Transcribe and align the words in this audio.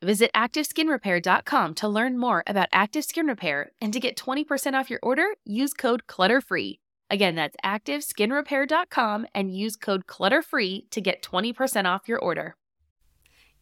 Visit 0.00 0.30
ActiveSkinRepair.com 0.32 1.74
to 1.74 1.88
learn 1.88 2.18
more 2.18 2.44
about 2.46 2.68
Active 2.72 3.04
Skin 3.04 3.26
Repair 3.26 3.72
and 3.80 3.92
to 3.92 3.98
get 3.98 4.16
20% 4.16 4.74
off 4.74 4.90
your 4.90 5.00
order, 5.02 5.34
use 5.44 5.74
code 5.74 6.06
CLUTTERFREE. 6.06 6.78
Again, 7.10 7.34
that's 7.34 7.56
ActiveSkinRepair.com 7.64 9.26
and 9.34 9.56
use 9.56 9.74
code 9.74 10.06
CLUTTERFREE 10.06 10.88
to 10.90 11.00
get 11.00 11.22
20% 11.22 11.86
off 11.86 12.06
your 12.06 12.20
order. 12.20 12.54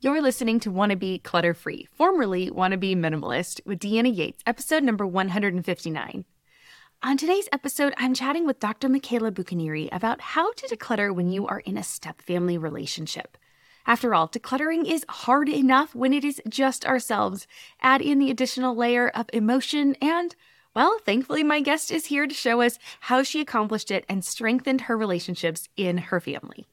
You're 0.01 0.21
listening 0.21 0.61
to 0.61 0.71
Wanna 0.71 0.97
Be 0.97 1.19
Clutter 1.19 1.55
Free, 1.55 1.89
formerly 1.95 2.51
Wanna 2.51 2.77
Be 2.77 2.95
Minimalist, 2.95 3.63
with 3.65 3.79
Deanna 3.79 4.15
Yates, 4.15 4.43
episode 4.45 4.83
number 4.83 5.07
159. 5.07 6.27
On 7.03 7.17
today's 7.17 7.49
episode, 7.51 7.95
I'm 7.97 8.13
chatting 8.13 8.45
with 8.45 8.61
Dr. 8.61 8.91
Michaela 8.91 9.33
Bucchianeri 9.33 9.89
about 9.91 10.21
how 10.21 10.53
to 10.53 10.67
declutter 10.67 11.15
when 11.15 11.31
you 11.31 11.47
are 11.47 11.61
in 11.61 11.79
a 11.79 11.83
step 11.83 12.21
family 12.21 12.59
relationship. 12.59 13.39
After 13.87 14.15
all, 14.15 14.29
decluttering 14.29 14.85
is 14.91 15.05
hard 15.09 15.49
enough 15.49 15.95
when 15.95 16.13
it 16.13 16.25
is 16.25 16.43
just 16.49 16.85
ourselves. 16.85 17.47
Add 17.81 18.03
in 18.03 18.19
the 18.19 18.31
additional 18.31 18.75
layer 18.75 19.09
of 19.09 19.31
emotion, 19.33 19.95
and, 20.03 20.35
well, 20.75 20.99
thankfully, 20.99 21.45
my 21.45 21.61
guest 21.61 21.93
is 21.93 22.07
here 22.07 22.27
to 22.27 22.35
show 22.35 22.61
us 22.63 22.81
how 23.01 23.23
she 23.23 23.41
accomplished 23.41 23.93
it 23.93 24.05
and 24.09 24.25
strengthened 24.25 24.83
her 24.83 24.99
relationships 24.99 25.69
in 25.77 25.99
her 25.99 26.19
family. 26.19 26.67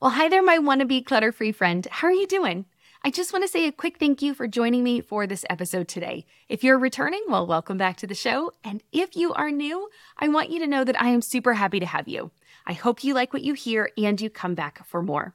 Well, 0.00 0.12
hi 0.12 0.28
there, 0.28 0.42
my 0.42 0.58
wannabe 0.58 1.04
clutter 1.04 1.30
free 1.30 1.52
friend. 1.52 1.86
How 1.90 2.08
are 2.08 2.12
you 2.12 2.26
doing? 2.26 2.64
I 3.06 3.10
just 3.10 3.34
want 3.34 3.44
to 3.44 3.48
say 3.48 3.66
a 3.66 3.72
quick 3.72 3.98
thank 3.98 4.22
you 4.22 4.32
for 4.32 4.48
joining 4.48 4.82
me 4.82 5.02
for 5.02 5.26
this 5.26 5.44
episode 5.50 5.88
today. 5.88 6.24
If 6.48 6.64
you're 6.64 6.78
returning, 6.78 7.22
well, 7.28 7.46
welcome 7.46 7.76
back 7.76 7.98
to 7.98 8.06
the 8.06 8.14
show. 8.14 8.52
And 8.64 8.82
if 8.92 9.14
you 9.14 9.34
are 9.34 9.50
new, 9.50 9.90
I 10.16 10.28
want 10.28 10.48
you 10.48 10.58
to 10.60 10.66
know 10.66 10.84
that 10.84 11.00
I 11.00 11.08
am 11.08 11.20
super 11.20 11.52
happy 11.52 11.80
to 11.80 11.86
have 11.86 12.08
you. 12.08 12.30
I 12.66 12.72
hope 12.72 13.04
you 13.04 13.12
like 13.12 13.32
what 13.32 13.42
you 13.42 13.52
hear 13.52 13.90
and 13.98 14.18
you 14.18 14.30
come 14.30 14.54
back 14.54 14.86
for 14.86 15.02
more. 15.02 15.34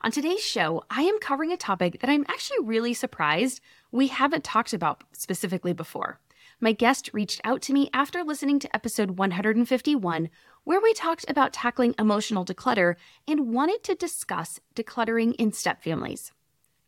On 0.00 0.10
today's 0.10 0.44
show, 0.44 0.82
I 0.90 1.02
am 1.02 1.20
covering 1.20 1.52
a 1.52 1.56
topic 1.56 2.00
that 2.00 2.10
I'm 2.10 2.26
actually 2.28 2.58
really 2.62 2.94
surprised 2.94 3.60
we 3.92 4.08
haven't 4.08 4.42
talked 4.42 4.72
about 4.72 5.04
specifically 5.12 5.72
before. 5.72 6.18
My 6.60 6.72
guest 6.72 7.10
reached 7.12 7.40
out 7.44 7.62
to 7.62 7.72
me 7.72 7.90
after 7.92 8.24
listening 8.24 8.58
to 8.58 8.74
episode 8.74 9.12
151, 9.12 10.30
where 10.64 10.80
we 10.80 10.92
talked 10.94 11.24
about 11.28 11.52
tackling 11.52 11.94
emotional 11.96 12.44
declutter 12.44 12.96
and 13.28 13.52
wanted 13.54 13.84
to 13.84 13.94
discuss 13.94 14.58
decluttering 14.74 15.34
in 15.36 15.52
step 15.52 15.82
families. 15.82 16.32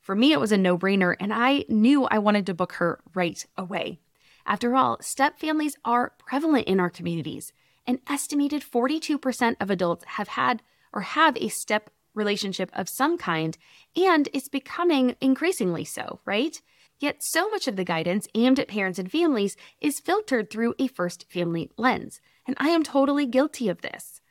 For 0.01 0.17
me, 0.17 0.33
it 0.33 0.41
was 0.41 0.53
a 0.53 0.59
no 0.59 0.77
brainer, 0.77 1.15
and 1.21 1.33
I 1.33 1.65
knew 1.69 2.05
I 2.07 2.19
wanted 2.19 2.47
to 2.47 2.55
book 2.55 2.73
her 2.75 3.01
right 3.15 3.45
away. 3.57 4.01
After 4.47 4.75
all, 4.75 4.99
step 5.01 5.39
families 5.39 5.77
are 5.85 6.13
prevalent 6.19 6.67
in 6.67 6.81
our 6.81 6.91
communities 6.91 7.53
an 7.87 8.01
estimated 8.09 8.63
42% 8.63 9.57
of 9.61 9.71
adults 9.71 10.05
have 10.05 10.29
had 10.29 10.63
or 10.93 11.03
have 11.03 11.37
a 11.37 11.49
step 11.49 11.91
relationship 12.15 12.71
of 12.73 12.89
some 12.89 13.19
kind, 13.19 13.57
and 13.95 14.29
it's 14.33 14.49
becoming 14.49 15.15
increasingly 15.21 15.85
so, 15.85 16.21
right? 16.25 16.61
Yet, 16.99 17.23
so 17.23 17.51
much 17.51 17.69
of 17.69 17.77
the 17.77 17.85
guidance 17.85 18.27
aimed 18.35 18.59
at 18.59 18.69
parents 18.69 18.99
and 18.99 19.13
families 19.13 19.57
is 19.81 20.01
filtered 20.01 20.51
through 20.51 20.75
a 20.79 20.87
first 20.87 21.31
family 21.31 21.71
lens, 21.77 22.21
and 22.47 22.57
I 22.59 22.71
am 22.71 22.83
totally 22.83 23.27
guilty 23.27 23.69
of 23.69 23.83
this. 23.83 24.23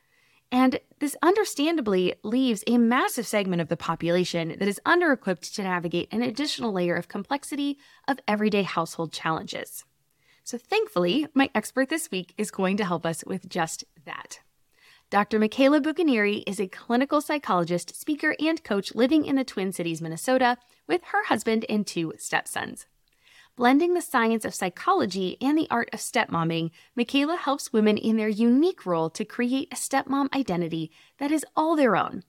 And 0.51 0.79
this 0.99 1.15
understandably 1.21 2.15
leaves 2.23 2.63
a 2.65 2.77
massive 2.77 3.27
segment 3.27 3.61
of 3.61 3.67
the 3.67 3.77
population 3.77 4.55
that 4.57 4.67
is 4.67 4.81
under 4.85 5.11
equipped 5.11 5.53
to 5.55 5.63
navigate 5.63 6.07
an 6.11 6.23
additional 6.23 6.71
layer 6.71 6.95
of 6.95 7.07
complexity 7.07 7.77
of 8.07 8.19
everyday 8.27 8.63
household 8.63 9.11
challenges. 9.11 9.83
So, 10.45 10.59
thankfully, 10.59 11.25
my 11.33 11.50
expert 11.56 11.89
this 11.89 12.11
week 12.11 12.35
is 12.38 12.51
going 12.51 12.78
to 12.78 12.85
help 12.85 13.03
us 13.03 13.23
with 13.25 13.50
just 13.50 13.83
that. 14.06 14.41
Dr. 15.09 15.39
Michaela 15.39 15.81
Bucchianeri 15.81 16.44
is 16.45 16.59
a 16.59 16.67
clinical 16.67 17.19
psychologist, 17.19 18.00
speaker, 18.00 18.35
and 18.39 18.63
coach 18.63 18.94
living 18.94 19.25
in 19.25 19.38
the 19.38 19.44
Twin 19.44 19.72
Cities, 19.72 20.03
Minnesota, 20.03 20.57
with 20.88 21.01
her 21.06 21.25
husband 21.25 21.66
and 21.67 21.88
two 21.88 22.13
stepsons. 22.19 22.85
Blending 23.56 23.95
the 23.95 24.03
science 24.03 24.45
of 24.45 24.53
psychology 24.53 25.35
and 25.41 25.57
the 25.57 25.67
art 25.72 25.89
of 25.91 26.00
stepmomming, 26.00 26.69
Michaela 26.95 27.38
helps 27.38 27.73
women 27.73 27.97
in 27.97 28.17
their 28.17 28.29
unique 28.29 28.85
role 28.85 29.09
to 29.09 29.25
create 29.25 29.69
a 29.72 29.75
stepmom 29.75 30.31
identity 30.31 30.91
that 31.17 31.31
is 31.31 31.44
all 31.56 31.75
their 31.75 31.95
own. 31.95 32.22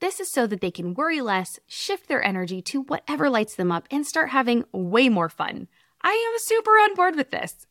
This 0.00 0.18
is 0.18 0.28
so 0.28 0.48
that 0.48 0.60
they 0.60 0.72
can 0.72 0.94
worry 0.94 1.20
less, 1.20 1.60
shift 1.68 2.08
their 2.08 2.24
energy 2.24 2.62
to 2.62 2.82
whatever 2.82 3.30
lights 3.30 3.54
them 3.54 3.70
up, 3.70 3.86
and 3.92 4.04
start 4.04 4.30
having 4.30 4.64
way 4.72 5.08
more 5.08 5.28
fun. 5.28 5.68
I 6.02 6.12
am 6.12 6.38
super 6.40 6.70
on 6.72 6.94
board 6.94 7.16
with 7.16 7.30
this. 7.30 7.66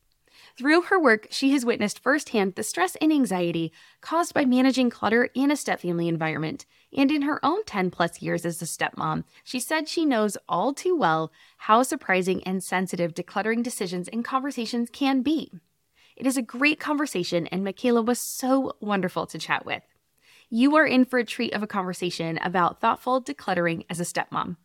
Through 0.56 0.82
her 0.82 1.00
work, 1.00 1.26
she 1.30 1.52
has 1.52 1.64
witnessed 1.64 2.00
firsthand 2.00 2.54
the 2.54 2.62
stress 2.62 2.96
and 2.96 3.12
anxiety 3.12 3.72
caused 4.00 4.34
by 4.34 4.44
managing 4.44 4.90
clutter 4.90 5.30
in 5.34 5.50
a 5.50 5.54
stepfamily 5.54 6.08
environment. 6.08 6.66
And 6.96 7.10
in 7.10 7.22
her 7.22 7.44
own 7.44 7.64
10 7.64 7.90
plus 7.90 8.20
years 8.20 8.44
as 8.44 8.60
a 8.60 8.64
stepmom, 8.64 9.24
she 9.44 9.60
said 9.60 9.88
she 9.88 10.04
knows 10.04 10.36
all 10.48 10.74
too 10.74 10.96
well 10.96 11.32
how 11.58 11.82
surprising 11.82 12.42
and 12.44 12.62
sensitive 12.62 13.14
decluttering 13.14 13.62
decisions 13.62 14.08
and 14.08 14.24
conversations 14.24 14.90
can 14.92 15.22
be. 15.22 15.52
It 16.16 16.26
is 16.26 16.36
a 16.36 16.42
great 16.42 16.78
conversation, 16.78 17.46
and 17.46 17.64
Michaela 17.64 18.02
was 18.02 18.18
so 18.18 18.76
wonderful 18.80 19.26
to 19.28 19.38
chat 19.38 19.64
with. 19.64 19.82
You 20.50 20.76
are 20.76 20.86
in 20.86 21.04
for 21.04 21.18
a 21.18 21.24
treat 21.24 21.54
of 21.54 21.62
a 21.62 21.68
conversation 21.68 22.38
about 22.38 22.80
thoughtful 22.80 23.22
decluttering 23.22 23.86
as 23.88 24.00
a 24.00 24.04
stepmom. 24.04 24.56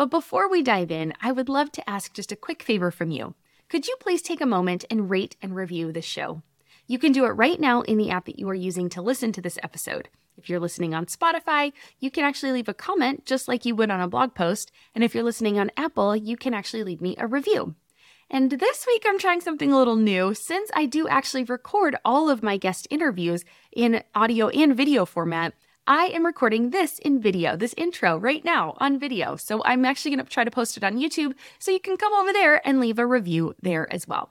But 0.00 0.08
before 0.08 0.48
we 0.48 0.62
dive 0.62 0.90
in, 0.90 1.12
I 1.20 1.30
would 1.30 1.50
love 1.50 1.70
to 1.72 1.90
ask 1.90 2.14
just 2.14 2.32
a 2.32 2.36
quick 2.36 2.62
favor 2.62 2.90
from 2.90 3.10
you. 3.10 3.34
Could 3.68 3.86
you 3.86 3.94
please 4.00 4.22
take 4.22 4.40
a 4.40 4.46
moment 4.46 4.86
and 4.88 5.10
rate 5.10 5.36
and 5.42 5.54
review 5.54 5.92
the 5.92 6.00
show? 6.00 6.40
You 6.86 6.98
can 6.98 7.12
do 7.12 7.26
it 7.26 7.32
right 7.32 7.60
now 7.60 7.82
in 7.82 7.98
the 7.98 8.08
app 8.08 8.24
that 8.24 8.38
you 8.38 8.48
are 8.48 8.54
using 8.54 8.88
to 8.88 9.02
listen 9.02 9.30
to 9.32 9.42
this 9.42 9.58
episode. 9.62 10.08
If 10.38 10.48
you're 10.48 10.58
listening 10.58 10.94
on 10.94 11.04
Spotify, 11.04 11.74
you 11.98 12.10
can 12.10 12.24
actually 12.24 12.52
leave 12.52 12.68
a 12.70 12.72
comment 12.72 13.26
just 13.26 13.46
like 13.46 13.66
you 13.66 13.74
would 13.74 13.90
on 13.90 14.00
a 14.00 14.08
blog 14.08 14.34
post. 14.34 14.72
And 14.94 15.04
if 15.04 15.14
you're 15.14 15.22
listening 15.22 15.58
on 15.58 15.70
Apple, 15.76 16.16
you 16.16 16.38
can 16.38 16.54
actually 16.54 16.82
leave 16.82 17.02
me 17.02 17.14
a 17.18 17.26
review. 17.26 17.74
And 18.30 18.52
this 18.52 18.86
week, 18.86 19.04
I'm 19.06 19.18
trying 19.18 19.42
something 19.42 19.70
a 19.70 19.76
little 19.76 19.96
new 19.96 20.32
since 20.32 20.70
I 20.72 20.86
do 20.86 21.08
actually 21.08 21.44
record 21.44 21.96
all 22.06 22.30
of 22.30 22.42
my 22.42 22.56
guest 22.56 22.88
interviews 22.88 23.44
in 23.70 24.02
audio 24.14 24.48
and 24.48 24.74
video 24.74 25.04
format. 25.04 25.52
I 25.86 26.06
am 26.06 26.26
recording 26.26 26.70
this 26.70 26.98
in 26.98 27.20
video, 27.20 27.56
this 27.56 27.74
intro 27.76 28.16
right 28.16 28.44
now 28.44 28.74
on 28.78 28.98
video. 28.98 29.36
So 29.36 29.62
I'm 29.64 29.84
actually 29.84 30.14
going 30.14 30.24
to 30.24 30.30
try 30.30 30.44
to 30.44 30.50
post 30.50 30.76
it 30.76 30.84
on 30.84 30.98
YouTube 30.98 31.34
so 31.58 31.70
you 31.70 31.80
can 31.80 31.96
come 31.96 32.12
over 32.12 32.32
there 32.32 32.66
and 32.66 32.78
leave 32.78 32.98
a 32.98 33.06
review 33.06 33.54
there 33.60 33.92
as 33.92 34.06
well. 34.06 34.30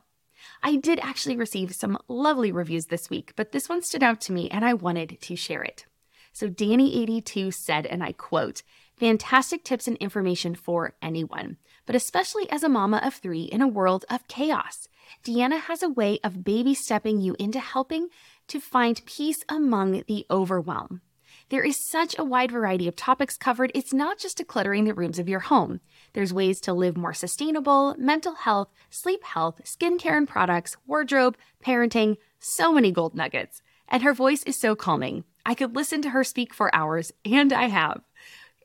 I 0.64 0.78
did 0.78 1.00
actually 1.00 1.36
receive 1.36 1.76
some 1.76 1.98
lovely 2.08 2.52
reviews 2.52 2.86
this 2.86 3.10
week, 3.10 3.34
but 3.36 3.52
this 3.52 3.68
one 3.68 3.82
stood 3.82 4.04
out 4.04 4.22
to 4.22 4.32
me 4.32 4.50
and 4.50 4.64
I 4.64 4.74
wanted 4.74 5.20
to 5.22 5.36
share 5.36 5.64
it. 5.64 5.86
So 6.32 6.50
Danny82 6.50 7.54
said, 7.54 7.86
and 7.86 8.04
I 8.04 8.14
quote, 8.14 8.64
fantastic 8.96 9.64
tips 9.64 9.88
and 9.88 9.98
information 9.98 10.56
for 10.56 10.94
anyone, 11.02 11.58
but 11.86 11.96
especially 11.96 12.50
as 12.52 12.64
a 12.64 12.70
mama 12.70 13.02
of 13.04 13.16
three 13.16 13.44
in 13.44 13.62
a 13.62 13.68
world 13.68 14.06
of 14.10 14.28
chaos. 14.28 14.88
Deanna 15.24 15.60
has 15.62 15.82
a 15.82 15.90
way 15.90 16.20
of 16.24 16.44
baby 16.44 16.74
stepping 16.74 17.20
you 17.20 17.36
into 17.40 17.60
helping 17.60 18.10
to 18.48 18.60
find 18.60 19.06
peace 19.06 19.44
among 19.50 20.04
the 20.08 20.26
overwhelm. 20.30 21.02
There 21.50 21.64
is 21.64 21.84
such 21.84 22.16
a 22.18 22.24
wide 22.24 22.52
variety 22.52 22.88
of 22.88 22.96
topics 22.96 23.36
covered, 23.36 23.72
it's 23.74 23.92
not 23.92 24.20
just 24.20 24.38
decluttering 24.38 24.86
the 24.86 24.94
rooms 24.94 25.18
of 25.18 25.28
your 25.28 25.40
home. 25.40 25.80
There's 26.14 26.32
ways 26.32 26.62
to 26.62 26.74
live 26.74 26.96
more 26.96 27.14
sustainable, 27.14 27.96
mental 27.98 28.36
health, 28.36 28.70
sleep 28.92 29.24
health, 29.24 29.62
skincare 29.64 30.16
and 30.16 30.28
products, 30.28 30.78
wardrobe, 30.86 31.38
parenting, 31.66 32.18
so 32.40 32.72
many 32.72 32.92
gold 32.92 33.16
nuggets. 33.16 33.64
And 33.88 34.04
her 34.04 34.14
voice 34.14 34.44
is 34.44 34.60
so 34.60 34.76
calming. 34.76 35.24
I 35.44 35.56
could 35.56 35.76
listen 35.76 36.04
to 36.04 36.12
her 36.12 36.24
speak 36.24 36.54
for 36.54 36.74
hours, 36.76 37.12
and 37.26 37.52
I 37.52 37.70
have. 37.70 38.02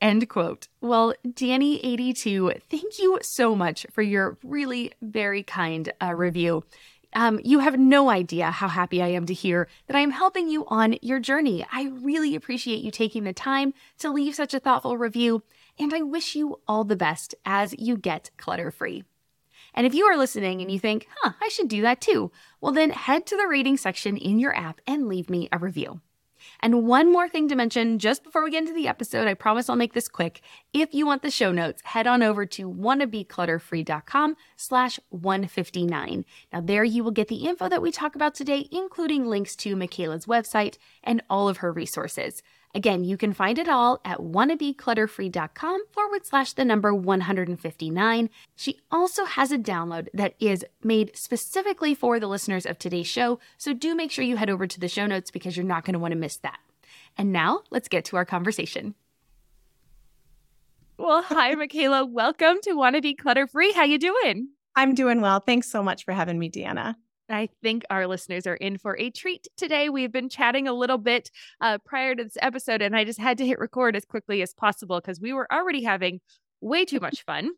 End 0.02 0.28
quote. 0.28 0.68
Well, 0.82 1.14
Danny82, 1.26 2.60
thank 2.68 2.98
you 2.98 3.18
so 3.22 3.56
much 3.56 3.86
for 3.90 4.02
your 4.02 4.36
really 4.44 4.92
very 5.00 5.42
kind 5.42 5.90
uh, 6.02 6.14
review. 6.14 6.64
Um, 7.14 7.40
you 7.44 7.60
have 7.60 7.78
no 7.78 8.10
idea 8.10 8.50
how 8.50 8.66
happy 8.66 9.00
I 9.00 9.08
am 9.08 9.24
to 9.26 9.34
hear 9.34 9.68
that 9.86 9.96
I 9.96 10.00
am 10.00 10.10
helping 10.10 10.48
you 10.48 10.66
on 10.66 10.96
your 11.00 11.20
journey. 11.20 11.64
I 11.70 11.84
really 11.84 12.34
appreciate 12.34 12.82
you 12.82 12.90
taking 12.90 13.22
the 13.22 13.32
time 13.32 13.72
to 13.98 14.10
leave 14.10 14.34
such 14.34 14.52
a 14.52 14.58
thoughtful 14.58 14.98
review, 14.98 15.44
and 15.78 15.94
I 15.94 16.02
wish 16.02 16.34
you 16.34 16.60
all 16.66 16.82
the 16.82 16.96
best 16.96 17.34
as 17.46 17.74
you 17.78 17.96
get 17.96 18.30
clutter 18.36 18.72
free. 18.72 19.04
And 19.74 19.86
if 19.86 19.94
you 19.94 20.06
are 20.06 20.16
listening 20.16 20.60
and 20.60 20.70
you 20.70 20.78
think, 20.78 21.06
huh, 21.20 21.32
I 21.40 21.48
should 21.48 21.68
do 21.68 21.82
that 21.82 22.00
too, 22.00 22.32
well, 22.60 22.72
then 22.72 22.90
head 22.90 23.26
to 23.26 23.36
the 23.36 23.48
rating 23.48 23.76
section 23.76 24.16
in 24.16 24.38
your 24.38 24.56
app 24.56 24.80
and 24.86 25.08
leave 25.08 25.30
me 25.30 25.48
a 25.52 25.58
review. 25.58 26.00
And 26.64 26.86
one 26.86 27.12
more 27.12 27.28
thing 27.28 27.46
to 27.48 27.56
mention 27.56 27.98
just 27.98 28.24
before 28.24 28.42
we 28.42 28.50
get 28.50 28.62
into 28.62 28.72
the 28.72 28.88
episode, 28.88 29.28
I 29.28 29.34
promise 29.34 29.68
I'll 29.68 29.76
make 29.76 29.92
this 29.92 30.08
quick. 30.08 30.40
If 30.72 30.94
you 30.94 31.04
want 31.04 31.20
the 31.20 31.30
show 31.30 31.52
notes, 31.52 31.82
head 31.84 32.06
on 32.06 32.22
over 32.22 32.46
to 32.46 32.72
wannabeclutterfree.com 32.72 34.34
slash 34.56 34.98
159. 35.10 36.24
Now 36.54 36.60
there 36.62 36.82
you 36.82 37.04
will 37.04 37.10
get 37.10 37.28
the 37.28 37.44
info 37.44 37.68
that 37.68 37.82
we 37.82 37.92
talk 37.92 38.14
about 38.14 38.34
today, 38.34 38.66
including 38.72 39.26
links 39.26 39.54
to 39.56 39.76
Michaela's 39.76 40.24
website 40.24 40.78
and 41.02 41.22
all 41.28 41.50
of 41.50 41.58
her 41.58 41.70
resources. 41.70 42.42
Again, 42.76 43.04
you 43.04 43.16
can 43.16 43.32
find 43.32 43.56
it 43.58 43.68
all 43.68 44.00
at 44.04 44.18
wannabeclutterfree.com 44.18 45.84
forward 45.92 46.26
slash 46.26 46.54
the 46.54 46.64
number 46.64 46.92
159. 46.92 48.30
She 48.56 48.80
also 48.90 49.24
has 49.26 49.52
a 49.52 49.58
download 49.58 50.08
that 50.12 50.34
is 50.40 50.66
made 50.82 51.16
specifically 51.16 51.94
for 51.94 52.18
the 52.18 52.26
listeners 52.26 52.66
of 52.66 52.78
today's 52.78 53.06
show, 53.06 53.38
so 53.56 53.72
do 53.72 53.94
make 53.94 54.10
sure 54.10 54.24
you 54.24 54.36
head 54.36 54.50
over 54.50 54.66
to 54.66 54.80
the 54.80 54.88
show 54.88 55.06
notes 55.06 55.30
because 55.30 55.56
you're 55.56 55.64
not 55.64 55.84
going 55.84 55.92
to 55.92 56.00
want 56.00 56.12
to 56.12 56.18
miss 56.18 56.36
that. 56.38 56.58
And 57.16 57.32
now 57.32 57.62
let's 57.70 57.86
get 57.86 58.04
to 58.06 58.16
our 58.16 58.24
conversation. 58.24 58.96
Well, 60.98 61.22
hi, 61.22 61.54
Michaela. 61.54 62.04
Welcome 62.04 62.56
to 62.62 62.72
Wanna 62.72 63.00
Be 63.00 63.14
Clutter 63.14 63.46
Free. 63.46 63.72
How 63.72 63.84
you 63.84 63.98
doing? 63.98 64.48
I'm 64.74 64.94
doing 64.94 65.20
well. 65.20 65.38
Thanks 65.38 65.68
so 65.68 65.80
much 65.80 66.04
for 66.04 66.10
having 66.10 66.40
me, 66.40 66.50
Deanna. 66.50 66.96
I 67.28 67.48
think 67.62 67.84
our 67.90 68.06
listeners 68.06 68.46
are 68.46 68.54
in 68.54 68.78
for 68.78 68.98
a 68.98 69.10
treat 69.10 69.48
today. 69.56 69.88
We've 69.88 70.12
been 70.12 70.28
chatting 70.28 70.68
a 70.68 70.72
little 70.72 70.98
bit 70.98 71.30
uh, 71.60 71.78
prior 71.84 72.14
to 72.14 72.24
this 72.24 72.36
episode, 72.40 72.82
and 72.82 72.94
I 72.94 73.04
just 73.04 73.18
had 73.18 73.38
to 73.38 73.46
hit 73.46 73.58
record 73.58 73.96
as 73.96 74.04
quickly 74.04 74.42
as 74.42 74.52
possible 74.52 75.00
because 75.00 75.20
we 75.20 75.32
were 75.32 75.50
already 75.52 75.82
having 75.82 76.20
way 76.60 76.84
too 76.84 77.00
much 77.00 77.24
fun. 77.24 77.50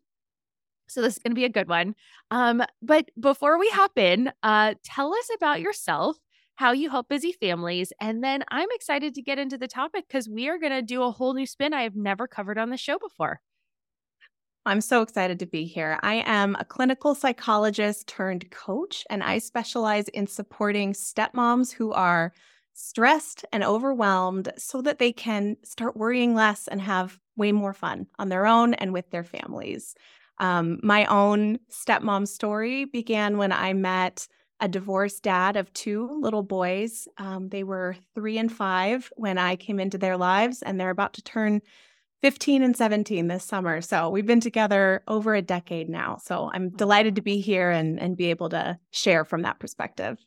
So 0.87 1.01
this 1.01 1.13
is 1.13 1.19
going 1.19 1.31
to 1.31 1.35
be 1.35 1.45
a 1.45 1.49
good 1.49 1.67
one. 1.67 1.95
Um, 2.31 2.63
but 2.81 3.09
before 3.19 3.59
we 3.59 3.69
hop 3.69 3.97
in, 3.97 4.31
uh, 4.41 4.75
tell 4.83 5.13
us 5.13 5.29
about 5.35 5.59
yourself, 5.59 6.17
how 6.55 6.71
you 6.71 6.89
help 6.89 7.09
busy 7.09 7.33
families, 7.33 7.91
and 7.99 8.23
then 8.23 8.43
I'm 8.49 8.69
excited 8.71 9.13
to 9.15 9.21
get 9.21 9.37
into 9.37 9.57
the 9.57 9.67
topic 9.67 10.05
because 10.07 10.29
we 10.29 10.47
are 10.47 10.57
going 10.57 10.71
to 10.71 10.81
do 10.81 11.03
a 11.03 11.11
whole 11.11 11.33
new 11.33 11.45
spin 11.45 11.73
I 11.73 11.83
have 11.83 11.95
never 11.95 12.27
covered 12.27 12.57
on 12.57 12.69
the 12.69 12.77
show 12.77 12.97
before. 12.97 13.41
I'm 14.67 14.81
so 14.81 15.01
excited 15.01 15.39
to 15.39 15.45
be 15.45 15.65
here. 15.65 15.97
I 16.03 16.23
am 16.25 16.55
a 16.59 16.65
clinical 16.65 17.15
psychologist 17.15 18.07
turned 18.07 18.51
coach, 18.51 19.05
and 19.09 19.23
I 19.23 19.39
specialize 19.39 20.09
in 20.09 20.27
supporting 20.27 20.93
stepmoms 20.93 21.71
who 21.71 21.93
are 21.93 22.33
stressed 22.73 23.45
and 23.51 23.63
overwhelmed 23.63 24.51
so 24.57 24.81
that 24.81 24.99
they 24.99 25.11
can 25.11 25.55
start 25.63 25.95
worrying 25.95 26.35
less 26.35 26.67
and 26.67 26.81
have 26.81 27.17
way 27.37 27.51
more 27.51 27.73
fun 27.73 28.07
on 28.19 28.29
their 28.29 28.45
own 28.45 28.73
and 28.75 28.91
with 28.91 29.09
their 29.09 29.23
families. 29.23 29.95
Um, 30.39 30.79
my 30.83 31.05
own 31.05 31.59
stepmom 31.71 32.27
story 32.27 32.85
began 32.85 33.37
when 33.37 33.51
I 33.51 33.73
met 33.73 34.27
a 34.59 34.67
divorced 34.67 35.23
dad 35.23 35.55
of 35.55 35.71
two 35.73 36.19
little 36.21 36.43
boys. 36.43 37.07
Um, 37.17 37.49
they 37.49 37.63
were 37.63 37.95
three 38.13 38.37
and 38.37 38.51
five 38.51 39.11
when 39.15 39.37
I 39.37 39.55
came 39.55 39.79
into 39.79 39.97
their 39.97 40.17
lives, 40.17 40.61
and 40.61 40.79
they're 40.79 40.89
about 40.89 41.13
to 41.13 41.21
turn 41.23 41.61
15 42.21 42.63
and 42.63 42.75
17 42.75 43.27
this 43.27 43.43
summer. 43.43 43.81
So 43.81 44.09
we've 44.09 44.25
been 44.25 44.39
together 44.39 45.03
over 45.07 45.35
a 45.35 45.41
decade 45.41 45.89
now. 45.89 46.17
So 46.23 46.49
I'm 46.53 46.69
delighted 46.69 47.15
to 47.15 47.21
be 47.21 47.39
here 47.39 47.69
and, 47.69 47.99
and 47.99 48.17
be 48.17 48.29
able 48.29 48.49
to 48.49 48.79
share 48.91 49.23
from 49.23 49.43
that 49.43 49.59
perspective. 49.59 50.17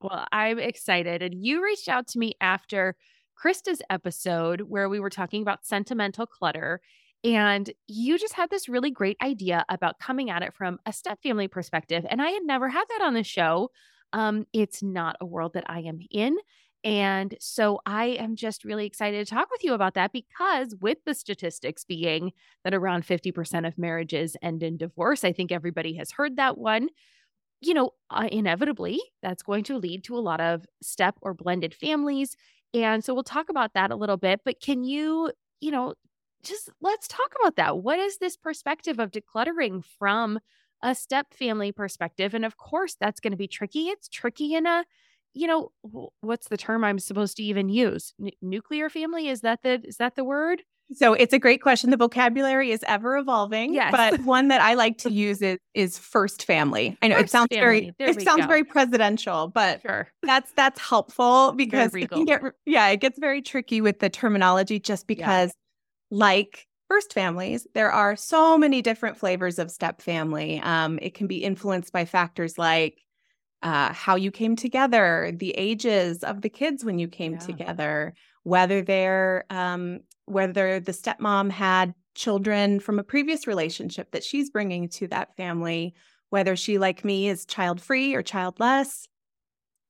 Well, 0.00 0.26
I'm 0.32 0.58
excited. 0.58 1.22
And 1.22 1.34
you 1.34 1.62
reached 1.62 1.88
out 1.88 2.06
to 2.08 2.18
me 2.18 2.34
after 2.40 2.96
Krista's 3.42 3.82
episode 3.90 4.62
where 4.62 4.88
we 4.88 5.00
were 5.00 5.10
talking 5.10 5.42
about 5.42 5.66
sentimental 5.66 6.26
clutter. 6.26 6.80
And 7.22 7.70
you 7.86 8.18
just 8.18 8.34
had 8.34 8.48
this 8.48 8.68
really 8.68 8.90
great 8.90 9.16
idea 9.22 9.64
about 9.68 9.98
coming 9.98 10.30
at 10.30 10.42
it 10.42 10.54
from 10.54 10.78
a 10.86 10.92
step 10.92 11.18
family 11.22 11.48
perspective. 11.48 12.06
And 12.08 12.22
I 12.22 12.30
had 12.30 12.44
never 12.44 12.68
had 12.68 12.84
that 12.88 13.04
on 13.04 13.14
the 13.14 13.24
show. 13.24 13.70
Um, 14.12 14.46
it's 14.52 14.82
not 14.82 15.16
a 15.20 15.26
world 15.26 15.52
that 15.54 15.64
I 15.68 15.80
am 15.80 16.00
in. 16.10 16.36
And 16.82 17.34
so 17.40 17.80
I 17.84 18.06
am 18.06 18.36
just 18.36 18.64
really 18.64 18.86
excited 18.86 19.26
to 19.26 19.34
talk 19.34 19.50
with 19.50 19.62
you 19.62 19.74
about 19.74 19.94
that 19.94 20.12
because, 20.12 20.74
with 20.80 20.98
the 21.04 21.14
statistics 21.14 21.84
being 21.84 22.32
that 22.64 22.72
around 22.72 23.04
50% 23.04 23.66
of 23.66 23.76
marriages 23.76 24.36
end 24.42 24.62
in 24.62 24.78
divorce, 24.78 25.22
I 25.22 25.32
think 25.32 25.52
everybody 25.52 25.94
has 25.96 26.10
heard 26.10 26.36
that 26.36 26.56
one. 26.56 26.88
You 27.60 27.74
know, 27.74 27.90
uh, 28.10 28.28
inevitably, 28.32 29.00
that's 29.22 29.42
going 29.42 29.64
to 29.64 29.78
lead 29.78 30.04
to 30.04 30.16
a 30.16 30.20
lot 30.20 30.40
of 30.40 30.64
step 30.82 31.16
or 31.22 31.34
blended 31.34 31.74
families. 31.74 32.36
And 32.72 33.04
so 33.04 33.14
we'll 33.14 33.24
talk 33.24 33.50
about 33.50 33.74
that 33.74 33.90
a 33.90 33.96
little 33.96 34.16
bit. 34.16 34.40
But 34.44 34.60
can 34.60 34.84
you, 34.84 35.32
you 35.60 35.70
know, 35.70 35.94
just 36.42 36.70
let's 36.80 37.08
talk 37.08 37.34
about 37.40 37.56
that. 37.56 37.78
What 37.78 37.98
is 37.98 38.18
this 38.18 38.36
perspective 38.36 38.98
of 38.98 39.10
decluttering 39.10 39.84
from 39.98 40.38
a 40.82 40.94
step 40.94 41.34
family 41.34 41.72
perspective? 41.72 42.32
And 42.32 42.44
of 42.44 42.56
course, 42.56 42.96
that's 42.98 43.20
going 43.20 43.32
to 43.32 43.36
be 43.36 43.48
tricky. 43.48 43.88
It's 43.88 44.08
tricky 44.08 44.54
in 44.54 44.66
a 44.66 44.84
you 45.34 45.46
know 45.46 45.70
what's 46.20 46.48
the 46.48 46.56
term 46.56 46.84
i'm 46.84 46.98
supposed 46.98 47.36
to 47.36 47.42
even 47.42 47.68
use 47.68 48.14
N- 48.20 48.30
nuclear 48.42 48.88
family 48.88 49.28
is 49.28 49.40
that 49.40 49.60
the 49.62 49.80
is 49.84 49.96
that 49.96 50.16
the 50.16 50.24
word 50.24 50.62
so 50.92 51.12
it's 51.12 51.32
a 51.32 51.38
great 51.38 51.62
question 51.62 51.90
the 51.90 51.96
vocabulary 51.96 52.72
is 52.72 52.84
ever 52.86 53.16
evolving 53.16 53.72
yes. 53.72 53.92
but 53.92 54.20
one 54.24 54.48
that 54.48 54.60
i 54.60 54.74
like 54.74 54.98
to 54.98 55.12
use 55.12 55.40
is 55.40 55.58
is 55.74 55.98
first 55.98 56.44
family 56.44 56.96
i 57.02 57.08
know 57.08 57.16
first 57.16 57.26
it 57.26 57.30
sounds 57.30 57.48
family. 57.50 57.60
very 57.60 57.94
there 57.98 58.10
it 58.10 58.22
sounds 58.22 58.42
go. 58.42 58.46
very 58.48 58.64
presidential 58.64 59.48
but 59.48 59.80
sure. 59.82 60.08
that's 60.22 60.52
that's 60.56 60.80
helpful 60.80 61.52
because 61.52 61.94
it 61.94 62.10
can 62.10 62.24
get 62.24 62.42
yeah 62.66 62.88
it 62.88 63.00
gets 63.00 63.18
very 63.18 63.42
tricky 63.42 63.80
with 63.80 64.00
the 64.00 64.10
terminology 64.10 64.80
just 64.80 65.06
because 65.06 65.52
yeah. 66.10 66.18
like 66.18 66.66
first 66.88 67.12
families 67.12 67.68
there 67.74 67.92
are 67.92 68.16
so 68.16 68.58
many 68.58 68.82
different 68.82 69.16
flavors 69.16 69.60
of 69.60 69.70
step 69.70 70.02
family 70.02 70.60
um, 70.64 70.98
it 71.00 71.14
can 71.14 71.28
be 71.28 71.36
influenced 71.36 71.92
by 71.92 72.04
factors 72.04 72.58
like 72.58 72.98
uh, 73.62 73.92
how 73.92 74.16
you 74.16 74.30
came 74.30 74.56
together, 74.56 75.32
the 75.36 75.50
ages 75.52 76.24
of 76.24 76.42
the 76.42 76.48
kids 76.48 76.84
when 76.84 76.98
you 76.98 77.08
came 77.08 77.32
yeah. 77.32 77.38
together, 77.38 78.14
whether 78.42 78.82
they're 78.82 79.44
um, 79.50 80.00
whether 80.26 80.80
the 80.80 80.92
stepmom 80.92 81.50
had 81.50 81.94
children 82.14 82.80
from 82.80 82.98
a 82.98 83.04
previous 83.04 83.46
relationship 83.46 84.12
that 84.12 84.24
she's 84.24 84.50
bringing 84.50 84.88
to 84.88 85.08
that 85.08 85.36
family, 85.36 85.94
whether 86.30 86.56
she, 86.56 86.78
like 86.78 87.04
me, 87.04 87.28
is 87.28 87.44
child 87.44 87.80
free 87.80 88.14
or 88.14 88.22
childless. 88.22 89.08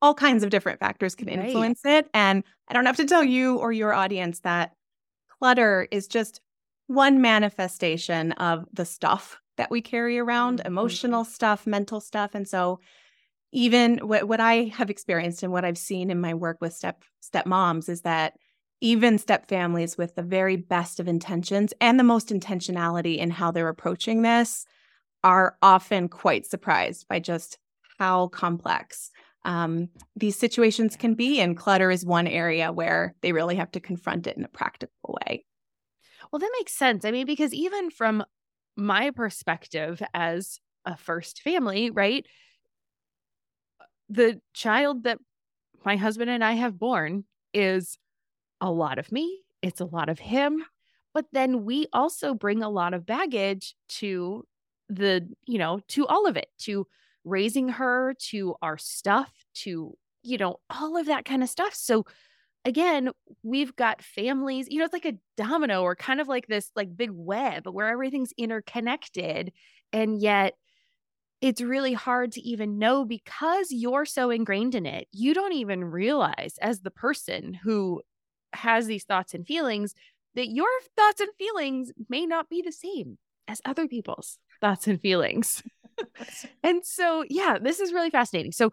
All 0.01 0.15
kinds 0.15 0.43
of 0.43 0.49
different 0.49 0.79
factors 0.79 1.13
can 1.13 1.29
influence 1.29 1.81
right. 1.85 2.05
it. 2.05 2.09
And 2.13 2.43
I 2.67 2.73
don't 2.73 2.87
have 2.87 2.97
to 2.97 3.05
tell 3.05 3.23
you 3.23 3.57
or 3.57 3.71
your 3.71 3.93
audience 3.93 4.39
that 4.39 4.71
clutter 5.39 5.87
is 5.91 6.07
just 6.07 6.41
one 6.87 7.21
manifestation 7.21 8.31
of 8.33 8.65
the 8.73 8.85
stuff 8.85 9.39
that 9.57 9.69
we 9.69 9.81
carry 9.81 10.17
around 10.17 10.57
mm-hmm. 10.59 10.67
emotional 10.67 11.23
stuff, 11.23 11.67
mental 11.67 12.01
stuff. 12.01 12.33
And 12.33 12.47
so 12.47 12.79
even 13.51 13.97
what, 13.99 14.27
what 14.27 14.39
I 14.39 14.71
have 14.75 14.89
experienced 14.89 15.43
and 15.43 15.51
what 15.51 15.65
I've 15.65 15.77
seen 15.77 16.09
in 16.09 16.21
my 16.21 16.33
work 16.33 16.57
with 16.61 16.73
step 16.73 17.03
step 17.19 17.45
moms 17.45 17.89
is 17.89 18.01
that 18.01 18.33
even 18.81 19.17
step 19.17 19.47
families 19.47 19.97
with 19.97 20.15
the 20.15 20.23
very 20.23 20.55
best 20.55 20.99
of 20.99 21.07
intentions 21.07 21.73
and 21.79 21.99
the 21.99 22.03
most 22.03 22.29
intentionality 22.29 23.17
in 23.17 23.29
how 23.29 23.51
they're 23.51 23.67
approaching 23.67 24.23
this 24.23 24.65
are 25.23 25.55
often 25.61 26.09
quite 26.09 26.47
surprised 26.47 27.07
by 27.07 27.19
just 27.19 27.59
how 27.99 28.27
complex 28.29 29.11
um, 29.45 29.89
these 30.15 30.37
situations 30.37 30.95
can 30.95 31.13
be. 31.13 31.39
And 31.39 31.55
clutter 31.55 31.91
is 31.91 32.05
one 32.05 32.27
area 32.27 32.71
where 32.71 33.13
they 33.21 33.31
really 33.31 33.55
have 33.55 33.71
to 33.71 33.79
confront 33.79 34.25
it 34.25 34.37
in 34.37 34.43
a 34.43 34.49
practical 34.49 35.19
way. 35.25 35.45
Well, 36.31 36.39
that 36.39 36.51
makes 36.57 36.73
sense. 36.73 37.05
I 37.05 37.11
mean, 37.11 37.27
because 37.27 37.53
even 37.53 37.91
from 37.91 38.23
my 38.75 39.11
perspective 39.11 40.01
as 40.13 40.59
a 40.85 40.97
first 40.97 41.41
family, 41.41 41.91
right? 41.91 42.25
The 44.11 44.41
child 44.53 45.03
that 45.03 45.19
my 45.85 45.95
husband 45.95 46.29
and 46.29 46.43
I 46.43 46.53
have 46.53 46.77
born 46.77 47.23
is 47.53 47.97
a 48.59 48.69
lot 48.69 48.99
of 48.99 49.11
me, 49.11 49.39
it's 49.61 49.79
a 49.79 49.85
lot 49.85 50.09
of 50.09 50.19
him. 50.19 50.63
But 51.13 51.25
then 51.31 51.63
we 51.65 51.87
also 51.93 52.33
bring 52.33 52.61
a 52.61 52.69
lot 52.69 52.93
of 52.93 53.05
baggage 53.05 53.75
to 53.99 54.45
the, 54.89 55.27
you 55.45 55.57
know, 55.57 55.79
to 55.89 56.05
all 56.07 56.27
of 56.27 56.35
it, 56.37 56.47
to 56.59 56.87
raising 57.23 57.69
her, 57.69 58.13
to 58.29 58.55
our 58.61 58.77
stuff, 58.77 59.31
to, 59.55 59.97
you 60.23 60.37
know, 60.37 60.57
all 60.69 60.97
of 60.97 61.07
that 61.07 61.25
kind 61.25 61.43
of 61.43 61.49
stuff. 61.49 61.73
So, 61.73 62.05
again, 62.65 63.11
we've 63.43 63.75
got 63.75 64.01
families, 64.03 64.67
you 64.69 64.79
know, 64.79 64.85
it's 64.85 64.93
like 64.93 65.05
a 65.05 65.17
domino 65.37 65.81
or 65.83 65.95
kind 65.95 66.21
of 66.21 66.27
like 66.27 66.47
this 66.47 66.69
like 66.75 66.95
big 66.95 67.11
web 67.11 67.67
where 67.67 67.87
everything's 67.87 68.33
interconnected. 68.37 69.51
And 69.93 70.21
yet 70.21 70.53
it's 71.41 71.61
really 71.61 71.93
hard 71.93 72.31
to 72.33 72.41
even 72.41 72.77
know 72.77 73.03
because 73.03 73.71
you're 73.71 74.05
so 74.05 74.29
ingrained 74.29 74.75
in 74.75 74.85
it. 74.85 75.07
You 75.11 75.33
don't 75.33 75.53
even 75.53 75.83
realize 75.83 76.55
as 76.61 76.81
the 76.81 76.91
person 76.91 77.55
who 77.55 78.01
has 78.53 78.85
these 78.85 79.03
thoughts 79.03 79.33
and 79.33 79.45
feelings 79.45 79.95
that 80.35 80.49
your 80.49 80.69
thoughts 80.95 81.19
and 81.19 81.29
feelings 81.37 81.91
may 82.09 82.25
not 82.25 82.47
be 82.49 82.61
the 82.61 82.71
same 82.71 83.17
as 83.47 83.61
other 83.65 83.87
people's 83.87 84.37
thoughts 84.61 84.87
and 84.87 85.01
feelings. 85.01 85.63
and 86.63 86.85
so, 86.85 87.25
yeah, 87.29 87.57
this 87.59 87.79
is 87.79 87.91
really 87.91 88.11
fascinating. 88.11 88.51
So, 88.51 88.71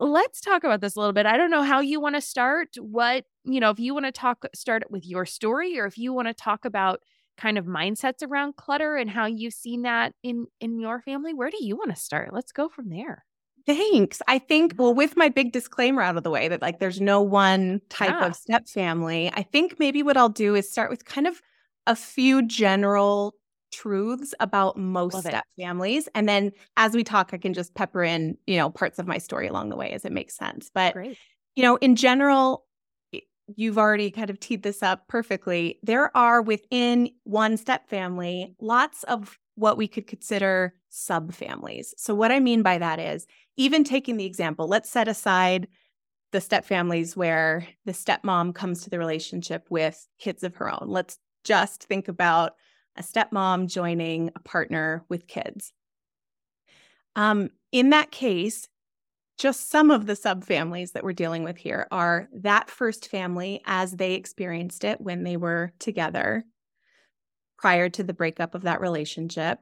let's 0.00 0.40
talk 0.40 0.62
about 0.62 0.80
this 0.80 0.94
a 0.94 1.00
little 1.00 1.12
bit. 1.12 1.26
I 1.26 1.36
don't 1.36 1.50
know 1.50 1.62
how 1.62 1.80
you 1.80 2.00
want 2.00 2.14
to 2.14 2.20
start. 2.20 2.68
What, 2.78 3.24
you 3.44 3.58
know, 3.58 3.70
if 3.70 3.80
you 3.80 3.94
want 3.94 4.06
to 4.06 4.12
talk, 4.12 4.44
start 4.54 4.84
with 4.90 5.04
your 5.04 5.26
story, 5.26 5.78
or 5.78 5.86
if 5.86 5.98
you 5.98 6.12
want 6.12 6.28
to 6.28 6.34
talk 6.34 6.64
about 6.64 7.00
kind 7.38 7.56
of 7.56 7.64
mindsets 7.64 8.22
around 8.22 8.56
clutter 8.56 8.96
and 8.96 9.08
how 9.08 9.24
you've 9.24 9.54
seen 9.54 9.82
that 9.82 10.12
in 10.22 10.46
in 10.60 10.78
your 10.78 11.00
family. 11.00 11.32
Where 11.32 11.50
do 11.50 11.64
you 11.64 11.76
want 11.76 11.90
to 11.90 11.96
start? 11.96 12.34
Let's 12.34 12.52
go 12.52 12.68
from 12.68 12.90
there. 12.90 13.24
Thanks. 13.66 14.20
I 14.26 14.38
think, 14.38 14.74
well, 14.78 14.94
with 14.94 15.16
my 15.16 15.28
big 15.28 15.52
disclaimer 15.52 16.00
out 16.00 16.16
of 16.16 16.22
the 16.22 16.30
way 16.30 16.48
that 16.48 16.62
like 16.62 16.80
there's 16.80 17.00
no 17.00 17.20
one 17.20 17.80
type 17.90 18.16
yeah. 18.18 18.26
of 18.26 18.34
step 18.34 18.66
family, 18.66 19.30
I 19.34 19.42
think 19.42 19.78
maybe 19.78 20.02
what 20.02 20.16
I'll 20.16 20.30
do 20.30 20.54
is 20.54 20.70
start 20.70 20.90
with 20.90 21.04
kind 21.04 21.26
of 21.26 21.40
a 21.86 21.94
few 21.94 22.46
general 22.46 23.34
truths 23.70 24.32
about 24.40 24.78
most 24.78 25.14
Love 25.14 25.24
step 25.24 25.44
it. 25.56 25.62
families. 25.62 26.08
And 26.14 26.26
then 26.26 26.52
as 26.78 26.94
we 26.94 27.04
talk, 27.04 27.30
I 27.34 27.38
can 27.38 27.52
just 27.52 27.74
pepper 27.74 28.02
in, 28.02 28.38
you 28.46 28.56
know, 28.56 28.70
parts 28.70 28.98
of 28.98 29.06
my 29.06 29.18
story 29.18 29.48
along 29.48 29.68
the 29.68 29.76
way 29.76 29.90
as 29.90 30.06
it 30.06 30.12
makes 30.12 30.34
sense. 30.36 30.70
But, 30.72 30.94
Great. 30.94 31.18
you 31.54 31.62
know, 31.62 31.76
in 31.76 31.94
general, 31.94 32.64
you've 33.56 33.78
already 33.78 34.10
kind 34.10 34.30
of 34.30 34.40
teed 34.40 34.62
this 34.62 34.82
up 34.82 35.08
perfectly. 35.08 35.78
There 35.82 36.16
are 36.16 36.42
within 36.42 37.10
one 37.24 37.56
step 37.56 37.88
family 37.88 38.54
lots 38.60 39.02
of 39.04 39.38
what 39.54 39.76
we 39.76 39.88
could 39.88 40.06
consider 40.06 40.74
subfamilies. 40.90 41.88
So, 41.96 42.14
what 42.14 42.32
I 42.32 42.40
mean 42.40 42.62
by 42.62 42.78
that 42.78 42.98
is, 43.00 43.26
even 43.56 43.84
taking 43.84 44.16
the 44.16 44.26
example, 44.26 44.68
let's 44.68 44.88
set 44.88 45.08
aside 45.08 45.68
the 46.30 46.40
step 46.40 46.64
families 46.64 47.16
where 47.16 47.66
the 47.86 47.92
stepmom 47.92 48.54
comes 48.54 48.82
to 48.82 48.90
the 48.90 48.98
relationship 48.98 49.66
with 49.70 50.06
kids 50.18 50.42
of 50.42 50.56
her 50.56 50.70
own. 50.70 50.88
Let's 50.88 51.18
just 51.42 51.84
think 51.84 52.08
about 52.08 52.52
a 52.96 53.02
stepmom 53.02 53.68
joining 53.68 54.30
a 54.36 54.40
partner 54.40 55.04
with 55.08 55.26
kids. 55.26 55.72
Um, 57.16 57.50
in 57.72 57.90
that 57.90 58.10
case, 58.10 58.68
just 59.38 59.70
some 59.70 59.90
of 59.90 60.06
the 60.06 60.14
subfamilies 60.14 60.92
that 60.92 61.04
we're 61.04 61.12
dealing 61.12 61.44
with 61.44 61.56
here 61.56 61.86
are 61.92 62.28
that 62.32 62.68
first 62.68 63.08
family 63.08 63.62
as 63.64 63.92
they 63.92 64.14
experienced 64.14 64.82
it 64.84 65.00
when 65.00 65.22
they 65.22 65.36
were 65.36 65.72
together 65.78 66.44
prior 67.56 67.88
to 67.88 68.02
the 68.02 68.12
breakup 68.12 68.54
of 68.54 68.62
that 68.62 68.80
relationship. 68.80 69.60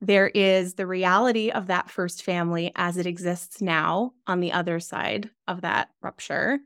There 0.00 0.28
is 0.28 0.74
the 0.74 0.86
reality 0.86 1.50
of 1.50 1.66
that 1.66 1.90
first 1.90 2.22
family 2.22 2.72
as 2.74 2.96
it 2.96 3.06
exists 3.06 3.60
now 3.60 4.12
on 4.26 4.40
the 4.40 4.52
other 4.52 4.80
side 4.80 5.28
of 5.46 5.60
that 5.60 5.90
rupture. 6.00 6.60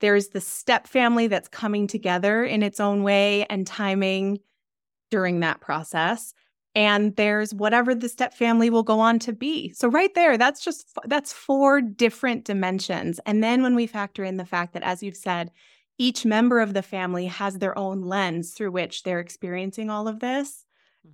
There's 0.00 0.28
the 0.28 0.40
step 0.40 0.86
family 0.86 1.28
that's 1.28 1.48
coming 1.48 1.86
together 1.86 2.44
in 2.44 2.62
its 2.62 2.80
own 2.80 3.02
way 3.02 3.46
and 3.48 3.66
timing 3.66 4.40
during 5.10 5.40
that 5.40 5.60
process 5.60 6.34
and 6.74 7.14
there's 7.16 7.54
whatever 7.54 7.94
the 7.94 8.08
step 8.08 8.34
family 8.34 8.70
will 8.70 8.82
go 8.82 8.98
on 8.98 9.18
to 9.20 9.32
be. 9.32 9.70
So 9.70 9.88
right 9.88 10.14
there, 10.14 10.38
that's 10.38 10.64
just 10.64 10.88
that's 11.04 11.32
four 11.32 11.80
different 11.80 12.44
dimensions. 12.44 13.20
And 13.26 13.42
then 13.42 13.62
when 13.62 13.74
we 13.74 13.86
factor 13.86 14.24
in 14.24 14.36
the 14.36 14.46
fact 14.46 14.72
that 14.72 14.82
as 14.82 15.02
you've 15.02 15.16
said, 15.16 15.50
each 15.98 16.24
member 16.24 16.60
of 16.60 16.74
the 16.74 16.82
family 16.82 17.26
has 17.26 17.58
their 17.58 17.76
own 17.78 18.02
lens 18.02 18.52
through 18.52 18.72
which 18.72 19.02
they're 19.02 19.20
experiencing 19.20 19.90
all 19.90 20.08
of 20.08 20.20
this, 20.20 20.64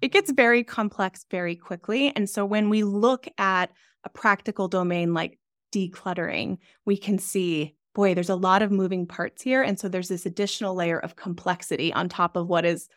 it 0.00 0.12
gets 0.12 0.30
mm-hmm. 0.30 0.36
very 0.36 0.64
complex 0.64 1.24
very 1.30 1.56
quickly. 1.56 2.12
And 2.14 2.30
so 2.30 2.44
when 2.44 2.70
we 2.70 2.84
look 2.84 3.26
at 3.38 3.72
a 4.04 4.08
practical 4.08 4.68
domain 4.68 5.12
like 5.12 5.38
decluttering, 5.72 6.58
we 6.84 6.96
can 6.96 7.18
see 7.18 7.74
boy, 7.94 8.14
there's 8.14 8.28
a 8.28 8.36
lot 8.36 8.62
of 8.62 8.70
moving 8.70 9.04
parts 9.06 9.42
here. 9.42 9.60
And 9.60 9.76
so 9.76 9.88
there's 9.88 10.06
this 10.06 10.24
additional 10.24 10.76
layer 10.76 11.00
of 11.00 11.16
complexity 11.16 11.92
on 11.92 12.08
top 12.08 12.36
of 12.36 12.46
what 12.46 12.64
is 12.64 12.88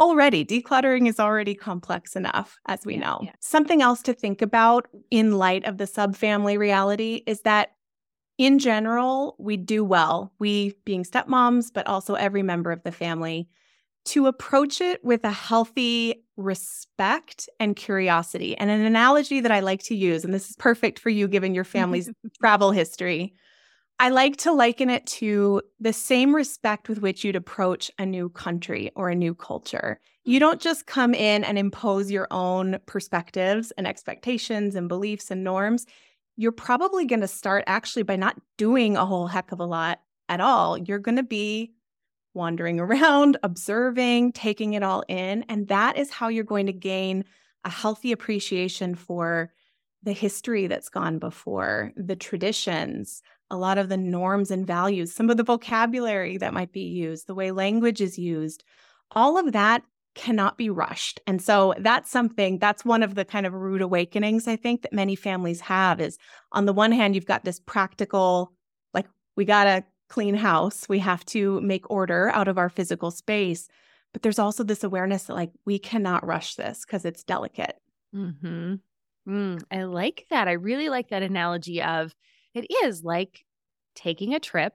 already 0.00 0.44
decluttering 0.44 1.06
is 1.06 1.20
already 1.20 1.54
complex 1.54 2.16
enough 2.16 2.58
as 2.66 2.84
we 2.86 2.94
yeah, 2.94 3.00
know 3.00 3.20
yeah. 3.22 3.32
something 3.40 3.82
else 3.82 4.02
to 4.02 4.14
think 4.14 4.40
about 4.40 4.88
in 5.10 5.36
light 5.36 5.64
of 5.66 5.76
the 5.76 5.84
subfamily 5.84 6.58
reality 6.58 7.22
is 7.26 7.42
that 7.42 7.72
in 8.38 8.58
general 8.58 9.36
we 9.38 9.58
do 9.58 9.84
well 9.84 10.32
we 10.38 10.74
being 10.86 11.04
stepmoms 11.04 11.66
but 11.72 11.86
also 11.86 12.14
every 12.14 12.42
member 12.42 12.72
of 12.72 12.82
the 12.82 12.92
family 12.92 13.46
to 14.06 14.26
approach 14.26 14.80
it 14.80 15.04
with 15.04 15.22
a 15.24 15.30
healthy 15.30 16.24
respect 16.38 17.50
and 17.60 17.76
curiosity 17.76 18.56
and 18.56 18.70
an 18.70 18.80
analogy 18.80 19.40
that 19.40 19.52
i 19.52 19.60
like 19.60 19.82
to 19.82 19.94
use 19.94 20.24
and 20.24 20.32
this 20.32 20.48
is 20.48 20.56
perfect 20.56 20.98
for 20.98 21.10
you 21.10 21.28
given 21.28 21.54
your 21.54 21.64
family's 21.76 22.10
travel 22.40 22.70
history 22.70 23.34
I 24.00 24.08
like 24.08 24.38
to 24.38 24.52
liken 24.52 24.88
it 24.88 25.04
to 25.18 25.60
the 25.78 25.92
same 25.92 26.34
respect 26.34 26.88
with 26.88 27.02
which 27.02 27.22
you'd 27.22 27.36
approach 27.36 27.90
a 27.98 28.06
new 28.06 28.30
country 28.30 28.90
or 28.96 29.10
a 29.10 29.14
new 29.14 29.34
culture. 29.34 30.00
You 30.24 30.36
mm-hmm. 30.36 30.40
don't 30.40 30.60
just 30.60 30.86
come 30.86 31.12
in 31.12 31.44
and 31.44 31.58
impose 31.58 32.10
your 32.10 32.26
own 32.30 32.78
perspectives 32.86 33.72
and 33.72 33.86
expectations 33.86 34.74
and 34.74 34.88
beliefs 34.88 35.30
and 35.30 35.44
norms. 35.44 35.84
You're 36.36 36.50
probably 36.50 37.04
going 37.04 37.20
to 37.20 37.28
start 37.28 37.62
actually 37.66 38.04
by 38.04 38.16
not 38.16 38.40
doing 38.56 38.96
a 38.96 39.04
whole 39.04 39.26
heck 39.26 39.52
of 39.52 39.60
a 39.60 39.66
lot 39.66 40.00
at 40.30 40.40
all. 40.40 40.78
You're 40.78 40.98
going 40.98 41.16
to 41.16 41.22
be 41.22 41.74
wandering 42.32 42.80
around, 42.80 43.36
observing, 43.42 44.32
taking 44.32 44.72
it 44.72 44.82
all 44.82 45.04
in. 45.08 45.44
And 45.50 45.68
that 45.68 45.98
is 45.98 46.10
how 46.10 46.28
you're 46.28 46.44
going 46.44 46.66
to 46.66 46.72
gain 46.72 47.26
a 47.66 47.70
healthy 47.70 48.12
appreciation 48.12 48.94
for 48.94 49.52
the 50.02 50.12
history 50.14 50.68
that's 50.68 50.88
gone 50.88 51.18
before, 51.18 51.92
the 51.94 52.16
traditions, 52.16 53.20
a 53.50 53.56
lot 53.56 53.78
of 53.78 53.88
the 53.88 53.96
norms 53.96 54.50
and 54.50 54.66
values, 54.66 55.12
some 55.12 55.30
of 55.30 55.36
the 55.36 55.42
vocabulary 55.42 56.36
that 56.38 56.54
might 56.54 56.72
be 56.72 56.82
used, 56.82 57.26
the 57.26 57.34
way 57.34 57.50
language 57.50 58.00
is 58.00 58.18
used, 58.18 58.64
all 59.12 59.38
of 59.38 59.52
that 59.52 59.82
cannot 60.14 60.58
be 60.58 60.68
rushed. 60.68 61.20
And 61.26 61.40
so 61.40 61.74
that's 61.78 62.10
something 62.10 62.58
that's 62.58 62.84
one 62.84 63.02
of 63.02 63.14
the 63.14 63.24
kind 63.24 63.46
of 63.46 63.52
rude 63.54 63.80
awakenings 63.80 64.48
I 64.48 64.56
think 64.56 64.82
that 64.82 64.92
many 64.92 65.14
families 65.14 65.60
have 65.60 66.00
is 66.00 66.18
on 66.52 66.66
the 66.66 66.72
one 66.72 66.92
hand 66.92 67.14
you've 67.14 67.26
got 67.26 67.44
this 67.44 67.60
practical 67.60 68.52
like 68.92 69.06
we 69.36 69.44
got 69.44 69.64
to 69.64 69.84
clean 70.08 70.34
house, 70.34 70.88
we 70.88 70.98
have 70.98 71.24
to 71.26 71.60
make 71.60 71.88
order 71.88 72.30
out 72.30 72.48
of 72.48 72.58
our 72.58 72.68
physical 72.68 73.12
space, 73.12 73.68
but 74.12 74.22
there's 74.22 74.40
also 74.40 74.64
this 74.64 74.82
awareness 74.82 75.24
that 75.24 75.34
like 75.34 75.52
we 75.64 75.78
cannot 75.78 76.26
rush 76.26 76.56
this 76.56 76.84
because 76.84 77.04
it's 77.04 77.22
delicate. 77.22 77.76
Mhm. 78.14 78.80
Mm, 79.28 79.62
I 79.70 79.84
like 79.84 80.26
that. 80.30 80.48
I 80.48 80.52
really 80.52 80.88
like 80.88 81.10
that 81.10 81.22
analogy 81.22 81.80
of 81.82 82.14
it 82.54 82.66
is 82.84 83.02
like 83.04 83.44
taking 83.94 84.34
a 84.34 84.40
trip 84.40 84.74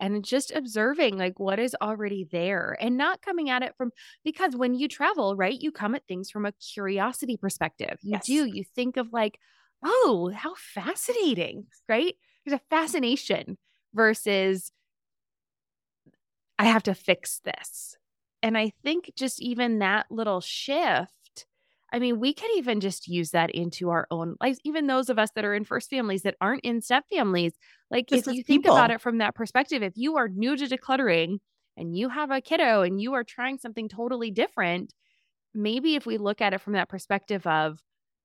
and 0.00 0.24
just 0.24 0.50
observing 0.52 1.18
like 1.18 1.38
what 1.38 1.58
is 1.58 1.76
already 1.80 2.26
there 2.30 2.76
and 2.80 2.96
not 2.96 3.22
coming 3.22 3.50
at 3.50 3.62
it 3.62 3.74
from 3.76 3.90
because 4.24 4.56
when 4.56 4.74
you 4.74 4.88
travel 4.88 5.36
right 5.36 5.60
you 5.60 5.70
come 5.70 5.94
at 5.94 6.06
things 6.06 6.30
from 6.30 6.46
a 6.46 6.52
curiosity 6.52 7.36
perspective. 7.36 7.98
You 8.02 8.12
yes. 8.12 8.26
do 8.26 8.46
you 8.46 8.64
think 8.74 8.96
of 8.96 9.12
like 9.12 9.38
oh 9.84 10.32
how 10.34 10.54
fascinating 10.56 11.66
right? 11.88 12.14
There's 12.44 12.60
a 12.60 12.74
fascination 12.74 13.58
versus 13.92 14.72
i 16.58 16.64
have 16.64 16.82
to 16.84 16.94
fix 16.94 17.40
this. 17.44 17.96
And 18.42 18.56
i 18.56 18.72
think 18.82 19.12
just 19.16 19.40
even 19.40 19.78
that 19.80 20.06
little 20.10 20.40
shift 20.40 21.23
I 21.94 22.00
mean, 22.00 22.18
we 22.18 22.34
could 22.34 22.50
even 22.56 22.80
just 22.80 23.06
use 23.06 23.30
that 23.30 23.52
into 23.52 23.90
our 23.90 24.08
own 24.10 24.34
lives, 24.40 24.58
even 24.64 24.88
those 24.88 25.08
of 25.08 25.16
us 25.16 25.30
that 25.36 25.44
are 25.44 25.54
in 25.54 25.64
first 25.64 25.88
families 25.88 26.22
that 26.22 26.34
aren't 26.40 26.64
in 26.64 26.80
step 26.80 27.04
families. 27.08 27.52
Like, 27.88 28.08
just 28.08 28.26
if 28.26 28.34
you 28.34 28.42
think 28.42 28.66
about 28.66 28.90
it 28.90 29.00
from 29.00 29.18
that 29.18 29.36
perspective, 29.36 29.80
if 29.80 29.92
you 29.94 30.16
are 30.16 30.28
new 30.28 30.56
to 30.56 30.66
decluttering 30.66 31.38
and 31.76 31.96
you 31.96 32.08
have 32.08 32.32
a 32.32 32.40
kiddo 32.40 32.82
and 32.82 33.00
you 33.00 33.12
are 33.14 33.22
trying 33.22 33.58
something 33.58 33.88
totally 33.88 34.32
different, 34.32 34.92
maybe 35.54 35.94
if 35.94 36.04
we 36.04 36.18
look 36.18 36.40
at 36.40 36.52
it 36.52 36.60
from 36.60 36.72
that 36.72 36.88
perspective 36.88 37.46
of, 37.46 37.80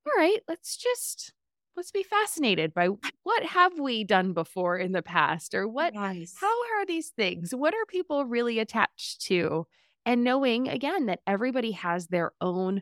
all 0.07 0.13
right, 0.17 0.39
let's 0.47 0.75
just 0.75 1.33
let's 1.77 1.91
be 1.91 2.01
fascinated 2.01 2.73
by 2.73 2.87
what 3.21 3.43
have 3.43 3.77
we 3.77 4.03
done 4.03 4.33
before 4.33 4.77
in 4.77 4.93
the 4.93 5.03
past 5.03 5.53
or 5.53 5.67
what 5.67 5.93
nice. 5.93 6.33
how 6.41 6.47
are 6.73 6.85
these 6.85 7.09
things 7.09 7.55
what 7.55 7.73
are 7.73 7.85
people 7.87 8.25
really 8.25 8.59
attached 8.59 9.21
to 9.21 9.65
and 10.05 10.21
knowing 10.21 10.67
again 10.67 11.05
that 11.05 11.21
everybody 11.25 11.71
has 11.71 12.07
their 12.07 12.33
own 12.41 12.81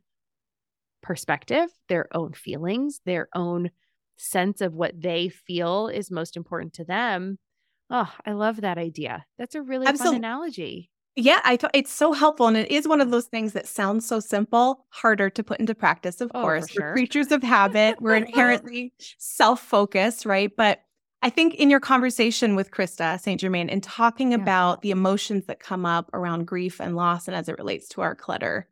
perspective 1.02 1.70
their 1.90 2.08
own 2.16 2.34
feelings 2.34 3.02
their 3.06 3.30
own 3.34 3.70
sense 4.18 4.62
of 4.62 4.74
what 4.74 5.00
they 5.00 5.30
feel 5.30 5.88
is 5.88 6.10
most 6.10 6.36
important 6.36 6.74
to 6.74 6.84
them 6.84 7.38
oh 7.90 8.12
i 8.26 8.32
love 8.32 8.62
that 8.62 8.78
idea 8.78 9.26
that's 9.38 9.56
a 9.56 9.62
really 9.62 9.88
Absolutely. 9.88 10.16
fun 10.16 10.26
analogy 10.26 10.90
yeah, 11.20 11.42
I 11.44 11.56
th- 11.56 11.72
it's 11.74 11.92
so 11.92 12.14
helpful, 12.14 12.46
and 12.46 12.56
it 12.56 12.70
is 12.70 12.88
one 12.88 13.02
of 13.02 13.10
those 13.10 13.26
things 13.26 13.54
that 13.54 13.66
sounds 13.66 14.06
so 14.06 14.20
simple, 14.20 14.86
harder 14.90 15.32
to 15.32 15.44
put 15.44 15.60
into 15.60 15.74
practice. 15.74 16.22
Of 16.22 16.30
oh, 16.36 16.44
course, 16.44 16.70
sure. 16.70 16.90
we're 16.90 16.94
creatures 16.94 17.32
of 17.32 17.42
habit. 17.42 18.00
We're 18.00 18.16
uh-huh. 18.18 18.26
inherently 18.28 18.94
self-focused, 19.18 20.28
right? 20.28 20.52
But 20.56 20.84
I 21.24 21.32
think 21.32 21.56
in 21.56 21.72
your 21.72 21.80
conversation 21.80 22.56
with 22.56 22.70
Krista 22.70 23.20
St. 23.20 23.42
Germain 23.42 23.68
and 23.68 23.82
talking 23.82 24.32
yeah. 24.32 24.38
about 24.38 24.84
the 24.84 24.92
emotions 24.92 25.48
that 25.48 25.60
come 25.60 25.88
up 25.88 26.12
around 26.14 26.46
grief 26.46 26.80
and 26.80 26.96
loss, 26.96 27.28
and 27.28 27.36
as 27.36 27.50
it 27.50 27.58
relates 27.58 27.88
to 27.90 28.02
our 28.02 28.14
clutter, 28.14 28.68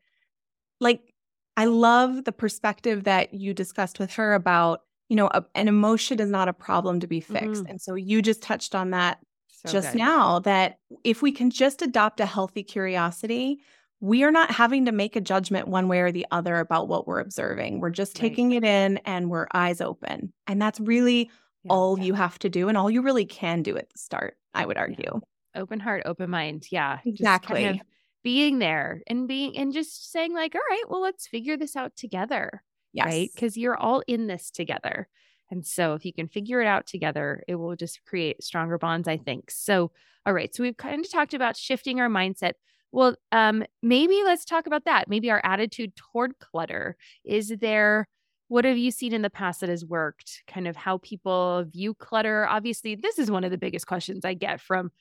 like 0.79 1.14
I 1.57 1.65
love 1.65 2.25
the 2.25 2.31
perspective 2.31 3.05
that 3.05 3.33
you 3.33 3.53
discussed 3.53 3.99
with 3.99 4.11
her 4.13 4.33
about 4.33 4.81
you 5.09 5.15
know 5.15 5.27
a, 5.27 5.43
an 5.55 5.67
emotion 5.67 6.19
is 6.19 6.29
not 6.29 6.47
a 6.47 6.53
problem 6.53 6.99
to 6.99 7.07
be 7.07 7.19
fixed, 7.19 7.63
mm-hmm. 7.63 7.71
and 7.71 7.81
so 7.81 7.95
you 7.95 8.21
just 8.21 8.41
touched 8.41 8.75
on 8.75 8.91
that 8.91 9.19
so 9.65 9.71
just 9.71 9.91
good. 9.91 9.99
now 9.99 10.39
that 10.39 10.79
if 11.03 11.21
we 11.21 11.31
can 11.31 11.49
just 11.49 11.81
adopt 11.81 12.19
a 12.19 12.25
healthy 12.25 12.63
curiosity, 12.63 13.59
we 13.99 14.23
are 14.23 14.31
not 14.31 14.51
having 14.51 14.85
to 14.85 14.91
make 14.91 15.15
a 15.15 15.21
judgment 15.21 15.67
one 15.67 15.87
way 15.87 15.99
or 15.99 16.11
the 16.11 16.25
other 16.31 16.59
about 16.59 16.87
what 16.87 17.07
we're 17.07 17.19
observing. 17.19 17.79
We're 17.79 17.89
just 17.89 18.15
taking 18.15 18.49
right. 18.49 18.57
it 18.57 18.63
in 18.63 18.97
and 18.99 19.29
we're 19.29 19.47
eyes 19.53 19.81
open. 19.81 20.33
And 20.47 20.61
that's 20.61 20.79
really 20.79 21.29
yeah, 21.63 21.71
all 21.71 21.97
yeah. 21.97 22.05
you 22.05 22.13
have 22.13 22.37
to 22.39 22.49
do 22.49 22.67
and 22.67 22.77
all 22.77 22.91
you 22.91 23.01
really 23.01 23.25
can 23.25 23.63
do 23.63 23.77
at 23.77 23.89
the 23.89 23.97
start, 23.97 24.37
I 24.53 24.65
would 24.65 24.77
argue. 24.77 25.03
Yeah. 25.05 25.61
Open 25.61 25.79
heart, 25.79 26.03
open 26.05 26.29
mind. 26.29 26.67
Yeah. 26.69 26.99
Exactly. 27.05 27.81
Being 28.25 28.57
there 28.57 29.03
and 29.05 29.27
being 29.27 29.55
and 29.55 29.71
just 29.71 30.11
saying 30.11 30.33
like, 30.33 30.55
all 30.55 30.61
right, 30.67 30.83
well, 30.89 31.01
let's 31.01 31.27
figure 31.27 31.57
this 31.57 31.75
out 31.75 31.95
together. 31.95 32.63
Yes. 32.91 33.05
Right. 33.05 33.29
Because 33.31 33.55
you're 33.55 33.77
all 33.77 34.01
in 34.07 34.25
this 34.25 34.49
together. 34.49 35.07
And 35.51 35.63
so 35.63 35.93
if 35.93 36.05
you 36.05 36.11
can 36.11 36.27
figure 36.27 36.59
it 36.59 36.65
out 36.65 36.87
together, 36.87 37.43
it 37.47 37.53
will 37.53 37.75
just 37.75 38.03
create 38.03 38.43
stronger 38.43 38.79
bonds, 38.79 39.07
I 39.07 39.17
think. 39.17 39.51
So, 39.51 39.91
all 40.25 40.33
right. 40.33 40.53
So 40.55 40.63
we've 40.63 40.75
kind 40.75 41.05
of 41.05 41.11
talked 41.11 41.35
about 41.35 41.55
shifting 41.55 41.99
our 41.99 42.09
mindset. 42.09 42.53
Well, 42.91 43.15
um, 43.31 43.63
maybe 43.83 44.23
let's 44.23 44.43
talk 44.43 44.65
about 44.65 44.85
that. 44.85 45.07
Maybe 45.07 45.29
our 45.29 45.41
attitude 45.43 45.95
toward 45.95 46.39
clutter. 46.39 46.97
Is 47.23 47.53
there, 47.61 48.07
what 48.47 48.65
have 48.65 48.77
you 48.77 48.89
seen 48.89 49.13
in 49.13 49.21
the 49.21 49.29
past 49.29 49.59
that 49.59 49.69
has 49.69 49.85
worked? 49.85 50.41
Kind 50.47 50.67
of 50.67 50.75
how 50.75 50.97
people 50.97 51.63
view 51.71 51.93
clutter. 51.93 52.47
Obviously, 52.47 52.95
this 52.95 53.19
is 53.19 53.29
one 53.29 53.43
of 53.43 53.51
the 53.51 53.57
biggest 53.59 53.85
questions 53.85 54.25
I 54.25 54.33
get 54.33 54.61
from 54.61 54.91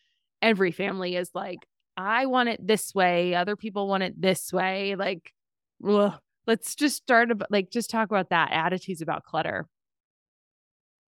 every 0.43 0.73
family 0.73 1.17
is 1.17 1.31
like, 1.33 1.61
I 1.97 2.27
want 2.27 2.49
it 2.49 2.67
this 2.67 2.95
way. 2.95 3.35
Other 3.35 3.57
people 3.57 3.87
want 3.89 4.03
it 4.03 4.21
this 4.21 4.53
way. 4.53 4.97
Like, 4.97 5.33
ugh. 5.87 6.15
let's 6.47 6.75
just 6.75 6.97
start 6.97 7.31
about 7.31 7.51
like 7.51 7.71
just 7.71 7.91
talk 7.91 8.11
about 8.11 8.31
that 8.31 8.51
attitudes 8.53 9.01
about 9.01 9.25
clutter. 9.25 9.67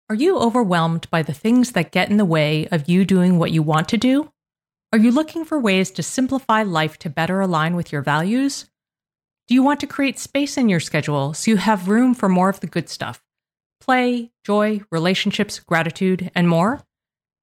Are 0.09 0.15
you 0.15 0.39
overwhelmed 0.39 1.11
by 1.11 1.23
the 1.23 1.35
things 1.35 1.73
that 1.73 1.91
get 1.91 2.11
in 2.11 2.17
the 2.17 2.25
way 2.25 2.69
of 2.69 2.89
you 2.89 3.05
doing 3.05 3.39
what 3.39 3.51
you 3.51 3.63
want 3.63 3.89
to 3.89 3.97
do? 3.97 4.31
Are 4.93 4.99
you 4.99 5.11
looking 5.11 5.45
for 5.45 5.59
ways 5.59 5.91
to 5.93 6.03
simplify 6.03 6.63
life 6.63 6.97
to 6.99 7.11
better 7.11 7.41
align 7.41 7.75
with 7.75 7.91
your 7.91 8.03
values? 8.03 8.67
Do 9.49 9.55
you 9.55 9.65
want 9.65 9.81
to 9.81 9.87
create 9.87 10.21
space 10.21 10.57
in 10.57 10.69
your 10.69 10.79
schedule 10.79 11.35
so 11.35 11.51
you 11.51 11.57
have 11.57 11.89
room 11.89 12.15
for 12.15 12.29
more 12.29 12.49
of 12.49 12.61
the 12.61 12.67
good 12.69 12.89
stuff 12.89 13.21
play, 13.81 14.31
joy, 14.45 14.81
relationships, 14.91 15.59
gratitude, 15.59 16.31
and 16.35 16.49
more? 16.49 16.86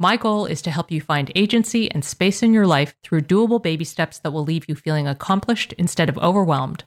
My 0.00 0.16
goal 0.16 0.46
is 0.46 0.62
to 0.62 0.70
help 0.70 0.92
you 0.92 1.00
find 1.00 1.32
agency 1.34 1.90
and 1.90 2.04
space 2.04 2.40
in 2.40 2.54
your 2.54 2.68
life 2.68 2.94
through 3.02 3.22
doable 3.22 3.60
baby 3.60 3.84
steps 3.84 4.20
that 4.20 4.30
will 4.30 4.44
leave 4.44 4.68
you 4.68 4.76
feeling 4.76 5.08
accomplished 5.08 5.72
instead 5.72 6.08
of 6.08 6.16
overwhelmed. 6.18 6.84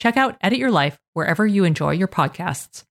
Check 0.00 0.16
out 0.16 0.38
Edit 0.40 0.58
Your 0.58 0.70
Life 0.70 0.98
wherever 1.12 1.46
you 1.46 1.64
enjoy 1.64 1.90
your 1.90 2.08
podcasts. 2.08 2.84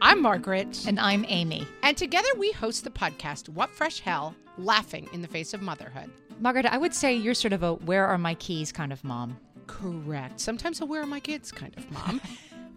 I'm 0.00 0.22
Margaret. 0.22 0.86
And 0.86 0.98
I'm 0.98 1.26
Amy. 1.28 1.66
And 1.82 1.94
together 1.94 2.28
we 2.38 2.52
host 2.52 2.84
the 2.84 2.90
podcast, 2.90 3.50
What 3.50 3.68
Fresh 3.68 4.00
Hell 4.00 4.34
Laughing 4.56 5.06
in 5.12 5.20
the 5.20 5.28
Face 5.28 5.52
of 5.52 5.60
Motherhood. 5.60 6.10
Margaret, 6.40 6.64
I 6.64 6.78
would 6.78 6.94
say 6.94 7.14
you're 7.14 7.34
sort 7.34 7.52
of 7.52 7.62
a 7.62 7.74
where 7.74 8.06
are 8.06 8.16
my 8.16 8.32
keys 8.36 8.72
kind 8.72 8.94
of 8.94 9.04
mom. 9.04 9.36
Correct. 9.66 10.40
Sometimes 10.40 10.80
a 10.80 10.86
where 10.86 11.02
are 11.02 11.06
my 11.06 11.20
kids 11.20 11.52
kind 11.52 11.76
of 11.76 11.90
mom. 11.90 12.22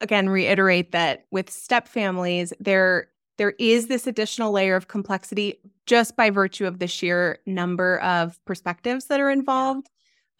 again 0.00 0.28
reiterate 0.28 0.92
that 0.92 1.26
with 1.30 1.50
step 1.50 1.88
families, 1.88 2.52
there 2.60 3.08
there 3.38 3.54
is 3.58 3.86
this 3.86 4.06
additional 4.06 4.52
layer 4.52 4.76
of 4.76 4.88
complexity 4.88 5.58
just 5.86 6.14
by 6.14 6.28
virtue 6.28 6.66
of 6.66 6.78
the 6.78 6.86
sheer 6.86 7.38
number 7.46 7.98
of 8.00 8.38
perspectives 8.44 9.06
that 9.06 9.18
are 9.18 9.30
involved. 9.30 9.88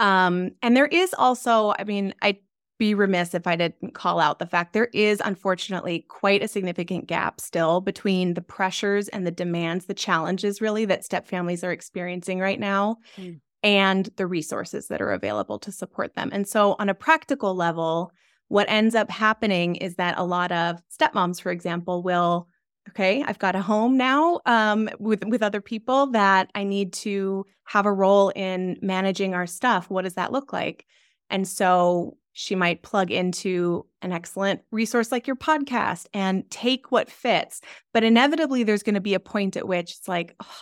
Um, 0.00 0.50
and 0.60 0.76
there 0.76 0.86
is 0.86 1.14
also, 1.16 1.72
I 1.78 1.84
mean, 1.84 2.14
I'd 2.20 2.36
be 2.78 2.94
remiss 2.94 3.34
if 3.34 3.46
I 3.46 3.56
didn't 3.56 3.94
call 3.94 4.20
out 4.20 4.38
the 4.38 4.46
fact 4.46 4.72
there 4.72 4.90
is 4.92 5.22
unfortunately 5.24 6.04
quite 6.08 6.42
a 6.42 6.48
significant 6.48 7.06
gap 7.06 7.40
still 7.40 7.80
between 7.80 8.34
the 8.34 8.42
pressures 8.42 9.08
and 9.08 9.26
the 9.26 9.30
demands, 9.30 9.86
the 9.86 9.94
challenges 9.94 10.60
really 10.60 10.84
that 10.86 11.04
step 11.04 11.26
families 11.26 11.64
are 11.64 11.72
experiencing 11.72 12.38
right 12.38 12.60
now. 12.60 12.96
Mm. 13.16 13.40
And 13.62 14.08
the 14.16 14.26
resources 14.26 14.88
that 14.88 15.02
are 15.02 15.12
available 15.12 15.58
to 15.58 15.72
support 15.72 16.14
them. 16.14 16.30
And 16.32 16.48
so, 16.48 16.76
on 16.78 16.88
a 16.88 16.94
practical 16.94 17.54
level, 17.54 18.10
what 18.50 18.68
ends 18.68 18.94
up 18.94 19.10
happening 19.10 19.76
is 19.76 19.96
that 19.96 20.18
a 20.18 20.24
lot 20.24 20.52
of 20.52 20.82
stepmoms, 20.88 21.40
for 21.40 21.50
example, 21.50 22.02
will 22.02 22.48
okay 22.88 23.22
i've 23.26 23.38
got 23.38 23.54
a 23.54 23.60
home 23.60 23.98
now 23.98 24.40
um, 24.46 24.88
with 24.98 25.22
with 25.26 25.42
other 25.42 25.60
people 25.60 26.06
that 26.06 26.50
i 26.54 26.64
need 26.64 26.94
to 26.94 27.44
have 27.70 27.86
a 27.86 27.92
role 27.92 28.30
in 28.30 28.76
managing 28.82 29.32
our 29.32 29.46
stuff. 29.46 29.88
What 29.88 30.02
does 30.02 30.14
that 30.14 30.32
look 30.32 30.52
like? 30.52 30.86
And 31.30 31.46
so 31.46 32.16
she 32.32 32.56
might 32.56 32.82
plug 32.82 33.12
into 33.12 33.86
an 34.02 34.10
excellent 34.10 34.62
resource 34.72 35.12
like 35.12 35.28
your 35.28 35.36
podcast 35.36 36.06
and 36.12 36.50
take 36.50 36.90
what 36.90 37.08
fits. 37.08 37.60
But 37.94 38.02
inevitably 38.02 38.64
there's 38.64 38.82
going 38.82 38.96
to 38.96 39.00
be 39.00 39.14
a 39.14 39.20
point 39.20 39.56
at 39.56 39.68
which 39.68 39.92
it's 39.92 40.08
like 40.08 40.34
oh, 40.42 40.58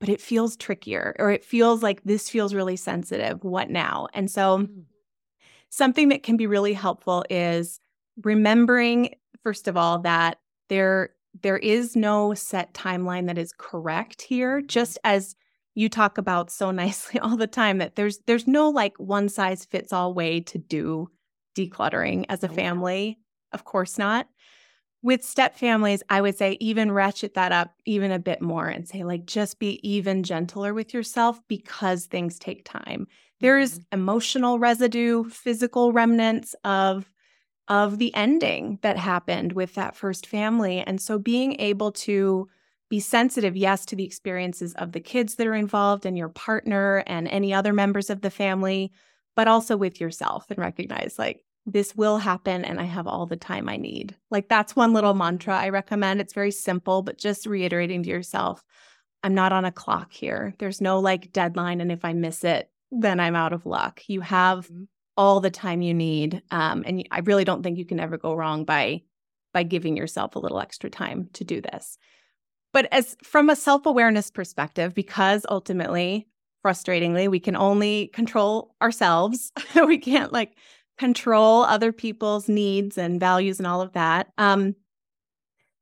but 0.00 0.08
it 0.08 0.22
feels 0.22 0.56
trickier 0.56 1.14
or 1.18 1.30
it 1.30 1.44
feels 1.44 1.82
like 1.82 2.02
this 2.04 2.30
feels 2.30 2.54
really 2.54 2.76
sensitive. 2.76 3.44
What 3.44 3.68
now? 3.68 4.08
And 4.14 4.30
so 4.30 4.58
mm 4.60 4.84
something 5.70 6.08
that 6.08 6.22
can 6.22 6.36
be 6.36 6.46
really 6.46 6.72
helpful 6.72 7.24
is 7.30 7.80
remembering 8.22 9.14
first 9.42 9.68
of 9.68 9.76
all 9.76 10.00
that 10.00 10.38
there 10.68 11.10
there 11.42 11.58
is 11.58 11.94
no 11.94 12.34
set 12.34 12.74
timeline 12.74 13.26
that 13.26 13.38
is 13.38 13.52
correct 13.56 14.22
here 14.22 14.60
just 14.60 14.98
as 15.04 15.36
you 15.74 15.88
talk 15.88 16.18
about 16.18 16.50
so 16.50 16.70
nicely 16.72 17.20
all 17.20 17.36
the 17.36 17.46
time 17.46 17.78
that 17.78 17.96
there's 17.96 18.18
there's 18.26 18.46
no 18.46 18.68
like 18.68 18.96
one 18.98 19.28
size 19.28 19.64
fits 19.64 19.92
all 19.92 20.14
way 20.14 20.40
to 20.40 20.58
do 20.58 21.08
decluttering 21.58 22.24
as 22.28 22.44
a 22.44 22.48
family. 22.48 23.18
Of 23.52 23.64
course 23.64 23.98
not. 23.98 24.28
With 25.02 25.24
step 25.24 25.56
families, 25.56 26.02
I 26.08 26.20
would 26.20 26.36
say 26.36 26.56
even 26.60 26.90
ratchet 26.90 27.34
that 27.34 27.52
up 27.52 27.72
even 27.84 28.10
a 28.10 28.18
bit 28.18 28.42
more 28.42 28.66
and 28.66 28.86
say, 28.86 29.04
like, 29.04 29.26
just 29.26 29.58
be 29.58 29.78
even 29.88 30.24
gentler 30.24 30.74
with 30.74 30.92
yourself 30.92 31.40
because 31.46 32.06
things 32.06 32.38
take 32.38 32.64
time. 32.64 33.06
There's 33.40 33.78
mm-hmm. 33.78 34.00
emotional 34.00 34.58
residue, 34.58 35.24
physical 35.24 35.92
remnants 35.92 36.54
of 36.64 37.10
of 37.68 37.98
the 37.98 38.14
ending 38.14 38.78
that 38.80 38.96
happened 38.96 39.52
with 39.52 39.74
that 39.74 39.94
first 39.94 40.26
family. 40.26 40.80
And 40.80 40.98
so 40.98 41.18
being 41.18 41.60
able 41.60 41.92
to 41.92 42.48
be 42.88 42.98
sensitive, 42.98 43.56
yes, 43.56 43.84
to 43.86 43.96
the 43.96 44.04
experiences 44.04 44.72
of 44.74 44.92
the 44.92 45.00
kids 45.00 45.34
that 45.34 45.46
are 45.46 45.54
involved 45.54 46.06
and 46.06 46.16
your 46.16 46.30
partner 46.30 47.04
and 47.06 47.28
any 47.28 47.52
other 47.52 47.74
members 47.74 48.08
of 48.08 48.22
the 48.22 48.30
family, 48.30 48.90
but 49.36 49.48
also 49.48 49.76
with 49.76 50.00
yourself 50.00 50.46
and 50.48 50.58
recognize 50.58 51.18
like 51.18 51.44
this 51.66 51.94
will 51.94 52.16
happen 52.16 52.64
and 52.64 52.80
I 52.80 52.84
have 52.84 53.06
all 53.06 53.26
the 53.26 53.36
time 53.36 53.68
I 53.68 53.76
need. 53.76 54.16
Like 54.30 54.48
that's 54.48 54.74
one 54.74 54.94
little 54.94 55.12
mantra 55.12 55.54
I 55.54 55.68
recommend. 55.68 56.20
It's 56.20 56.32
very 56.32 56.50
simple, 56.50 57.02
but 57.02 57.18
just 57.18 57.46
reiterating 57.46 58.02
to 58.04 58.08
yourself, 58.08 58.64
I'm 59.22 59.34
not 59.34 59.52
on 59.52 59.66
a 59.66 59.72
clock 59.72 60.12
here. 60.12 60.54
There's 60.58 60.80
no 60.80 61.00
like 61.00 61.32
deadline. 61.32 61.82
And 61.82 61.92
if 61.92 62.04
I 62.04 62.14
miss 62.14 62.44
it, 62.44 62.70
then 62.90 63.20
I'm 63.20 63.36
out 63.36 63.52
of 63.52 63.66
luck. 63.66 64.02
You 64.06 64.20
have 64.22 64.66
mm-hmm. 64.66 64.84
all 65.16 65.40
the 65.40 65.50
time 65.50 65.82
you 65.82 65.94
need. 65.94 66.42
Um, 66.50 66.82
and 66.86 67.06
I 67.10 67.20
really 67.20 67.44
don't 67.44 67.62
think 67.62 67.78
you 67.78 67.84
can 67.84 68.00
ever 68.00 68.18
go 68.18 68.34
wrong 68.34 68.64
by 68.64 69.02
by 69.54 69.62
giving 69.62 69.96
yourself 69.96 70.36
a 70.36 70.38
little 70.38 70.60
extra 70.60 70.90
time 70.90 71.30
to 71.32 71.42
do 71.42 71.60
this. 71.60 71.96
But 72.72 72.86
as 72.92 73.16
from 73.22 73.48
a 73.48 73.56
self-awareness 73.56 74.30
perspective, 74.30 74.94
because 74.94 75.46
ultimately, 75.48 76.28
frustratingly, 76.64 77.28
we 77.28 77.40
can 77.40 77.56
only 77.56 78.08
control 78.08 78.74
ourselves. 78.82 79.52
we 79.86 79.98
can't 79.98 80.32
like 80.32 80.56
control 80.98 81.62
other 81.62 81.92
people's 81.92 82.48
needs 82.48 82.98
and 82.98 83.18
values 83.18 83.58
and 83.58 83.66
all 83.66 83.80
of 83.80 83.92
that. 83.92 84.28
Um, 84.36 84.74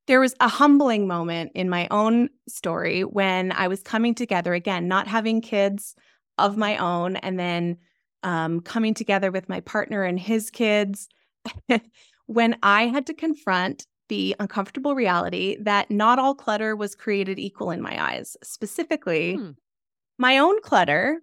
there 0.07 0.21
was 0.21 0.35
a 0.39 0.49
humbling 0.49 1.09
moment 1.09 1.53
in 1.55 1.69
my 1.69 1.89
own 1.91 2.29
story 2.49 3.03
when 3.03 3.51
I 3.51 3.67
was 3.67 3.83
coming 3.83 4.15
together 4.15 4.55
again, 4.55 4.87
not 4.87 5.09
having 5.09 5.41
kids 5.41 5.97
of 6.39 6.57
my 6.57 6.77
own, 6.77 7.17
and 7.17 7.39
then 7.39 7.79
um, 8.23 8.61
coming 8.61 8.95
together 8.95 9.31
with 9.31 9.49
my 9.49 9.61
partner 9.61 10.03
and 10.03 10.19
his 10.19 10.51
kids. 10.51 11.09
when 12.27 12.57
I 12.63 12.89
had 12.89 13.07
to 13.07 13.15
confront 13.15 13.87
the 14.09 14.37
uncomfortable 14.39 14.95
reality 14.95 15.57
that 15.61 15.91
not 15.91 16.19
all 16.19 16.35
clutter 16.35 16.77
was 16.77 16.95
created 16.95 17.39
equal 17.39 17.71
in 17.71 17.81
my 17.81 18.03
eyes. 18.03 18.37
Specifically, 18.43 19.35
hmm. 19.35 19.51
my 20.19 20.39
own 20.39 20.61
clutter 20.63 21.21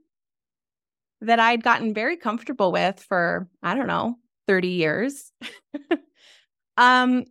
that 1.22 1.40
I'd 1.40 1.64
gotten 1.64 1.94
very 1.94 2.18
comfortable 2.18 2.72
with 2.72 3.00
for, 3.00 3.48
I 3.62 3.76
don't 3.76 3.88
know, 3.88 4.16
30 4.48 4.68
years, 4.70 5.32
um, 6.78 7.24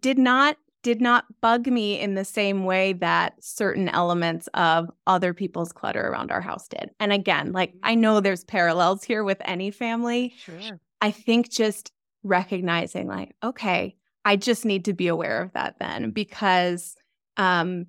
did 0.00 0.18
not 0.18 0.56
did 0.88 1.02
not 1.02 1.26
bug 1.42 1.66
me 1.66 2.00
in 2.00 2.14
the 2.14 2.24
same 2.24 2.64
way 2.64 2.94
that 2.94 3.34
certain 3.44 3.90
elements 3.90 4.48
of 4.54 4.90
other 5.06 5.34
people's 5.34 5.70
clutter 5.70 6.08
around 6.08 6.30
our 6.30 6.40
house 6.40 6.66
did. 6.66 6.88
And 6.98 7.12
again, 7.12 7.52
like 7.52 7.74
I 7.82 7.94
know 7.94 8.20
there's 8.20 8.44
parallels 8.44 9.04
here 9.04 9.22
with 9.22 9.36
any 9.44 9.70
family. 9.70 10.32
Sure. 10.38 10.80
I 11.02 11.10
think 11.10 11.50
just 11.50 11.92
recognizing 12.22 13.06
like, 13.06 13.36
okay, 13.44 13.96
I 14.24 14.36
just 14.36 14.64
need 14.64 14.86
to 14.86 14.94
be 14.94 15.08
aware 15.08 15.42
of 15.42 15.52
that 15.52 15.78
then 15.78 16.10
because 16.10 16.96
um 17.36 17.84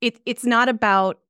it 0.00 0.18
it's 0.26 0.44
not 0.44 0.68
about 0.68 1.20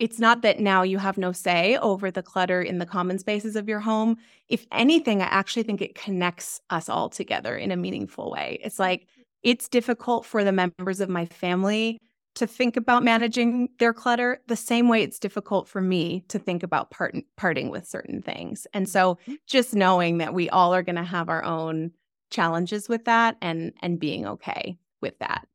it's 0.00 0.18
not 0.18 0.42
that 0.42 0.58
now 0.58 0.82
you 0.82 0.98
have 0.98 1.16
no 1.16 1.30
say 1.30 1.76
over 1.76 2.10
the 2.10 2.22
clutter 2.22 2.60
in 2.60 2.78
the 2.78 2.86
common 2.86 3.16
spaces 3.16 3.54
of 3.54 3.68
your 3.68 3.78
home. 3.78 4.16
If 4.48 4.66
anything, 4.72 5.22
I 5.22 5.26
actually 5.26 5.62
think 5.62 5.80
it 5.80 5.94
connects 5.94 6.60
us 6.68 6.88
all 6.88 7.08
together 7.08 7.56
in 7.56 7.70
a 7.70 7.76
meaningful 7.76 8.32
way. 8.32 8.58
It's 8.64 8.80
like 8.80 9.06
it's 9.44 9.68
difficult 9.68 10.26
for 10.26 10.42
the 10.42 10.52
members 10.52 11.00
of 11.00 11.08
my 11.08 11.26
family 11.26 12.00
to 12.34 12.46
think 12.46 12.76
about 12.76 13.04
managing 13.04 13.68
their 13.78 13.92
clutter 13.92 14.40
the 14.48 14.56
same 14.56 14.88
way 14.88 15.02
it's 15.02 15.20
difficult 15.20 15.68
for 15.68 15.80
me 15.80 16.24
to 16.28 16.38
think 16.38 16.64
about 16.64 16.90
part- 16.90 17.14
parting 17.36 17.70
with 17.70 17.86
certain 17.86 18.20
things. 18.20 18.66
And 18.74 18.88
so 18.88 19.14
mm-hmm. 19.14 19.34
just 19.46 19.74
knowing 19.74 20.18
that 20.18 20.34
we 20.34 20.50
all 20.50 20.74
are 20.74 20.82
going 20.82 20.96
to 20.96 21.04
have 21.04 21.28
our 21.28 21.44
own 21.44 21.92
challenges 22.30 22.88
with 22.88 23.04
that 23.04 23.36
and 23.40 23.72
and 23.80 24.00
being 24.00 24.26
okay 24.26 24.76
with 25.00 25.16
that. 25.20 25.46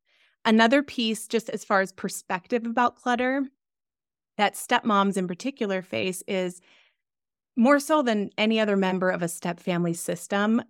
Another 0.46 0.82
piece 0.82 1.28
just 1.28 1.50
as 1.50 1.66
far 1.66 1.82
as 1.82 1.92
perspective 1.92 2.66
about 2.66 2.96
clutter 2.96 3.46
that 4.38 4.54
stepmoms 4.54 5.18
in 5.18 5.28
particular 5.28 5.82
face 5.82 6.24
is 6.28 6.62
more 7.58 7.82
so 7.82 8.02
than 8.02 8.30
any 8.38 8.58
other 8.58 8.78
member 8.78 9.10
of 9.10 9.22
a 9.22 9.28
step 9.28 9.60
family 9.60 9.94
system, 9.94 10.62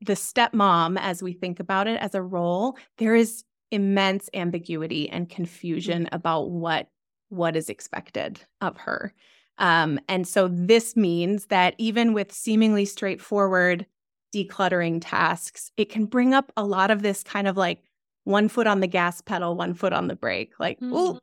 the 0.00 0.14
stepmom, 0.14 0.98
as 1.00 1.22
we 1.22 1.32
think 1.32 1.60
about 1.60 1.86
it 1.86 2.00
as 2.00 2.14
a 2.14 2.22
role, 2.22 2.76
there 2.98 3.14
is 3.14 3.44
immense 3.70 4.30
ambiguity 4.34 5.08
and 5.10 5.28
confusion 5.28 6.04
mm-hmm. 6.04 6.14
about 6.14 6.50
what 6.50 6.88
what 7.30 7.56
is 7.56 7.68
expected 7.68 8.40
of 8.60 8.76
her. 8.76 9.12
Um, 9.58 9.98
and 10.08 10.26
so 10.26 10.48
this 10.48 10.94
means 10.96 11.46
that 11.46 11.74
even 11.78 12.12
with 12.12 12.32
seemingly 12.32 12.84
straightforward 12.84 13.86
decluttering 14.34 15.00
tasks, 15.00 15.72
it 15.76 15.88
can 15.88 16.06
bring 16.06 16.34
up 16.34 16.52
a 16.56 16.64
lot 16.64 16.90
of 16.90 17.02
this 17.02 17.22
kind 17.22 17.48
of 17.48 17.56
like 17.56 17.82
one 18.24 18.48
foot 18.48 18.66
on 18.66 18.80
the 18.80 18.86
gas 18.86 19.20
pedal, 19.20 19.56
one 19.56 19.74
foot 19.74 19.92
on 19.92 20.08
the 20.08 20.16
brake, 20.16 20.52
like, 20.58 20.78
mm-hmm. 20.78 20.92
oh, 20.94 21.18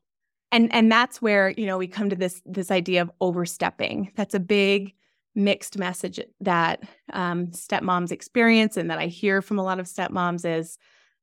and 0.52 0.74
and 0.74 0.92
that's 0.92 1.22
where 1.22 1.50
you 1.52 1.66
know 1.66 1.78
we 1.78 1.88
come 1.88 2.10
to 2.10 2.16
this 2.16 2.42
this 2.46 2.72
idea 2.72 3.02
of 3.02 3.12
overstepping 3.22 4.12
that's 4.16 4.34
a 4.34 4.40
big 4.40 4.94
mixed 5.36 5.78
message 5.78 6.20
that 6.40 6.84
um, 7.14 7.48
stepmoms 7.48 8.12
experience 8.12 8.78
and 8.78 8.90
that 8.90 9.00
i 9.00 9.08
hear 9.08 9.42
from 9.42 9.58
a 9.58 9.64
lot 9.64 9.80
of 9.80 9.86
stepmoms 9.86 10.46
is 10.46 10.78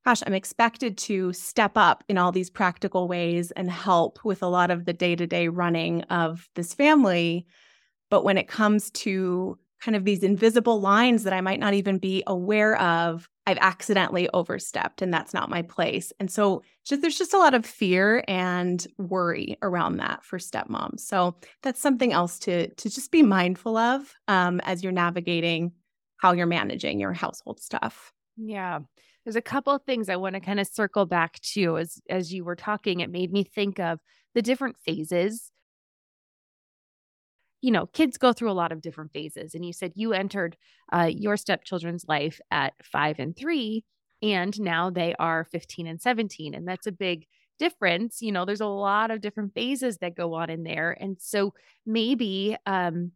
gosh 0.04 0.22
i'm 0.26 0.34
expected 0.34 0.96
to 0.96 1.32
step 1.32 1.72
up 1.76 2.02
in 2.08 2.16
all 2.16 2.32
these 2.32 2.50
practical 2.50 3.06
ways 3.08 3.50
and 3.52 3.70
help 3.70 4.18
with 4.24 4.42
a 4.42 4.48
lot 4.48 4.70
of 4.70 4.84
the 4.84 4.92
day-to-day 4.92 5.48
running 5.48 6.02
of 6.04 6.48
this 6.54 6.72
family. 6.72 7.46
But 8.10 8.24
when 8.24 8.38
it 8.38 8.48
comes 8.48 8.90
to 8.92 9.58
kind 9.80 9.96
of 9.96 10.04
these 10.04 10.22
invisible 10.22 10.80
lines 10.80 11.24
that 11.24 11.32
i 11.32 11.40
might 11.40 11.60
not 11.60 11.74
even 11.74 11.98
be 11.98 12.22
aware 12.26 12.80
of 12.80 13.28
I've 13.48 13.56
accidentally 13.62 14.28
overstepped 14.34 15.00
and 15.00 15.12
that's 15.12 15.32
not 15.32 15.48
my 15.48 15.62
place. 15.62 16.12
And 16.20 16.30
so 16.30 16.62
just, 16.84 17.00
there's 17.00 17.16
just 17.16 17.32
a 17.32 17.38
lot 17.38 17.54
of 17.54 17.64
fear 17.64 18.22
and 18.28 18.86
worry 18.98 19.56
around 19.62 19.96
that 19.96 20.22
for 20.22 20.38
stepmoms. 20.38 21.00
So 21.00 21.34
that's 21.62 21.80
something 21.80 22.12
else 22.12 22.38
to 22.40 22.68
to 22.68 22.90
just 22.90 23.10
be 23.10 23.22
mindful 23.22 23.78
of 23.78 24.14
um, 24.28 24.60
as 24.64 24.82
you're 24.82 24.92
navigating 24.92 25.72
how 26.18 26.32
you're 26.32 26.44
managing 26.44 27.00
your 27.00 27.14
household 27.14 27.58
stuff. 27.58 28.12
Yeah. 28.36 28.80
There's 29.24 29.36
a 29.36 29.40
couple 29.40 29.74
of 29.74 29.82
things 29.84 30.10
I 30.10 30.16
want 30.16 30.34
to 30.34 30.40
kind 30.40 30.60
of 30.60 30.66
circle 30.66 31.06
back 31.06 31.40
to 31.54 31.78
as 31.78 32.02
as 32.10 32.30
you 32.30 32.44
were 32.44 32.56
talking. 32.56 33.00
It 33.00 33.10
made 33.10 33.32
me 33.32 33.44
think 33.44 33.80
of 33.80 33.98
the 34.34 34.42
different 34.42 34.76
phases 34.84 35.52
you 37.60 37.70
know, 37.70 37.86
kids 37.86 38.18
go 38.18 38.32
through 38.32 38.50
a 38.50 38.52
lot 38.52 38.72
of 38.72 38.80
different 38.80 39.12
phases. 39.12 39.54
And 39.54 39.64
you 39.64 39.72
said 39.72 39.92
you 39.94 40.12
entered 40.12 40.56
uh, 40.92 41.10
your 41.10 41.36
stepchildren's 41.36 42.04
life 42.06 42.40
at 42.50 42.74
five 42.82 43.18
and 43.18 43.36
three, 43.36 43.84
and 44.22 44.58
now 44.60 44.90
they 44.90 45.14
are 45.18 45.44
15 45.44 45.86
and 45.86 46.00
17. 46.00 46.54
And 46.54 46.66
that's 46.66 46.86
a 46.86 46.92
big 46.92 47.26
difference. 47.58 48.22
You 48.22 48.32
know, 48.32 48.44
there's 48.44 48.60
a 48.60 48.66
lot 48.66 49.10
of 49.10 49.20
different 49.20 49.54
phases 49.54 49.98
that 49.98 50.16
go 50.16 50.34
on 50.34 50.50
in 50.50 50.62
there. 50.62 50.96
And 50.98 51.16
so 51.20 51.54
maybe 51.84 52.56
um, 52.66 53.12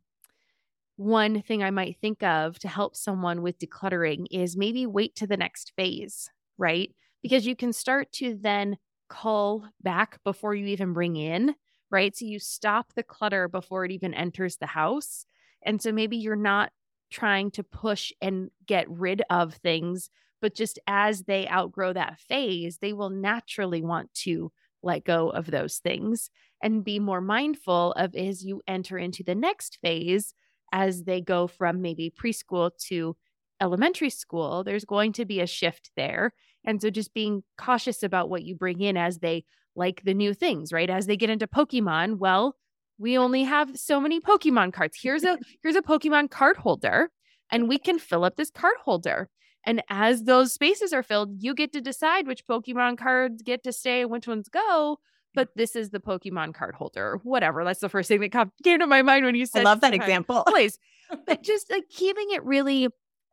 one 0.96 1.42
thing 1.42 1.62
I 1.62 1.70
might 1.70 1.98
think 2.00 2.22
of 2.22 2.58
to 2.60 2.68
help 2.68 2.96
someone 2.96 3.42
with 3.42 3.58
decluttering 3.58 4.26
is 4.30 4.56
maybe 4.56 4.86
wait 4.86 5.16
to 5.16 5.26
the 5.26 5.36
next 5.36 5.72
phase, 5.76 6.28
right? 6.58 6.94
Because 7.22 7.46
you 7.46 7.56
can 7.56 7.72
start 7.72 8.10
to 8.14 8.36
then 8.40 8.76
call 9.08 9.66
back 9.80 10.18
before 10.24 10.54
you 10.54 10.66
even 10.66 10.92
bring 10.92 11.16
in 11.16 11.54
right? 11.92 12.16
So 12.16 12.24
you 12.24 12.38
stop 12.38 12.94
the 12.94 13.02
clutter 13.02 13.46
before 13.46 13.84
it 13.84 13.92
even 13.92 14.14
enters 14.14 14.56
the 14.56 14.66
house. 14.66 15.24
And 15.62 15.80
so 15.80 15.92
maybe 15.92 16.16
you're 16.16 16.34
not 16.34 16.72
trying 17.10 17.50
to 17.52 17.62
push 17.62 18.10
and 18.20 18.50
get 18.66 18.90
rid 18.90 19.22
of 19.30 19.54
things, 19.54 20.10
but 20.40 20.54
just 20.54 20.78
as 20.88 21.22
they 21.22 21.46
outgrow 21.48 21.92
that 21.92 22.18
phase, 22.18 22.78
they 22.78 22.92
will 22.92 23.10
naturally 23.10 23.82
want 23.82 24.12
to 24.14 24.50
let 24.82 25.04
go 25.04 25.28
of 25.30 25.50
those 25.50 25.76
things 25.78 26.30
and 26.62 26.82
be 26.82 26.98
more 26.98 27.20
mindful 27.20 27.92
of 27.92 28.16
as 28.16 28.44
you 28.44 28.62
enter 28.66 28.98
into 28.98 29.22
the 29.22 29.34
next 29.34 29.78
phase 29.82 30.34
as 30.72 31.04
they 31.04 31.20
go 31.20 31.46
from 31.46 31.82
maybe 31.82 32.10
preschool 32.10 32.70
to 32.78 33.14
elementary 33.60 34.10
school, 34.10 34.64
there's 34.64 34.84
going 34.84 35.12
to 35.12 35.24
be 35.24 35.40
a 35.40 35.46
shift 35.46 35.90
there. 35.96 36.32
And 36.64 36.80
so 36.80 36.90
just 36.90 37.14
being 37.14 37.44
cautious 37.56 38.02
about 38.02 38.28
what 38.28 38.42
you 38.42 38.56
bring 38.56 38.80
in 38.80 38.96
as 38.96 39.18
they 39.18 39.44
like 39.74 40.02
the 40.04 40.14
new 40.14 40.34
things, 40.34 40.72
right? 40.72 40.90
As 40.90 41.06
they 41.06 41.16
get 41.16 41.30
into 41.30 41.46
Pokemon, 41.46 42.18
well, 42.18 42.56
we 42.98 43.18
only 43.18 43.44
have 43.44 43.78
so 43.78 44.00
many 44.00 44.20
Pokemon 44.20 44.72
cards. 44.72 44.98
Here's 45.00 45.24
a 45.24 45.38
here's 45.62 45.76
a 45.76 45.82
Pokemon 45.82 46.30
card 46.30 46.56
holder 46.56 47.10
and 47.50 47.68
we 47.68 47.78
can 47.78 47.98
fill 47.98 48.24
up 48.24 48.36
this 48.36 48.50
card 48.50 48.76
holder. 48.82 49.28
And 49.64 49.82
as 49.88 50.24
those 50.24 50.52
spaces 50.52 50.92
are 50.92 51.04
filled, 51.04 51.36
you 51.38 51.54
get 51.54 51.72
to 51.74 51.80
decide 51.80 52.26
which 52.26 52.46
Pokemon 52.46 52.98
cards 52.98 53.42
get 53.42 53.62
to 53.62 53.72
stay 53.72 54.00
and 54.00 54.10
which 54.10 54.26
ones 54.26 54.48
go. 54.48 54.98
But 55.34 55.50
this 55.54 55.76
is 55.76 55.90
the 55.90 56.00
Pokemon 56.00 56.54
card 56.54 56.74
holder, 56.74 57.20
whatever. 57.22 57.64
That's 57.64 57.80
the 57.80 57.88
first 57.88 58.08
thing 58.08 58.20
that 58.20 58.50
came 58.64 58.80
to 58.80 58.86
my 58.86 59.02
mind 59.02 59.24
when 59.24 59.34
you 59.34 59.46
said. 59.46 59.60
I 59.60 59.64
love 59.64 59.80
that 59.80 59.94
example. 59.94 60.44
Please, 60.46 60.78
but 61.26 61.42
just 61.44 61.70
like 61.70 61.84
keeping 61.88 62.26
it 62.32 62.44
really, 62.44 62.88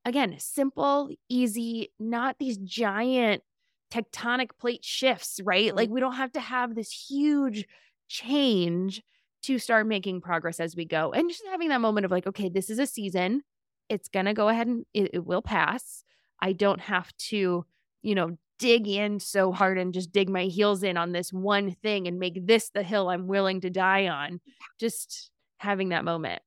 again, 0.06 0.36
simple, 0.38 1.10
easy, 1.28 1.91
not 1.99 2.38
these 2.39 2.58
giant 2.58 3.43
tectonic 3.91 4.52
plate 4.60 4.84
shifts, 4.84 5.39
right? 5.43 5.67
Mm-hmm. 5.67 5.78
Like 5.78 5.89
we 5.89 5.99
don't 5.99 6.13
have 6.13 6.32
to 6.34 6.39
have 6.39 6.75
this 6.75 6.91
huge 6.91 7.65
change 8.08 9.04
to 9.43 9.58
start 9.58 9.88
making 9.88 10.21
progress 10.21 10.60
as 10.60 10.75
we 10.75 10.86
go. 10.86 11.12
And 11.12 11.30
just 11.30 11.43
having 11.49 11.69
that 11.69 11.82
moment 11.82 12.06
of 12.06 12.12
like, 12.12 12.28
okay, 12.28 12.49
this 12.49 12.69
is 12.69 12.80
a 12.80 12.86
season. 12.86 13.43
It's 13.88 14.10
going 14.10 14.25
to 14.25 14.34
go 14.34 14.49
ahead 14.49 14.67
and 14.67 14.86
it, 14.93 15.12
it 15.13 15.25
will 15.25 15.41
pass. 15.41 16.04
I 16.41 16.54
don't 16.54 16.82
have 16.82 17.15
to, 17.30 17.65
you 18.02 18.15
know, 18.15 18.38
dig 18.60 18.88
in 18.88 19.19
so 19.19 19.52
hard 19.52 19.78
and 19.78 19.93
just 19.93 20.12
dig 20.12 20.30
my 20.30 20.43
heels 20.43 20.84
in 20.84 20.97
on 20.97 21.13
this 21.13 21.32
one 21.32 21.71
thing 21.71 22.08
and 22.08 22.19
make 22.19 22.45
this 22.45 22.69
the 22.69 22.84
hill 22.84 23.10
I'm 23.10 23.28
willing 23.28 23.62
to 23.62 23.69
die 23.69 24.08
on. 24.08 24.41
Just 24.80 25.32
having 25.58 25.89
that 25.89 26.06
moment. 26.06 26.41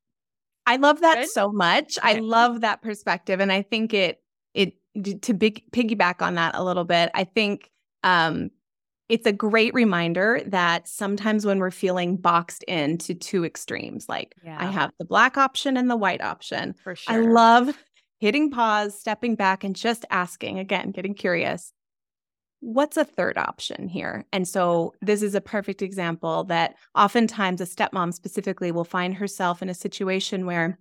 I 0.67 0.77
love 0.77 1.01
that 1.01 1.23
Good? 1.23 1.31
so 1.31 1.51
much. 1.51 1.99
Okay. 1.99 2.17
I 2.17 2.21
love 2.21 2.61
that 2.61 2.83
perspective 2.83 3.41
and 3.41 3.51
I 3.51 3.63
think 3.63 3.95
it 3.95 4.22
it 4.55 4.75
to 5.23 5.35
big, 5.35 5.71
piggyback 5.73 6.21
on 6.21 6.35
that 6.35 6.55
a 6.55 6.65
little 6.65 6.85
bit. 6.85 7.11
I 7.15 7.25
think 7.25 7.71
um 8.03 8.51
it's 9.09 9.27
a 9.27 9.33
great 9.33 9.75
reminder 9.75 10.41
that 10.47 10.89
sometimes 10.89 11.45
when 11.45 11.59
we're 11.59 11.71
feeling 11.71 12.17
boxed 12.17 12.63
into 12.63 13.13
two 13.15 13.45
extremes, 13.45 14.09
like 14.09 14.35
yeah. 14.43 14.57
I 14.59 14.71
have 14.71 14.91
the 14.99 15.05
black 15.05 15.37
option 15.37 15.77
and 15.77 15.91
the 15.91 15.97
white 15.97 16.23
option. 16.23 16.73
For 16.73 16.97
sure. 16.97 17.15
I 17.15 17.19
love 17.19 17.77
hitting 18.21 18.51
pause, 18.51 18.99
stepping 18.99 19.35
back, 19.35 19.65
and 19.65 19.77
just 19.77 20.07
asking 20.11 20.59
again, 20.61 20.93
getting 20.93 21.13
curious. 21.13 21.73
What's 22.61 22.97
a 22.97 23.05
third 23.05 23.37
option 23.37 23.89
here? 23.89 24.25
And 24.33 24.49
so, 24.49 24.95
this 25.03 25.23
is 25.23 25.35
a 25.35 25.41
perfect 25.41 25.83
example 25.83 26.45
that 26.45 26.77
oftentimes 26.95 27.61
a 27.61 27.65
stepmom 27.65 28.15
specifically 28.15 28.73
will 28.73 28.85
find 28.85 29.15
herself 29.15 29.61
in 29.61 29.69
a 29.69 29.75
situation 29.75 30.47
where, 30.47 30.79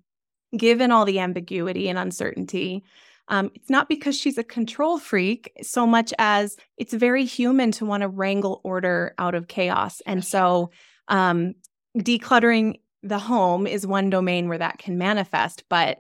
given 0.56 0.92
all 0.92 1.04
the 1.04 1.20
ambiguity 1.20 1.90
and 1.90 1.98
uncertainty, 1.98 2.84
um, 3.32 3.50
it's 3.56 3.70
not 3.70 3.88
because 3.88 4.16
she's 4.16 4.38
a 4.38 4.44
control 4.44 5.00
freak 5.00 5.54
so 5.64 5.88
much 5.88 6.14
as 6.20 6.58
it's 6.78 6.94
very 6.94 7.24
human 7.24 7.72
to 7.72 7.86
want 7.86 8.02
to 8.02 8.10
wrangle 8.10 8.60
order 8.66 9.16
out 9.18 9.36
of 9.36 9.48
chaos. 9.48 10.02
And 10.06 10.24
so, 10.24 10.70
um, 11.08 11.54
decluttering 11.98 12.80
the 13.04 13.20
home 13.20 13.66
is 13.66 13.88
one 13.88 14.10
domain 14.10 14.50
where 14.50 14.58
that 14.58 14.78
can 14.78 14.98
manifest. 14.98 15.64
But 15.70 16.00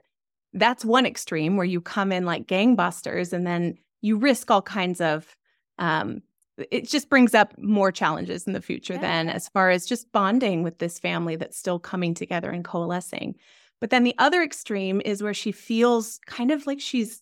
that's 0.53 0.83
one 0.83 1.05
extreme 1.05 1.55
where 1.55 1.65
you 1.65 1.79
come 1.79 2.11
in 2.11 2.25
like 2.25 2.47
gangbusters 2.47 3.31
and 3.31 3.47
then 3.47 3.75
you 4.01 4.17
risk 4.17 4.51
all 4.51 4.61
kinds 4.61 4.99
of 4.99 5.35
um, 5.79 6.21
it 6.69 6.87
just 6.87 7.09
brings 7.09 7.33
up 7.33 7.57
more 7.57 7.91
challenges 7.91 8.45
in 8.45 8.53
the 8.53 8.61
future 8.61 8.93
yeah. 8.95 9.01
then 9.01 9.29
as 9.29 9.47
far 9.47 9.69
as 9.69 9.85
just 9.85 10.11
bonding 10.11 10.63
with 10.63 10.77
this 10.79 10.99
family 10.99 11.35
that's 11.37 11.57
still 11.57 11.79
coming 11.79 12.13
together 12.13 12.51
and 12.51 12.65
coalescing 12.65 13.35
but 13.81 13.89
then 13.89 14.03
the 14.03 14.15
other 14.17 14.41
extreme 14.41 15.01
is 15.03 15.21
where 15.21 15.33
she 15.33 15.51
feels 15.51 16.19
kind 16.25 16.51
of 16.51 16.65
like 16.65 16.79
she's 16.79 17.21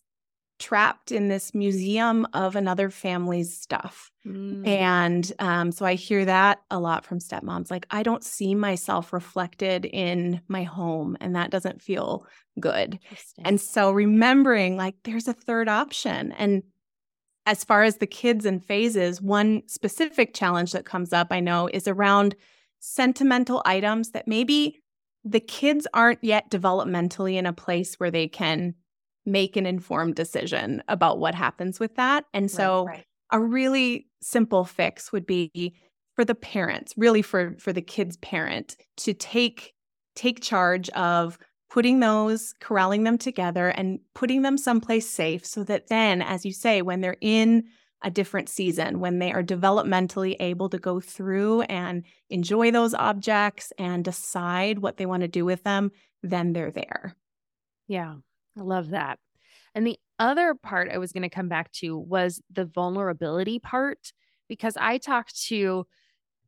trapped 0.60 1.10
in 1.10 1.28
this 1.28 1.54
museum 1.54 2.26
of 2.34 2.54
another 2.54 2.90
family's 2.90 3.56
stuff. 3.56 4.12
Mm. 4.26 4.68
And 4.68 5.32
um, 5.38 5.72
so 5.72 5.86
I 5.86 5.94
hear 5.94 6.26
that 6.26 6.60
a 6.70 6.78
lot 6.78 7.06
from 7.06 7.18
stepmoms 7.18 7.70
like, 7.70 7.86
I 7.90 8.02
don't 8.02 8.22
see 8.22 8.54
myself 8.54 9.12
reflected 9.12 9.86
in 9.86 10.42
my 10.48 10.62
home, 10.62 11.16
and 11.20 11.34
that 11.34 11.50
doesn't 11.50 11.80
feel 11.80 12.26
good. 12.60 12.98
And 13.42 13.58
so 13.58 13.90
remembering 13.90 14.76
like 14.76 14.96
there's 15.04 15.28
a 15.28 15.32
third 15.32 15.68
option. 15.68 16.32
And 16.32 16.62
as 17.46 17.64
far 17.64 17.82
as 17.82 17.96
the 17.96 18.06
kids 18.06 18.44
and 18.44 18.62
phases, 18.62 19.22
one 19.22 19.62
specific 19.66 20.34
challenge 20.34 20.72
that 20.72 20.84
comes 20.84 21.14
up, 21.14 21.28
I 21.30 21.40
know, 21.40 21.70
is 21.72 21.88
around 21.88 22.36
sentimental 22.80 23.62
items 23.64 24.10
that 24.10 24.28
maybe 24.28 24.78
the 25.24 25.40
kids 25.40 25.86
aren't 25.92 26.22
yet 26.22 26.50
developmentally 26.50 27.34
in 27.34 27.46
a 27.46 27.52
place 27.52 27.96
where 27.96 28.10
they 28.10 28.28
can 28.28 28.74
make 29.26 29.56
an 29.56 29.66
informed 29.66 30.14
decision 30.14 30.82
about 30.88 31.18
what 31.18 31.34
happens 31.34 31.78
with 31.78 31.94
that. 31.96 32.24
And 32.32 32.50
so 32.50 32.84
right, 32.84 32.92
right. 32.92 33.04
a 33.30 33.40
really 33.40 34.08
simple 34.22 34.64
fix 34.64 35.12
would 35.12 35.26
be 35.26 35.74
for 36.16 36.24
the 36.24 36.34
parents, 36.34 36.94
really 36.96 37.22
for 37.22 37.54
for 37.58 37.72
the 37.72 37.82
kid's 37.82 38.16
parent 38.18 38.76
to 38.98 39.14
take 39.14 39.74
take 40.16 40.42
charge 40.42 40.88
of 40.90 41.38
putting 41.70 42.00
those 42.00 42.52
corralling 42.60 43.04
them 43.04 43.16
together 43.16 43.68
and 43.68 44.00
putting 44.14 44.42
them 44.42 44.58
someplace 44.58 45.08
safe 45.08 45.46
so 45.46 45.62
that 45.62 45.86
then 45.86 46.20
as 46.20 46.44
you 46.44 46.52
say 46.52 46.82
when 46.82 47.00
they're 47.00 47.16
in 47.20 47.64
a 48.02 48.10
different 48.10 48.48
season 48.48 49.00
when 49.00 49.18
they 49.18 49.32
are 49.32 49.42
developmentally 49.42 50.36
able 50.40 50.68
to 50.70 50.78
go 50.78 51.00
through 51.00 51.62
and 51.62 52.04
enjoy 52.30 52.70
those 52.70 52.94
objects 52.94 53.72
and 53.78 54.04
decide 54.04 54.78
what 54.78 54.96
they 54.96 55.06
want 55.06 55.22
to 55.22 55.28
do 55.28 55.44
with 55.44 55.62
them, 55.64 55.90
then 56.22 56.52
they're 56.52 56.70
there. 56.70 57.14
Yeah, 57.88 58.14
I 58.58 58.62
love 58.62 58.90
that. 58.90 59.18
And 59.74 59.86
the 59.86 59.98
other 60.18 60.54
part 60.54 60.90
I 60.90 60.98
was 60.98 61.12
going 61.12 61.22
to 61.22 61.28
come 61.28 61.48
back 61.48 61.72
to 61.72 61.96
was 61.96 62.40
the 62.50 62.64
vulnerability 62.64 63.58
part 63.58 64.12
because 64.48 64.76
I 64.78 64.98
talk 64.98 65.28
to 65.48 65.86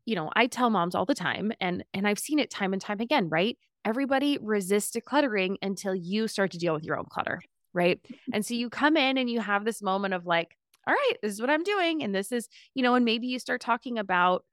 you 0.05 0.17
know, 0.17 0.31
I 0.35 0.47
tell 0.47 0.71
moms 0.71 0.95
all 0.95 1.05
the 1.05 1.15
time 1.15 1.53
and 1.61 1.85
and 1.95 2.07
I've 2.07 2.19
seen 2.19 2.39
it 2.39 2.51
time 2.51 2.73
and 2.73 2.83
time 2.83 3.01
again, 3.01 3.29
right? 3.29 3.57
Everybody 3.85 4.39
resists 4.41 4.97
decluttering 4.97 5.57
until 5.63 5.95
you 5.95 6.29
start 6.29 6.51
to 6.53 6.59
deal 6.59 6.75
with 6.75 6.85
your 6.85 6.99
own 6.99 7.07
clutter, 7.09 7.41
right? 7.73 8.01
And 8.33 8.45
so 8.45 8.55
you 8.55 8.71
come 8.71 8.97
in 8.97 9.19
and 9.19 9.29
you 9.29 9.41
have 9.41 9.65
this 9.65 9.83
moment 9.83 10.15
of 10.15 10.27
like, 10.27 10.57
all 10.87 10.95
right, 10.95 11.15
this 11.23 11.33
is 11.33 11.41
what 11.41 11.51
I'm 11.51 11.63
doing. 11.63 12.03
And 12.03 12.15
this 12.15 12.33
is, 12.33 12.49
you 12.75 12.83
know, 12.83 12.95
and 12.95 13.05
maybe 13.05 13.27
you 13.27 13.39
start 13.39 13.61
talking 13.61 13.99
about 13.99 14.45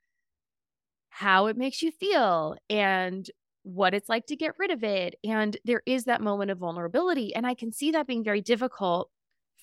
how 1.09 1.47
it 1.47 1.57
makes 1.57 1.81
you 1.81 1.91
feel 1.91 2.55
and 2.69 3.29
what 3.63 3.93
it's 3.93 4.09
like 4.09 4.27
to 4.27 4.35
get 4.35 4.53
rid 4.57 4.71
of 4.71 4.83
it. 4.83 5.15
And 5.23 5.57
there 5.65 5.81
is 5.85 6.05
that 6.05 6.21
moment 6.21 6.51
of 6.51 6.59
vulnerability. 6.59 7.35
And 7.35 7.45
I 7.45 7.55
can 7.55 7.71
see 7.71 7.91
that 7.91 8.07
being 8.07 8.23
very 8.23 8.41
difficult 8.41 9.09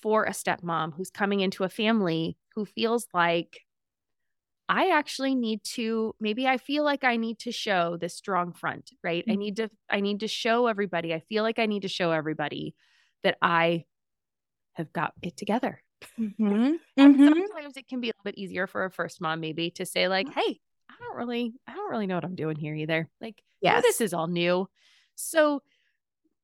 for 0.01 0.25
a 0.25 0.31
stepmom 0.31 0.93
who's 0.95 1.09
coming 1.09 1.39
into 1.39 1.63
a 1.63 1.69
family 1.69 2.37
who 2.55 2.65
feels 2.65 3.07
like, 3.13 3.61
I 4.69 4.89
actually 4.89 5.33
need 5.33 5.63
to 5.75 6.13
maybe 6.19 6.45
I 6.45 6.57
feel 6.57 6.83
like 6.83 7.05
I 7.05 7.15
need 7.15 7.39
to 7.39 7.53
show 7.53 7.95
this 7.95 8.15
strong 8.15 8.51
front, 8.51 8.91
right? 9.01 9.23
Mm-hmm. 9.23 9.31
I 9.31 9.35
need 9.35 9.55
to 9.55 9.69
I 9.89 9.99
need 10.01 10.19
to 10.19 10.27
show 10.27 10.67
everybody. 10.67 11.13
I 11.13 11.21
feel 11.21 11.43
like 11.43 11.57
I 11.57 11.67
need 11.67 11.83
to 11.83 11.87
show 11.87 12.11
everybody 12.11 12.75
that 13.23 13.37
I 13.41 13.85
have 14.73 14.91
got 14.91 15.13
it 15.21 15.37
together. 15.37 15.81
Mm-hmm. 16.19 16.45
and 16.97 17.15
mm-hmm. 17.15 17.27
sometimes 17.27 17.77
it 17.77 17.87
can 17.87 18.01
be 18.01 18.07
a 18.07 18.11
little 18.11 18.23
bit 18.23 18.37
easier 18.37 18.67
for 18.67 18.85
a 18.85 18.91
first 18.91 19.21
mom, 19.21 19.39
maybe 19.39 19.71
to 19.71 19.85
say, 19.85 20.07
like, 20.07 20.27
hey, 20.33 20.59
I 20.89 20.93
don't 20.99 21.15
really, 21.15 21.53
I 21.67 21.73
don't 21.73 21.91
really 21.91 22.07
know 22.07 22.15
what 22.15 22.25
I'm 22.25 22.35
doing 22.35 22.55
here 22.55 22.75
either. 22.75 23.09
Like, 23.21 23.41
yeah, 23.61 23.81
this 23.81 24.01
is 24.01 24.13
all 24.13 24.27
new. 24.27 24.67
So 25.15 25.61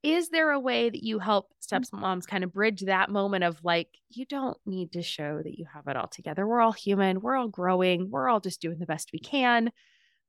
is 0.04 0.30
there 0.30 0.52
a 0.52 0.60
way 0.60 0.90
that 0.90 1.04
you 1.04 1.20
help 1.20 1.48
mm-hmm. 1.50 1.78
stepmoms 1.78 2.28
kind 2.28 2.44
of 2.44 2.54
bridge 2.54 2.82
that 2.82 3.10
moment 3.10 3.44
of 3.44 3.64
like, 3.64 3.88
you 4.10 4.26
don't 4.26 4.58
need 4.66 4.92
to 4.94 5.02
show 5.02 5.42
that 5.42 5.58
you 5.58 5.66
have 5.74 5.88
it 5.88 5.96
all 5.96 6.08
together. 6.08 6.46
We're 6.46 6.62
all 6.62 6.74
human, 6.74 7.22
we're 7.22 7.38
all 7.38 7.48
growing, 7.48 8.12
we're 8.12 8.30
all 8.30 8.42
just 8.42 8.62
doing 8.62 8.80
the 8.80 8.86
best 8.86 9.12
we 9.14 9.20
can. 9.20 9.72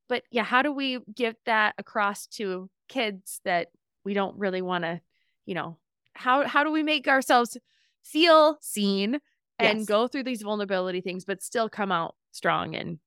But 0.09 0.23
yeah, 0.31 0.45
how 0.45 0.63
do 0.63 0.73
we 0.73 1.01
get 1.15 1.37
that 1.47 1.75
across 1.79 2.27
to 2.27 2.71
kids 2.89 3.41
that 3.45 3.69
we 4.05 4.15
don't 4.15 4.39
really 4.39 4.63
want 4.63 4.85
to, 4.85 5.01
you 5.47 5.55
know, 5.55 5.79
how 6.13 6.47
how 6.47 6.63
do 6.63 6.71
we 6.71 6.83
make 6.83 7.09
ourselves 7.09 7.57
feel 8.05 8.59
seen 8.61 9.19
and 9.59 9.79
yes. 9.81 9.87
go 9.87 10.07
through 10.07 10.25
these 10.25 10.43
vulnerability 10.43 11.01
things, 11.01 11.25
but 11.25 11.43
still 11.43 11.69
come 11.69 11.91
out 11.91 12.15
strong 12.33 12.75
and 12.75 12.99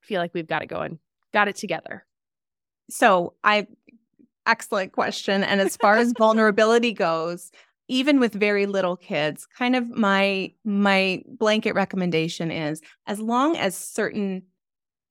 feel 0.00 0.20
like 0.20 0.32
we've 0.34 0.46
got 0.46 0.62
it 0.62 0.66
going, 0.66 0.98
got 1.32 1.48
it 1.48 1.56
together? 1.56 2.04
So 2.90 3.34
I 3.44 3.66
excellent 4.46 4.92
question. 4.92 5.42
And 5.42 5.60
as 5.60 5.76
far 5.76 5.96
as 5.96 6.12
vulnerability 6.16 6.92
goes, 6.92 7.50
even 7.88 8.18
with 8.18 8.32
very 8.32 8.66
little 8.66 8.96
kids, 8.96 9.46
kind 9.46 9.76
of 9.76 9.88
my 9.90 10.52
my 10.64 11.22
blanket 11.26 11.74
recommendation 11.74 12.50
is 12.50 12.80
as 13.06 13.20
long 13.20 13.56
as 13.56 13.76
certain 13.76 14.42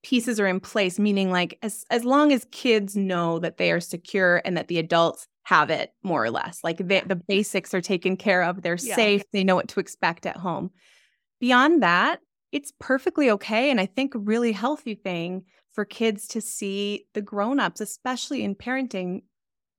pieces 0.02 0.38
are 0.38 0.46
in 0.46 0.60
place, 0.60 0.98
meaning 0.98 1.30
like 1.30 1.58
as 1.62 1.84
as 1.90 2.04
long 2.04 2.32
as 2.32 2.46
kids 2.50 2.96
know 2.96 3.38
that 3.38 3.56
they 3.56 3.70
are 3.72 3.80
secure 3.80 4.42
and 4.44 4.56
that 4.56 4.68
the 4.68 4.78
adults 4.78 5.26
have 5.46 5.70
it 5.70 5.92
more 6.02 6.24
or 6.24 6.30
less. 6.30 6.58
Like 6.64 6.78
they, 6.78 7.02
the 7.02 7.14
basics 7.14 7.72
are 7.72 7.80
taken 7.80 8.16
care 8.16 8.42
of, 8.42 8.62
they're 8.62 8.74
yeah. 8.80 8.96
safe, 8.96 9.22
they 9.32 9.44
know 9.44 9.54
what 9.54 9.68
to 9.68 9.80
expect 9.80 10.26
at 10.26 10.36
home. 10.36 10.72
Beyond 11.38 11.84
that, 11.84 12.18
it's 12.50 12.72
perfectly 12.80 13.30
okay 13.30 13.70
and 13.70 13.80
I 13.80 13.86
think 13.86 14.16
a 14.16 14.18
really 14.18 14.50
healthy 14.50 14.96
thing 14.96 15.44
for 15.70 15.84
kids 15.84 16.26
to 16.28 16.40
see 16.40 17.06
the 17.14 17.22
grown-ups, 17.22 17.80
especially 17.80 18.42
in 18.42 18.56
parenting 18.56 19.22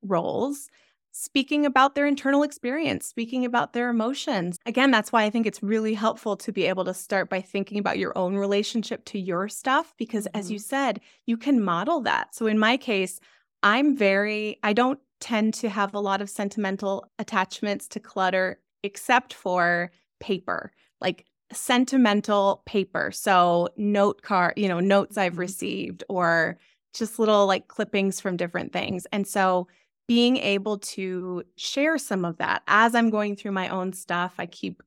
roles, 0.01 0.69
speaking 1.11 1.65
about 1.65 1.95
their 1.95 2.07
internal 2.07 2.43
experience, 2.43 3.05
speaking 3.05 3.43
about 3.43 3.73
their 3.73 3.89
emotions. 3.89 4.57
Again, 4.65 4.89
that's 4.89 5.11
why 5.11 5.23
I 5.23 5.29
think 5.29 5.45
it's 5.45 5.61
really 5.61 5.95
helpful 5.95 6.37
to 6.37 6.53
be 6.53 6.65
able 6.65 6.85
to 6.85 6.93
start 6.93 7.29
by 7.29 7.41
thinking 7.41 7.77
about 7.77 7.97
your 7.97 8.17
own 8.17 8.35
relationship 8.35 9.03
to 9.05 9.19
your 9.19 9.49
stuff 9.49 9.93
because 9.97 10.27
mm-hmm. 10.27 10.39
as 10.39 10.49
you 10.49 10.59
mm-hmm. 10.59 10.69
said, 10.69 11.01
you 11.25 11.35
can 11.35 11.61
model 11.61 11.99
that. 12.01 12.33
So 12.33 12.47
in 12.47 12.57
my 12.57 12.77
case, 12.77 13.19
I'm 13.63 13.97
very 13.97 14.59
I 14.63 14.71
don't 14.73 14.99
tend 15.19 15.53
to 15.55 15.69
have 15.69 15.93
a 15.93 15.99
lot 15.99 16.21
of 16.21 16.29
sentimental 16.29 17.09
attachments 17.19 17.87
to 17.89 17.99
clutter, 17.99 18.59
except 18.83 19.33
for 19.33 19.91
paper, 20.19 20.71
like 21.01 21.25
sentimental 21.51 22.63
paper. 22.65 23.11
So, 23.11 23.69
note 23.77 24.21
card, 24.21 24.53
you 24.57 24.67
know, 24.67 24.79
notes 24.79 25.17
I've 25.17 25.33
mm-hmm. 25.33 25.41
received 25.41 26.03
or 26.09 26.57
just 26.93 27.19
little 27.19 27.45
like 27.45 27.67
clippings 27.67 28.19
from 28.19 28.37
different 28.37 28.73
things. 28.73 29.05
And 29.11 29.27
so, 29.27 29.67
being 30.07 30.37
able 30.37 30.77
to 30.77 31.43
share 31.57 31.97
some 31.97 32.23
of 32.23 32.37
that 32.37 32.63
as 32.67 32.95
I'm 32.95 33.09
going 33.09 33.35
through 33.35 33.51
my 33.51 33.67
own 33.67 33.91
stuff, 33.91 34.35
I 34.37 34.45
keep 34.45 34.81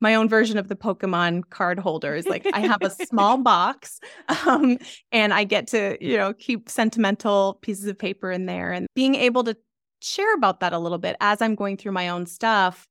my 0.00 0.14
own 0.14 0.28
version 0.28 0.58
of 0.58 0.68
the 0.68 0.76
Pokemon 0.76 1.48
card 1.50 1.78
holders. 1.78 2.26
Like 2.26 2.46
I 2.54 2.60
have 2.60 2.82
a 2.82 2.90
small 2.90 3.36
box 3.42 4.00
um, 4.46 4.78
and 5.12 5.34
I 5.34 5.44
get 5.44 5.66
to, 5.68 5.98
you 6.00 6.16
know, 6.16 6.32
keep 6.32 6.68
sentimental 6.68 7.58
pieces 7.60 7.86
of 7.86 7.98
paper 7.98 8.30
in 8.30 8.46
there 8.46 8.72
and 8.72 8.86
being 8.94 9.14
able 9.14 9.44
to 9.44 9.56
share 10.00 10.34
about 10.34 10.60
that 10.60 10.72
a 10.72 10.78
little 10.78 10.98
bit 10.98 11.16
as 11.20 11.40
I'm 11.40 11.54
going 11.54 11.76
through 11.76 11.92
my 11.92 12.08
own 12.08 12.26
stuff. 12.26 12.88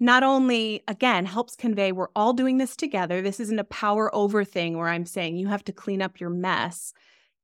Not 0.00 0.22
only, 0.22 0.82
again, 0.88 1.26
helps 1.26 1.54
convey 1.54 1.92
we're 1.92 2.08
all 2.16 2.32
doing 2.32 2.58
this 2.58 2.74
together. 2.74 3.22
This 3.22 3.38
isn't 3.38 3.58
a 3.58 3.64
power 3.64 4.12
over 4.14 4.44
thing 4.44 4.76
where 4.76 4.88
I'm 4.88 5.06
saying 5.06 5.36
you 5.36 5.46
have 5.48 5.64
to 5.64 5.72
clean 5.72 6.02
up 6.02 6.18
your 6.18 6.30
mess. 6.30 6.92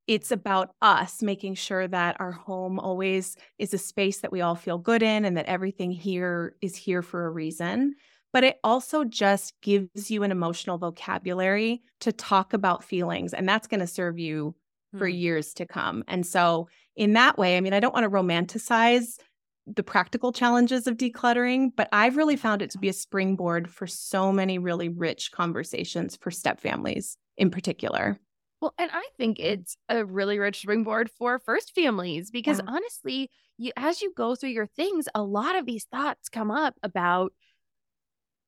It's 0.07 0.33
about 0.33 0.74
us 0.83 1.22
making 1.22 1.54
sure 1.54 1.87
that 1.87 2.16
our 2.18 2.33
home 2.33 2.81
always 2.81 3.37
is 3.59 3.74
a 3.74 3.78
space 3.78 4.20
that 4.20 4.33
we 4.33 4.40
all 4.40 4.57
feel 4.57 4.78
good 4.78 5.02
in 5.02 5.24
and 5.24 5.37
that 5.37 5.46
everything 5.46 5.92
here 5.92 6.57
is 6.61 6.74
here 6.74 7.02
for 7.02 7.26
a 7.26 7.31
reason 7.31 7.94
but 8.33 8.44
it 8.44 8.59
also 8.62 9.04
just 9.04 9.54
gives 9.62 10.11
you 10.11 10.22
an 10.22 10.31
emotional 10.31 10.78
vocabulary 10.78 11.83
to 12.00 12.12
talk 12.12 12.52
about 12.52 12.85
feelings. 12.85 13.33
And 13.33 13.48
that's 13.48 13.66
going 13.66 13.81
to 13.81 13.87
serve 13.87 14.18
you 14.18 14.54
for 14.96 15.09
hmm. 15.09 15.14
years 15.14 15.54
to 15.54 15.66
come. 15.66 16.04
And 16.09 16.26
so, 16.26 16.68
in 16.98 17.12
that 17.14 17.38
way, 17.38 17.56
I 17.56 17.61
mean, 17.61 17.72
I 17.72 17.80
don't 17.80 17.94
want 17.94 18.04
to 18.04 18.11
romanticize 18.11 19.18
the 19.66 19.82
practical 19.82 20.32
challenges 20.32 20.87
of 20.87 20.96
decluttering, 20.96 21.70
but 21.76 21.88
I've 21.92 22.16
really 22.16 22.37
found 22.37 22.62
it 22.62 22.70
to 22.70 22.78
be 22.78 22.88
a 22.88 22.92
springboard 22.92 23.70
for 23.70 23.87
so 23.87 24.32
many 24.32 24.58
really 24.58 24.88
rich 24.88 25.30
conversations 25.30 26.16
for 26.16 26.30
step 26.30 26.61
families 26.61 27.16
in 27.37 27.50
particular. 27.50 28.18
Well, 28.61 28.74
and 28.78 28.90
I 28.92 29.04
think 29.16 29.38
it's 29.38 29.76
a 29.88 30.04
really 30.04 30.38
rich 30.38 30.62
springboard 30.62 31.11
for 31.11 31.38
first 31.38 31.74
families 31.74 32.30
because 32.30 32.58
yeah. 32.58 32.72
honestly, 32.72 33.30
you, 33.56 33.70
as 33.76 34.02
you 34.02 34.12
go 34.16 34.34
through 34.34 34.50
your 34.50 34.66
things, 34.66 35.08
a 35.14 35.22
lot 35.22 35.54
of 35.54 35.66
these 35.66 35.84
thoughts 35.84 36.28
come 36.28 36.50
up 36.50 36.74
about 36.82 37.32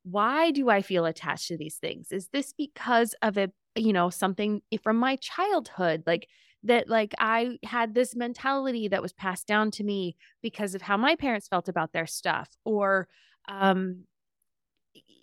why 0.02 0.50
do 0.50 0.68
I 0.70 0.82
feel 0.82 1.04
attached 1.04 1.48
to 1.48 1.56
these 1.56 1.76
things? 1.76 2.10
Is 2.10 2.28
this 2.32 2.52
because 2.56 3.14
of 3.22 3.36
a, 3.36 3.50
you 3.76 3.92
know, 3.92 4.10
something 4.10 4.62
eh, 4.72 4.78
from 4.82 4.96
my 4.96 5.16
childhood? 5.16 6.04
Like, 6.06 6.26
that 6.64 6.88
like 6.88 7.14
I 7.18 7.58
had 7.64 7.94
this 7.94 8.14
mentality 8.14 8.88
that 8.88 9.02
was 9.02 9.12
passed 9.12 9.46
down 9.46 9.70
to 9.72 9.84
me 9.84 10.16
because 10.42 10.74
of 10.74 10.82
how 10.82 10.96
my 10.96 11.16
parents 11.16 11.48
felt 11.48 11.68
about 11.68 11.92
their 11.92 12.06
stuff 12.06 12.48
or 12.64 13.08
um 13.48 14.04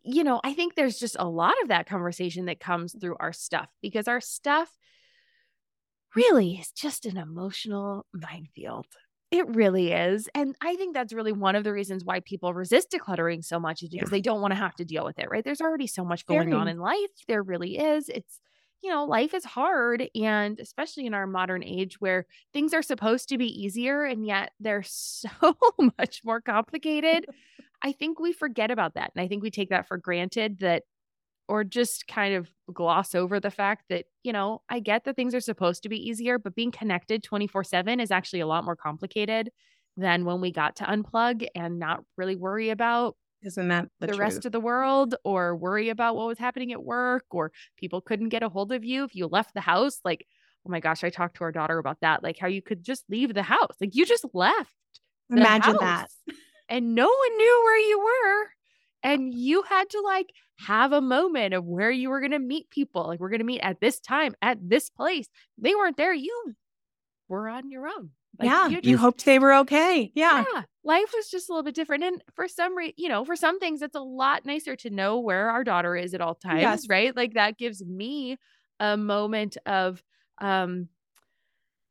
you 0.09 0.23
know, 0.23 0.39
I 0.41 0.53
think 0.53 0.75
there's 0.75 0.97
just 0.97 1.17
a 1.19 1.27
lot 1.27 1.53
of 1.61 1.67
that 1.67 1.85
conversation 1.85 2.45
that 2.45 2.61
comes 2.61 2.95
through 2.99 3.17
our 3.19 3.33
stuff 3.33 3.67
because 3.81 4.07
our 4.07 4.21
stuff 4.21 4.71
really 6.15 6.53
is 6.53 6.71
just 6.71 7.05
an 7.05 7.17
emotional 7.17 8.05
minefield. 8.13 8.85
It 9.31 9.53
really 9.53 9.91
is. 9.91 10.29
And 10.33 10.55
I 10.61 10.77
think 10.77 10.93
that's 10.93 11.11
really 11.11 11.33
one 11.33 11.57
of 11.57 11.65
the 11.65 11.73
reasons 11.73 12.05
why 12.05 12.21
people 12.21 12.53
resist 12.53 12.91
decluttering 12.91 13.43
so 13.43 13.59
much 13.59 13.83
is 13.83 13.89
because 13.89 14.09
yeah. 14.09 14.11
they 14.15 14.21
don't 14.21 14.39
want 14.39 14.51
to 14.53 14.57
have 14.57 14.75
to 14.75 14.85
deal 14.85 15.03
with 15.03 15.19
it, 15.19 15.29
right? 15.29 15.43
There's 15.43 15.59
already 15.59 15.87
so 15.87 16.05
much 16.05 16.25
going 16.25 16.49
Very. 16.49 16.53
on 16.53 16.69
in 16.69 16.79
life. 16.79 17.11
There 17.27 17.43
really 17.43 17.77
is. 17.77 18.07
It's, 18.07 18.39
you 18.81 18.89
know, 18.89 19.05
life 19.05 19.33
is 19.33 19.43
hard. 19.43 20.09
And 20.15 20.59
especially 20.59 21.05
in 21.05 21.13
our 21.13 21.27
modern 21.27 21.63
age 21.63 21.99
where 21.99 22.25
things 22.53 22.73
are 22.73 22.81
supposed 22.81 23.29
to 23.29 23.37
be 23.37 23.47
easier 23.47 24.03
and 24.03 24.25
yet 24.25 24.51
they're 24.59 24.83
so 24.85 25.29
much 25.97 26.21
more 26.23 26.41
complicated. 26.41 27.25
I 27.81 27.91
think 27.91 28.19
we 28.19 28.33
forget 28.33 28.71
about 28.71 28.95
that. 28.95 29.11
And 29.15 29.23
I 29.23 29.27
think 29.27 29.43
we 29.43 29.51
take 29.51 29.69
that 29.69 29.87
for 29.87 29.97
granted 29.97 30.59
that 30.59 30.83
or 31.47 31.63
just 31.63 32.07
kind 32.07 32.35
of 32.35 32.49
gloss 32.73 33.15
over 33.15 33.39
the 33.39 33.51
fact 33.51 33.85
that, 33.89 34.05
you 34.23 34.33
know, 34.33 34.61
I 34.69 34.79
get 34.79 35.05
that 35.05 35.15
things 35.15 35.33
are 35.33 35.39
supposed 35.39 35.83
to 35.83 35.89
be 35.89 36.09
easier, 36.09 36.37
but 36.37 36.55
being 36.55 36.71
connected 36.71 37.23
24 37.23 37.63
7 37.63 37.99
is 37.99 38.11
actually 38.11 38.41
a 38.41 38.47
lot 38.47 38.65
more 38.65 38.75
complicated 38.75 39.49
than 39.95 40.25
when 40.25 40.41
we 40.41 40.51
got 40.51 40.75
to 40.77 40.83
unplug 40.83 41.47
and 41.55 41.79
not 41.79 42.03
really 42.17 42.35
worry 42.35 42.69
about 42.69 43.15
isn't 43.43 43.67
that 43.67 43.87
the, 43.99 44.07
the 44.07 44.17
rest 44.17 44.45
of 44.45 44.51
the 44.51 44.59
world 44.59 45.15
or 45.23 45.55
worry 45.55 45.89
about 45.89 46.15
what 46.15 46.27
was 46.27 46.39
happening 46.39 46.71
at 46.71 46.83
work 46.83 47.25
or 47.31 47.51
people 47.77 48.01
couldn't 48.01 48.29
get 48.29 48.43
a 48.43 48.49
hold 48.49 48.71
of 48.71 48.83
you 48.83 49.03
if 49.03 49.15
you 49.15 49.27
left 49.27 49.53
the 49.53 49.61
house 49.61 49.99
like 50.03 50.25
oh 50.65 50.69
my 50.69 50.79
gosh 50.79 51.03
i 51.03 51.09
talked 51.09 51.37
to 51.37 51.43
our 51.43 51.51
daughter 51.51 51.77
about 51.77 51.97
that 52.01 52.23
like 52.23 52.37
how 52.39 52.47
you 52.47 52.61
could 52.61 52.83
just 52.83 53.03
leave 53.09 53.33
the 53.33 53.43
house 53.43 53.75
like 53.79 53.95
you 53.95 54.05
just 54.05 54.25
left 54.33 54.73
imagine 55.29 55.77
that 55.79 56.09
and 56.69 56.95
no 56.95 57.05
one 57.05 57.37
knew 57.37 57.61
where 57.63 57.79
you 57.79 57.99
were 57.99 58.49
and 59.03 59.33
you 59.33 59.61
had 59.63 59.89
to 59.89 60.01
like 60.01 60.31
have 60.59 60.91
a 60.91 61.01
moment 61.01 61.53
of 61.53 61.65
where 61.65 61.91
you 61.91 62.09
were 62.09 62.19
going 62.19 62.31
to 62.31 62.39
meet 62.39 62.69
people. 62.69 63.07
Like, 63.07 63.19
we're 63.19 63.29
going 63.29 63.39
to 63.39 63.45
meet 63.45 63.61
at 63.61 63.79
this 63.79 63.99
time, 63.99 64.35
at 64.41 64.57
this 64.61 64.89
place. 64.89 65.27
They 65.57 65.75
weren't 65.75 65.97
there. 65.97 66.13
You 66.13 66.53
were 67.27 67.47
on 67.47 67.69
your 67.71 67.87
own. 67.87 68.11
Like, 68.39 68.49
yeah. 68.49 68.67
You, 68.67 68.75
just, 68.77 68.85
you, 68.85 68.97
hoped 68.97 69.25
they 69.25 69.39
were 69.39 69.53
okay. 69.55 70.11
Yeah. 70.13 70.43
Yeah. 70.53 70.63
Life 70.83 71.11
was 71.15 71.29
just 71.29 71.49
a 71.49 71.53
little 71.53 71.63
bit 71.63 71.75
different. 71.75 72.03
And 72.03 72.23
for 72.35 72.47
some 72.47 72.77
reason, 72.77 72.93
you 72.97 73.09
know, 73.09 73.25
for 73.25 73.35
some 73.35 73.59
things, 73.59 73.81
it's 73.81 73.95
a 73.95 74.01
lot 74.01 74.45
nicer 74.45 74.75
to 74.77 74.89
know 74.89 75.19
where 75.19 75.49
our 75.49 75.63
daughter 75.63 75.95
is 75.95 76.13
at 76.13 76.21
all 76.21 76.35
times, 76.35 76.61
yes. 76.61 76.89
right? 76.89 77.15
Like, 77.15 77.33
that 77.33 77.57
gives 77.57 77.83
me 77.83 78.37
a 78.79 78.95
moment 78.95 79.57
of, 79.65 80.03
um, 80.39 80.87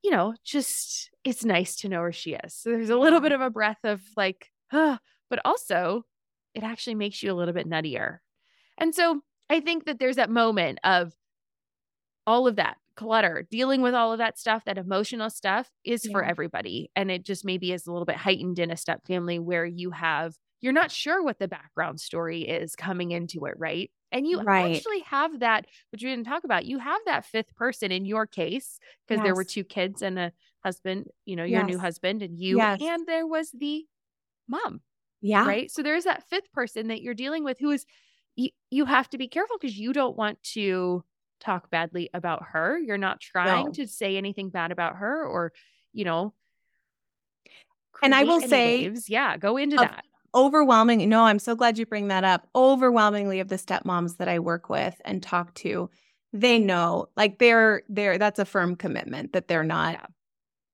you 0.02 0.10
know, 0.10 0.34
just 0.44 1.10
it's 1.24 1.44
nice 1.44 1.76
to 1.76 1.88
know 1.88 2.00
where 2.00 2.12
she 2.12 2.34
is. 2.34 2.54
So 2.54 2.70
there's 2.70 2.90
a 2.90 2.96
little 2.96 3.20
bit 3.20 3.32
of 3.32 3.40
a 3.40 3.50
breath 3.50 3.80
of 3.82 4.00
like, 4.16 4.52
huh, 4.70 4.98
but 5.28 5.40
also 5.44 6.04
it 6.54 6.62
actually 6.62 6.94
makes 6.94 7.22
you 7.22 7.32
a 7.32 7.34
little 7.34 7.54
bit 7.54 7.68
nuttier. 7.68 8.18
And 8.78 8.94
so 8.94 9.20
I 9.50 9.58
think 9.60 9.86
that 9.86 9.98
there's 9.98 10.16
that 10.16 10.30
moment 10.30 10.78
of 10.84 11.12
all 12.26 12.46
of 12.46 12.56
that 12.56 12.76
clutter, 12.96 13.46
dealing 13.50 13.82
with 13.82 13.94
all 13.94 14.12
of 14.12 14.18
that 14.18 14.38
stuff, 14.38 14.64
that 14.64 14.78
emotional 14.78 15.30
stuff 15.30 15.70
is 15.84 16.04
yeah. 16.04 16.12
for 16.12 16.24
everybody. 16.24 16.90
And 16.96 17.10
it 17.10 17.24
just 17.24 17.44
maybe 17.44 17.72
is 17.72 17.86
a 17.86 17.92
little 17.92 18.06
bit 18.06 18.16
heightened 18.16 18.58
in 18.58 18.70
a 18.70 18.76
step 18.76 19.06
family 19.06 19.38
where 19.38 19.64
you 19.64 19.90
have, 19.90 20.34
you're 20.60 20.72
not 20.72 20.90
sure 20.90 21.22
what 21.22 21.38
the 21.38 21.48
background 21.48 22.00
story 22.00 22.42
is 22.42 22.74
coming 22.74 23.10
into 23.10 23.44
it, 23.44 23.54
right? 23.58 23.90
And 24.10 24.26
you 24.26 24.40
right. 24.42 24.76
actually 24.76 25.00
have 25.00 25.40
that, 25.40 25.66
which 25.92 26.02
we 26.02 26.10
didn't 26.10 26.26
talk 26.26 26.44
about. 26.44 26.64
You 26.64 26.78
have 26.78 27.00
that 27.06 27.26
fifth 27.26 27.54
person 27.54 27.92
in 27.92 28.04
your 28.04 28.26
case, 28.26 28.78
because 29.06 29.18
yes. 29.18 29.24
there 29.24 29.34
were 29.34 29.44
two 29.44 29.64
kids 29.64 30.02
and 30.02 30.18
a 30.18 30.32
husband, 30.64 31.06
you 31.24 31.36
know, 31.36 31.44
your 31.44 31.60
yes. 31.60 31.68
new 31.68 31.78
husband 31.78 32.22
and 32.22 32.38
you, 32.38 32.56
yes. 32.56 32.80
and 32.80 33.06
there 33.06 33.26
was 33.26 33.50
the 33.52 33.84
mom 34.48 34.80
yeah. 35.20 35.46
Right. 35.46 35.70
So 35.70 35.82
there's 35.82 36.04
that 36.04 36.24
fifth 36.28 36.52
person 36.52 36.88
that 36.88 37.02
you're 37.02 37.14
dealing 37.14 37.44
with 37.44 37.58
who 37.58 37.70
is, 37.70 37.84
you, 38.36 38.50
you 38.70 38.84
have 38.84 39.08
to 39.10 39.18
be 39.18 39.28
careful 39.28 39.56
because 39.60 39.76
you 39.76 39.92
don't 39.92 40.16
want 40.16 40.42
to 40.54 41.04
talk 41.40 41.70
badly 41.70 42.10
about 42.14 42.42
her. 42.52 42.78
You're 42.78 42.98
not 42.98 43.20
trying 43.20 43.66
no. 43.66 43.72
to 43.72 43.86
say 43.86 44.16
anything 44.16 44.50
bad 44.50 44.72
about 44.72 44.96
her 44.96 45.24
or, 45.24 45.52
you 45.92 46.04
know, 46.04 46.34
and 48.02 48.14
I 48.14 48.24
will 48.24 48.40
say, 48.40 48.88
waves. 48.88 49.08
yeah, 49.08 49.36
go 49.36 49.56
into 49.56 49.76
that. 49.76 50.04
Overwhelming. 50.34 51.08
No, 51.08 51.24
I'm 51.24 51.38
so 51.38 51.54
glad 51.54 51.78
you 51.78 51.86
bring 51.86 52.08
that 52.08 52.24
up. 52.24 52.46
Overwhelmingly 52.54 53.40
of 53.40 53.48
the 53.48 53.56
stepmoms 53.56 54.18
that 54.18 54.28
I 54.28 54.38
work 54.38 54.68
with 54.68 55.00
and 55.04 55.22
talk 55.22 55.54
to, 55.54 55.88
they 56.32 56.58
know 56.58 57.08
like 57.16 57.38
they're 57.38 57.82
they're 57.88 58.18
that's 58.18 58.38
a 58.38 58.44
firm 58.44 58.76
commitment 58.76 59.32
that 59.32 59.48
they're 59.48 59.64
not 59.64 59.94
yeah. 59.94 60.06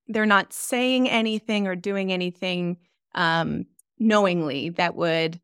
they're 0.08 0.26
not 0.26 0.52
saying 0.52 1.08
anything 1.08 1.68
or 1.68 1.76
doing 1.76 2.12
anything 2.12 2.78
um 3.14 3.66
knowingly 3.98 4.70
that 4.70 4.96
would 4.96 5.40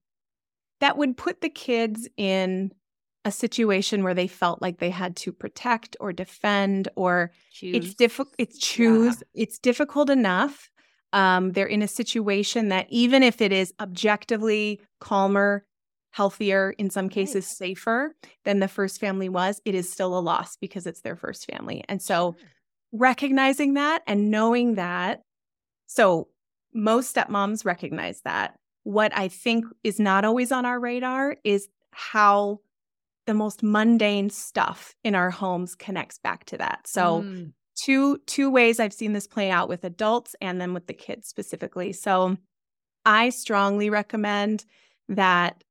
that 0.80 0.96
would 0.96 1.16
put 1.16 1.40
the 1.40 1.48
kids 1.48 2.08
in 2.16 2.72
a 3.28 3.32
situation 3.32 4.02
where 4.02 4.14
they 4.14 4.26
felt 4.26 4.60
like 4.60 4.78
they 4.78 4.90
had 4.90 5.14
to 5.16 5.32
protect 5.32 5.96
or 6.00 6.12
defend 6.12 6.88
or 6.96 7.30
choose. 7.52 7.76
it's 7.76 7.94
difficult 7.94 8.34
it's 8.38 8.58
choose 8.58 9.22
yeah. 9.34 9.42
it's 9.42 9.58
difficult 9.58 10.10
enough 10.10 10.70
um, 11.12 11.52
they're 11.52 11.66
in 11.66 11.80
a 11.80 11.88
situation 11.88 12.68
that 12.68 12.86
even 12.90 13.22
if 13.22 13.40
it 13.40 13.52
is 13.52 13.72
objectively 13.80 14.80
calmer 15.00 15.64
healthier 16.10 16.74
in 16.78 16.90
some 16.90 17.08
cases 17.08 17.44
right. 17.44 17.68
safer 17.68 18.14
than 18.44 18.58
the 18.58 18.68
first 18.68 18.98
family 18.98 19.28
was 19.28 19.60
it 19.64 19.74
is 19.74 19.90
still 19.90 20.18
a 20.18 20.20
loss 20.20 20.56
because 20.56 20.86
it's 20.86 21.02
their 21.02 21.16
first 21.16 21.50
family 21.50 21.84
and 21.88 22.02
so 22.02 22.34
recognizing 22.92 23.74
that 23.74 24.02
and 24.06 24.30
knowing 24.30 24.74
that 24.74 25.22
so 25.86 26.28
most 26.74 27.14
stepmoms 27.14 27.64
recognize 27.64 28.20
that. 28.22 28.58
What 28.84 29.16
I 29.16 29.28
think 29.28 29.64
is 29.84 29.98
not 29.98 30.24
always 30.24 30.52
on 30.52 30.64
our 30.64 30.78
radar 30.80 31.36
is 31.44 31.68
how 31.90 32.60
the 33.28 33.34
most 33.34 33.62
mundane 33.62 34.30
stuff 34.30 34.96
in 35.04 35.14
our 35.14 35.28
homes 35.30 35.74
connects 35.74 36.18
back 36.18 36.46
to 36.46 36.56
that. 36.56 36.80
So, 36.86 37.22
mm. 37.22 37.52
two 37.78 38.16
two 38.26 38.50
ways 38.50 38.80
I've 38.80 38.94
seen 38.94 39.12
this 39.12 39.26
play 39.26 39.50
out 39.50 39.68
with 39.68 39.84
adults 39.84 40.34
and 40.40 40.58
then 40.58 40.72
with 40.72 40.86
the 40.86 40.94
kids 40.94 41.28
specifically. 41.28 41.92
So, 41.92 42.38
I 43.04 43.28
strongly 43.28 43.90
recommend 43.90 44.64
that 45.10 45.62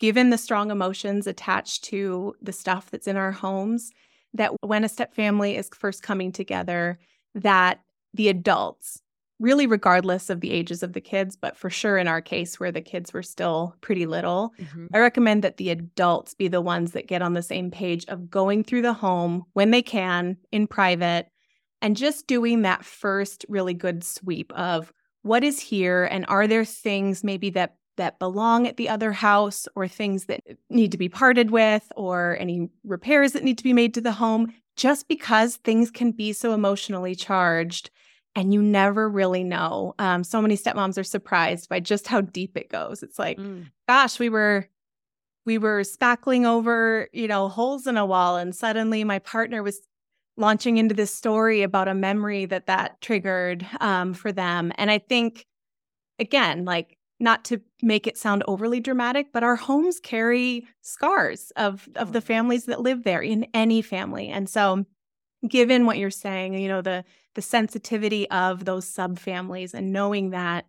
given 0.00 0.30
the 0.30 0.38
strong 0.38 0.70
emotions 0.70 1.26
attached 1.26 1.84
to 1.84 2.34
the 2.40 2.52
stuff 2.52 2.90
that's 2.90 3.06
in 3.06 3.18
our 3.18 3.32
homes, 3.32 3.90
that 4.32 4.52
when 4.62 4.82
a 4.82 4.88
step 4.88 5.14
family 5.14 5.56
is 5.56 5.68
first 5.74 6.02
coming 6.02 6.32
together, 6.32 6.98
that 7.34 7.80
the 8.14 8.28
adults 8.28 9.01
really 9.42 9.66
regardless 9.66 10.30
of 10.30 10.40
the 10.40 10.52
ages 10.52 10.84
of 10.84 10.92
the 10.92 11.00
kids, 11.00 11.34
but 11.34 11.56
for 11.56 11.68
sure 11.68 11.98
in 11.98 12.06
our 12.06 12.22
case 12.22 12.60
where 12.60 12.70
the 12.70 12.80
kids 12.80 13.12
were 13.12 13.24
still 13.24 13.74
pretty 13.80 14.06
little, 14.06 14.54
mm-hmm. 14.58 14.86
I 14.94 15.00
recommend 15.00 15.42
that 15.42 15.56
the 15.56 15.70
adults 15.70 16.32
be 16.32 16.46
the 16.46 16.60
ones 16.60 16.92
that 16.92 17.08
get 17.08 17.22
on 17.22 17.34
the 17.34 17.42
same 17.42 17.70
page 17.70 18.06
of 18.06 18.30
going 18.30 18.62
through 18.62 18.82
the 18.82 18.92
home 18.92 19.42
when 19.52 19.72
they 19.72 19.82
can 19.82 20.36
in 20.52 20.68
private 20.68 21.26
and 21.82 21.96
just 21.96 22.28
doing 22.28 22.62
that 22.62 22.84
first 22.84 23.44
really 23.48 23.74
good 23.74 24.04
sweep 24.04 24.52
of 24.52 24.92
what 25.22 25.42
is 25.42 25.58
here 25.58 26.04
and 26.04 26.24
are 26.28 26.46
there 26.46 26.64
things 26.64 27.24
maybe 27.24 27.50
that 27.50 27.74
that 27.96 28.18
belong 28.18 28.66
at 28.66 28.76
the 28.76 28.88
other 28.88 29.12
house 29.12 29.68
or 29.74 29.86
things 29.86 30.24
that 30.26 30.40
need 30.70 30.92
to 30.92 30.98
be 30.98 31.08
parted 31.08 31.50
with 31.50 31.92
or 31.96 32.38
any 32.40 32.70
repairs 32.84 33.32
that 33.32 33.44
need 33.44 33.58
to 33.58 33.64
be 33.64 33.74
made 33.74 33.92
to 33.92 34.00
the 34.00 34.12
home 34.12 34.52
just 34.76 35.08
because 35.08 35.56
things 35.56 35.90
can 35.90 36.12
be 36.12 36.32
so 36.32 36.54
emotionally 36.54 37.14
charged 37.14 37.90
and 38.34 38.52
you 38.52 38.62
never 38.62 39.08
really 39.08 39.44
know. 39.44 39.94
Um, 39.98 40.24
so 40.24 40.40
many 40.40 40.56
stepmoms 40.56 40.98
are 40.98 41.04
surprised 41.04 41.68
by 41.68 41.80
just 41.80 42.06
how 42.06 42.20
deep 42.20 42.56
it 42.56 42.70
goes. 42.70 43.02
It's 43.02 43.18
like, 43.18 43.38
mm. 43.38 43.66
gosh, 43.88 44.18
we 44.18 44.28
were 44.28 44.68
we 45.44 45.58
were 45.58 45.80
spackling 45.82 46.46
over, 46.46 47.08
you 47.12 47.26
know, 47.26 47.48
holes 47.48 47.86
in 47.86 47.96
a 47.96 48.06
wall, 48.06 48.36
and 48.36 48.54
suddenly 48.54 49.04
my 49.04 49.18
partner 49.18 49.62
was 49.62 49.80
launching 50.36 50.78
into 50.78 50.94
this 50.94 51.14
story 51.14 51.62
about 51.62 51.88
a 51.88 51.94
memory 51.94 52.46
that 52.46 52.66
that 52.66 53.00
triggered 53.00 53.66
um, 53.80 54.14
for 54.14 54.32
them. 54.32 54.72
And 54.76 54.90
I 54.90 54.98
think, 54.98 55.46
again, 56.18 56.64
like 56.64 56.96
not 57.20 57.44
to 57.44 57.60
make 57.82 58.06
it 58.06 58.16
sound 58.16 58.42
overly 58.48 58.80
dramatic, 58.80 59.32
but 59.32 59.44
our 59.44 59.56
homes 59.56 60.00
carry 60.00 60.66
scars 60.80 61.52
of 61.56 61.88
of 61.96 62.12
the 62.12 62.20
families 62.20 62.64
that 62.64 62.80
live 62.80 63.04
there 63.04 63.20
in 63.20 63.46
any 63.52 63.82
family. 63.82 64.28
And 64.28 64.48
so 64.48 64.84
given 65.48 65.86
what 65.86 65.98
you're 65.98 66.10
saying, 66.10 66.54
you 66.54 66.68
know, 66.68 66.82
the 66.82 67.04
the 67.34 67.42
sensitivity 67.42 68.28
of 68.30 68.64
those 68.64 68.86
subfamilies 68.86 69.74
and 69.74 69.92
knowing 69.92 70.30
that 70.30 70.66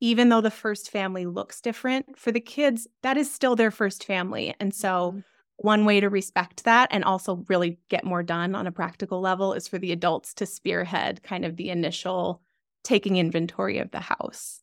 even 0.00 0.28
though 0.28 0.40
the 0.40 0.50
first 0.50 0.90
family 0.90 1.26
looks 1.26 1.60
different 1.60 2.18
for 2.18 2.30
the 2.30 2.40
kids, 2.40 2.86
that 3.02 3.16
is 3.16 3.32
still 3.32 3.56
their 3.56 3.70
first 3.70 4.04
family. 4.04 4.54
And 4.60 4.74
so 4.74 5.12
mm-hmm. 5.12 5.20
one 5.56 5.84
way 5.84 6.00
to 6.00 6.08
respect 6.08 6.64
that 6.64 6.88
and 6.90 7.04
also 7.04 7.44
really 7.48 7.78
get 7.88 8.04
more 8.04 8.22
done 8.22 8.54
on 8.54 8.66
a 8.66 8.72
practical 8.72 9.20
level 9.20 9.54
is 9.54 9.68
for 9.68 9.78
the 9.78 9.92
adults 9.92 10.34
to 10.34 10.46
spearhead 10.46 11.22
kind 11.22 11.44
of 11.44 11.56
the 11.56 11.70
initial 11.70 12.42
taking 12.84 13.16
inventory 13.16 13.78
of 13.78 13.90
the 13.90 14.00
house. 14.00 14.62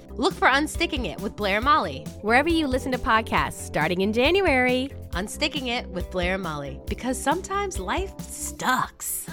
Look 0.17 0.33
for 0.33 0.49
Unsticking 0.49 1.05
It 1.05 1.21
with 1.21 1.37
Blair 1.37 1.57
and 1.57 1.65
Molly, 1.65 2.03
wherever 2.21 2.49
you 2.49 2.67
listen 2.67 2.91
to 2.91 2.97
podcasts 2.97 3.53
starting 3.53 4.01
in 4.01 4.11
January. 4.11 4.89
Unsticking 5.11 5.67
It 5.67 5.87
with 5.87 6.11
Blair 6.11 6.33
and 6.33 6.43
Molly, 6.43 6.81
because 6.87 7.17
sometimes 7.17 7.79
life 7.79 8.11
sucks. 8.19 9.25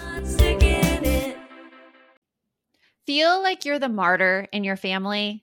Feel 3.07 3.43
like 3.43 3.65
you're 3.65 3.81
the 3.81 3.89
martyr 3.89 4.47
in 4.53 4.63
your 4.63 4.77
family? 4.77 5.43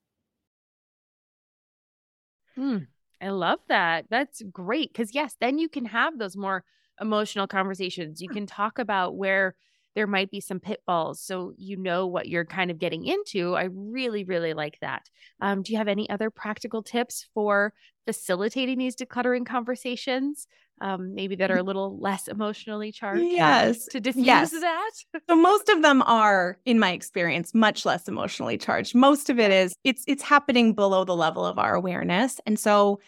Hmm. 2.61 2.77
I 3.19 3.29
love 3.29 3.59
that. 3.69 4.05
That's 4.09 4.43
great. 4.51 4.93
Because, 4.93 5.15
yes, 5.15 5.35
then 5.41 5.57
you 5.57 5.67
can 5.67 5.85
have 5.85 6.19
those 6.19 6.37
more 6.37 6.63
emotional 6.99 7.47
conversations. 7.47 8.21
You 8.21 8.29
can 8.29 8.45
talk 8.45 8.77
about 8.77 9.15
where 9.15 9.55
there 9.95 10.07
might 10.07 10.29
be 10.31 10.39
some 10.39 10.59
pitfalls 10.59 11.19
so 11.19 11.53
you 11.57 11.75
know 11.75 12.07
what 12.07 12.27
you're 12.29 12.45
kind 12.45 12.69
of 12.69 12.77
getting 12.79 13.05
into. 13.05 13.55
I 13.55 13.63
really, 13.71 14.23
really 14.23 14.53
like 14.53 14.77
that. 14.81 15.09
Um, 15.41 15.63
do 15.63 15.71
you 15.71 15.79
have 15.79 15.87
any 15.87 16.09
other 16.09 16.29
practical 16.29 16.83
tips 16.83 17.27
for 17.33 17.73
facilitating 18.05 18.77
these 18.77 18.95
decluttering 18.95 19.45
conversations? 19.45 20.47
Um, 20.81 21.13
maybe 21.13 21.35
that 21.35 21.51
are 21.51 21.57
a 21.57 21.63
little 21.71 21.97
less 21.99 22.27
emotionally 22.27 22.91
charged. 22.91 23.21
Yes. 23.23 23.85
To 23.87 24.01
diffuse 24.01 24.25
yes. 24.25 24.51
that. 24.51 24.91
so 25.29 25.35
most 25.35 25.69
of 25.69 25.81
them 25.81 26.01
are, 26.01 26.57
in 26.65 26.79
my 26.79 26.91
experience, 26.91 27.53
much 27.53 27.85
less 27.85 28.07
emotionally 28.07 28.57
charged. 28.57 28.95
Most 28.95 29.29
of 29.29 29.39
it 29.39 29.51
is 29.51 29.75
it's 29.83 30.03
it's 30.07 30.23
happening 30.23 30.73
below 30.73 31.03
the 31.03 31.15
level 31.15 31.45
of 31.45 31.59
our 31.59 31.75
awareness. 31.75 32.39
And 32.45 32.59
so 32.59 32.99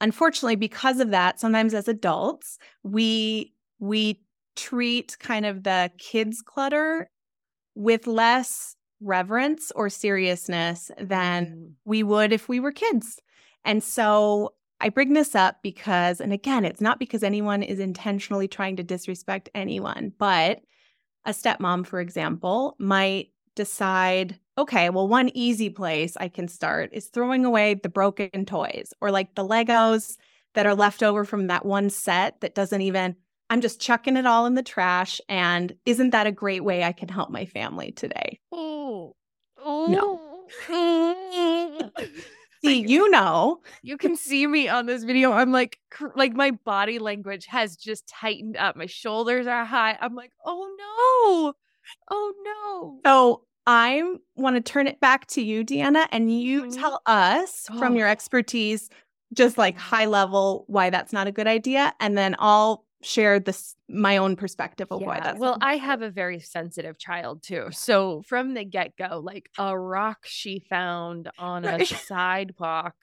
unfortunately, 0.00 0.56
because 0.56 0.98
of 1.00 1.10
that, 1.10 1.38
sometimes 1.38 1.74
as 1.74 1.88
adults, 1.88 2.58
we 2.82 3.52
we 3.78 4.20
treat 4.56 5.18
kind 5.18 5.46
of 5.46 5.62
the 5.62 5.90
kids 5.98 6.42
clutter 6.42 7.10
with 7.74 8.06
less 8.06 8.76
reverence 9.00 9.72
or 9.74 9.90
seriousness 9.90 10.90
than 10.98 11.46
mm. 11.46 11.72
we 11.84 12.02
would 12.02 12.32
if 12.32 12.48
we 12.48 12.60
were 12.60 12.72
kids. 12.72 13.20
And 13.64 13.82
so 13.82 14.54
I 14.80 14.88
bring 14.88 15.12
this 15.12 15.34
up 15.34 15.62
because, 15.62 16.20
and 16.20 16.32
again, 16.32 16.64
it's 16.64 16.80
not 16.80 16.98
because 16.98 17.22
anyone 17.22 17.62
is 17.62 17.78
intentionally 17.78 18.48
trying 18.48 18.76
to 18.76 18.82
disrespect 18.82 19.48
anyone, 19.54 20.12
but 20.18 20.60
a 21.24 21.30
stepmom, 21.30 21.86
for 21.86 22.00
example, 22.00 22.76
might 22.78 23.30
decide, 23.54 24.38
okay, 24.58 24.90
well, 24.90 25.08
one 25.08 25.30
easy 25.34 25.70
place 25.70 26.16
I 26.16 26.28
can 26.28 26.48
start 26.48 26.90
is 26.92 27.06
throwing 27.06 27.44
away 27.44 27.74
the 27.74 27.88
broken 27.88 28.44
toys 28.44 28.92
or 29.00 29.10
like 29.10 29.34
the 29.34 29.46
Legos 29.46 30.16
that 30.54 30.66
are 30.66 30.74
left 30.74 31.02
over 31.02 31.24
from 31.24 31.46
that 31.46 31.64
one 31.64 31.88
set 31.90 32.40
that 32.40 32.54
doesn't 32.54 32.82
even 32.82 33.16
I'm 33.50 33.60
just 33.60 33.80
chucking 33.80 34.16
it 34.16 34.26
all 34.26 34.46
in 34.46 34.54
the 34.54 34.62
trash. 34.62 35.20
And 35.28 35.74
isn't 35.84 36.10
that 36.10 36.26
a 36.26 36.32
great 36.32 36.64
way 36.64 36.82
I 36.82 36.92
can 36.92 37.08
help 37.08 37.30
my 37.30 37.44
family 37.44 37.92
today? 37.92 38.40
Oh, 38.50 39.14
oh. 39.62 39.86
no. 39.86 40.20
see, 42.64 42.86
you 42.86 43.10
know, 43.10 43.60
you 43.82 43.96
can 43.96 44.16
see 44.16 44.46
me 44.46 44.68
on 44.68 44.86
this 44.86 45.04
video. 45.04 45.32
I'm 45.32 45.52
like, 45.52 45.78
cr- 45.90 46.08
like 46.16 46.34
my 46.34 46.52
body 46.52 46.98
language 46.98 47.46
has 47.46 47.76
just 47.76 48.06
tightened 48.08 48.56
up. 48.56 48.76
My 48.76 48.86
shoulders 48.86 49.46
are 49.46 49.64
high. 49.64 49.96
I'm 50.00 50.14
like, 50.14 50.32
oh 50.44 50.74
no, 50.78 51.54
oh 52.10 52.34
no. 52.44 53.00
So 53.04 53.42
I 53.66 54.02
want 54.36 54.56
to 54.56 54.60
turn 54.60 54.86
it 54.86 55.00
back 55.00 55.26
to 55.28 55.42
you, 55.42 55.64
Deanna, 55.64 56.06
and 56.12 56.40
you 56.40 56.62
mm-hmm. 56.62 56.80
tell 56.80 57.00
us 57.06 57.66
oh. 57.70 57.78
from 57.78 57.96
your 57.96 58.08
expertise, 58.08 58.90
just 59.32 59.58
like 59.58 59.76
high 59.76 60.06
level, 60.06 60.64
why 60.66 60.90
that's 60.90 61.12
not 61.12 61.26
a 61.26 61.32
good 61.32 61.46
idea, 61.46 61.94
and 62.00 62.16
then 62.16 62.36
I'll 62.38 62.84
share 63.04 63.38
this 63.38 63.76
my 63.88 64.16
own 64.16 64.34
perspective 64.34 64.88
of 64.90 65.00
yeah. 65.00 65.06
why 65.06 65.20
that's 65.20 65.38
well 65.38 65.58
i 65.60 65.76
have 65.76 66.00
a 66.02 66.10
very 66.10 66.40
sensitive 66.40 66.98
child 66.98 67.42
too 67.42 67.66
so 67.70 68.22
from 68.22 68.54
the 68.54 68.64
get-go 68.64 69.20
like 69.22 69.50
a 69.58 69.78
rock 69.78 70.18
she 70.24 70.58
found 70.70 71.30
on 71.38 71.64
right. 71.64 71.82
a 71.82 71.94
sidewalk 72.06 72.94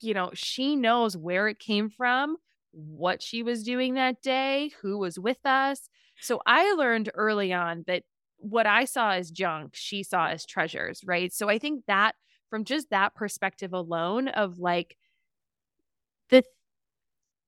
you 0.00 0.14
know 0.14 0.30
she 0.32 0.76
knows 0.76 1.16
where 1.16 1.48
it 1.48 1.58
came 1.58 1.90
from 1.90 2.36
what 2.72 3.22
she 3.22 3.42
was 3.42 3.62
doing 3.62 3.94
that 3.94 4.22
day 4.22 4.70
who 4.80 4.98
was 4.98 5.18
with 5.18 5.44
us 5.44 5.88
so 6.20 6.40
i 6.46 6.72
learned 6.72 7.10
early 7.14 7.52
on 7.52 7.82
that 7.86 8.04
what 8.38 8.66
i 8.66 8.84
saw 8.84 9.10
as 9.10 9.30
junk 9.30 9.72
she 9.74 10.02
saw 10.02 10.28
as 10.28 10.46
treasures 10.46 11.00
right 11.04 11.32
so 11.32 11.48
i 11.48 11.58
think 11.58 11.82
that 11.86 12.14
from 12.48 12.64
just 12.64 12.90
that 12.90 13.14
perspective 13.14 13.72
alone 13.72 14.28
of 14.28 14.58
like 14.58 14.96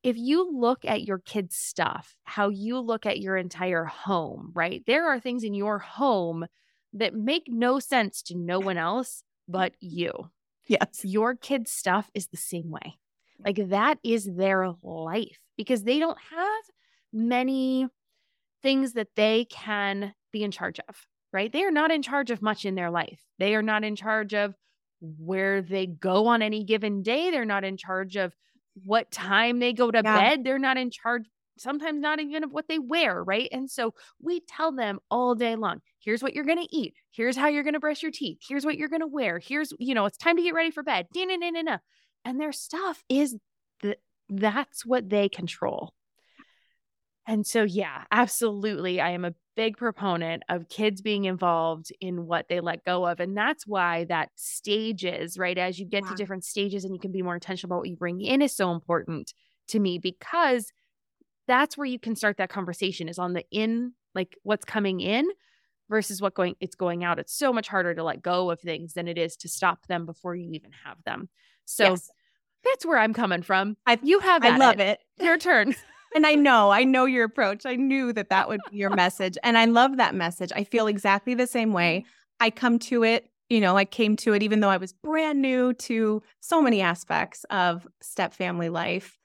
if 0.02 0.16
you 0.16 0.50
look 0.52 0.84
at 0.84 1.02
your 1.02 1.18
kids' 1.18 1.56
stuff, 1.56 2.14
how 2.24 2.48
you 2.48 2.78
look 2.78 3.06
at 3.06 3.18
your 3.18 3.36
entire 3.36 3.84
home, 3.84 4.52
right? 4.54 4.82
There 4.86 5.08
are 5.08 5.20
things 5.20 5.44
in 5.44 5.54
your 5.54 5.78
home 5.78 6.46
that 6.94 7.14
make 7.14 7.44
no 7.48 7.78
sense 7.78 8.22
to 8.22 8.36
no 8.36 8.58
one 8.60 8.78
else 8.78 9.22
but 9.48 9.74
you. 9.80 10.30
Yes. 10.66 11.00
Your 11.02 11.34
kids' 11.34 11.72
stuff 11.72 12.10
is 12.14 12.28
the 12.28 12.36
same 12.36 12.70
way. 12.70 12.98
Like 13.44 13.68
that 13.68 13.98
is 14.02 14.24
their 14.24 14.72
life 14.82 15.38
because 15.56 15.84
they 15.84 15.98
don't 15.98 16.18
have 16.30 16.64
many 17.12 17.86
things 18.62 18.94
that 18.94 19.08
they 19.16 19.46
can 19.50 20.12
be 20.32 20.42
in 20.42 20.50
charge 20.50 20.80
of, 20.88 21.06
right? 21.32 21.52
They 21.52 21.62
are 21.64 21.70
not 21.70 21.90
in 21.90 22.02
charge 22.02 22.30
of 22.30 22.42
much 22.42 22.64
in 22.64 22.74
their 22.74 22.90
life. 22.90 23.20
They 23.38 23.54
are 23.54 23.62
not 23.62 23.84
in 23.84 23.96
charge 23.96 24.34
of 24.34 24.54
where 25.00 25.62
they 25.62 25.86
go 25.86 26.26
on 26.26 26.42
any 26.42 26.64
given 26.64 27.02
day. 27.02 27.30
They're 27.30 27.44
not 27.44 27.64
in 27.64 27.76
charge 27.76 28.16
of 28.16 28.34
what 28.84 29.10
time 29.10 29.58
they 29.58 29.72
go 29.72 29.90
to 29.90 30.02
yeah. 30.04 30.30
bed. 30.30 30.44
They're 30.44 30.58
not 30.58 30.76
in 30.76 30.90
charge, 30.90 31.24
sometimes 31.58 32.00
not 32.00 32.20
even 32.20 32.44
of 32.44 32.52
what 32.52 32.68
they 32.68 32.78
wear, 32.78 33.22
right? 33.22 33.48
And 33.52 33.70
so 33.70 33.94
we 34.20 34.40
tell 34.40 34.72
them 34.72 34.98
all 35.10 35.34
day 35.34 35.56
long 35.56 35.80
here's 36.00 36.22
what 36.22 36.34
you're 36.34 36.44
going 36.44 36.64
to 36.64 36.76
eat. 36.76 36.94
Here's 37.10 37.36
how 37.36 37.48
you're 37.48 37.64
going 37.64 37.74
to 37.74 37.80
brush 37.80 38.02
your 38.02 38.12
teeth. 38.12 38.38
Here's 38.46 38.64
what 38.64 38.78
you're 38.78 38.88
going 38.88 39.00
to 39.02 39.06
wear. 39.06 39.38
Here's, 39.38 39.72
you 39.78 39.94
know, 39.94 40.06
it's 40.06 40.16
time 40.16 40.36
to 40.36 40.42
get 40.42 40.54
ready 40.54 40.70
for 40.70 40.82
bed. 40.82 41.06
And 42.24 42.40
their 42.40 42.52
stuff 42.52 43.02
is 43.08 43.36
the, 43.82 43.96
that's 44.28 44.86
what 44.86 45.10
they 45.10 45.28
control. 45.28 45.92
And 47.28 47.46
so, 47.46 47.62
yeah, 47.62 48.04
absolutely. 48.10 49.02
I 49.02 49.10
am 49.10 49.26
a 49.26 49.34
big 49.54 49.76
proponent 49.76 50.44
of 50.48 50.70
kids 50.70 51.02
being 51.02 51.26
involved 51.26 51.92
in 52.00 52.26
what 52.26 52.48
they 52.48 52.60
let 52.60 52.86
go 52.86 53.06
of. 53.06 53.20
And 53.20 53.36
that's 53.36 53.66
why 53.66 54.04
that 54.04 54.30
stages, 54.34 55.36
right? 55.36 55.58
As 55.58 55.78
you 55.78 55.84
get 55.84 56.06
to 56.06 56.14
different 56.14 56.44
stages 56.44 56.84
and 56.84 56.94
you 56.94 56.98
can 56.98 57.12
be 57.12 57.20
more 57.20 57.34
intentional 57.34 57.74
about 57.74 57.80
what 57.80 57.90
you 57.90 57.96
bring 57.96 58.22
in 58.22 58.40
is 58.40 58.56
so 58.56 58.72
important 58.72 59.34
to 59.68 59.78
me 59.78 59.98
because 59.98 60.72
that's 61.46 61.76
where 61.76 61.86
you 61.86 61.98
can 61.98 62.16
start 62.16 62.38
that 62.38 62.48
conversation 62.48 63.10
is 63.10 63.18
on 63.18 63.34
the 63.34 63.44
in, 63.50 63.92
like 64.14 64.38
what's 64.42 64.64
coming 64.64 65.00
in 65.00 65.28
versus 65.90 66.22
what 66.22 66.32
going 66.32 66.56
it's 66.60 66.76
going 66.76 67.04
out. 67.04 67.18
It's 67.18 67.36
so 67.36 67.52
much 67.52 67.68
harder 67.68 67.94
to 67.94 68.02
let 68.02 68.22
go 68.22 68.50
of 68.50 68.58
things 68.58 68.94
than 68.94 69.06
it 69.06 69.18
is 69.18 69.36
to 69.38 69.50
stop 69.50 69.86
them 69.86 70.06
before 70.06 70.34
you 70.34 70.50
even 70.52 70.70
have 70.86 70.96
them. 71.04 71.28
So 71.66 71.90
yes. 71.90 72.10
that's 72.64 72.86
where 72.86 72.98
I'm 72.98 73.12
coming 73.12 73.42
from. 73.42 73.76
I, 73.86 73.98
you 74.02 74.20
have 74.20 74.42
I 74.42 74.56
love 74.56 74.80
it. 74.80 74.98
it. 75.18 75.24
Your 75.24 75.36
turn. 75.36 75.74
and 76.14 76.26
I 76.26 76.34
know, 76.34 76.70
I 76.70 76.84
know 76.84 77.04
your 77.04 77.24
approach. 77.24 77.66
I 77.66 77.76
knew 77.76 78.12
that 78.12 78.30
that 78.30 78.48
would 78.48 78.60
be 78.70 78.78
your 78.78 78.90
message. 78.90 79.36
And 79.42 79.58
I 79.58 79.66
love 79.66 79.96
that 79.96 80.14
message. 80.14 80.50
I 80.54 80.64
feel 80.64 80.86
exactly 80.86 81.34
the 81.34 81.46
same 81.46 81.72
way. 81.72 82.00
Mm-hmm. 82.00 82.44
I 82.44 82.50
come 82.50 82.78
to 82.80 83.02
it, 83.04 83.30
you 83.48 83.60
know, 83.60 83.76
I 83.76 83.84
came 83.84 84.16
to 84.16 84.32
it 84.32 84.42
even 84.42 84.60
though 84.60 84.68
I 84.68 84.76
was 84.76 84.92
brand 84.92 85.42
new 85.42 85.72
to 85.74 86.22
so 86.40 86.62
many 86.62 86.80
aspects 86.80 87.44
of 87.50 87.86
step 88.00 88.32
family 88.32 88.68
life. 88.68 89.18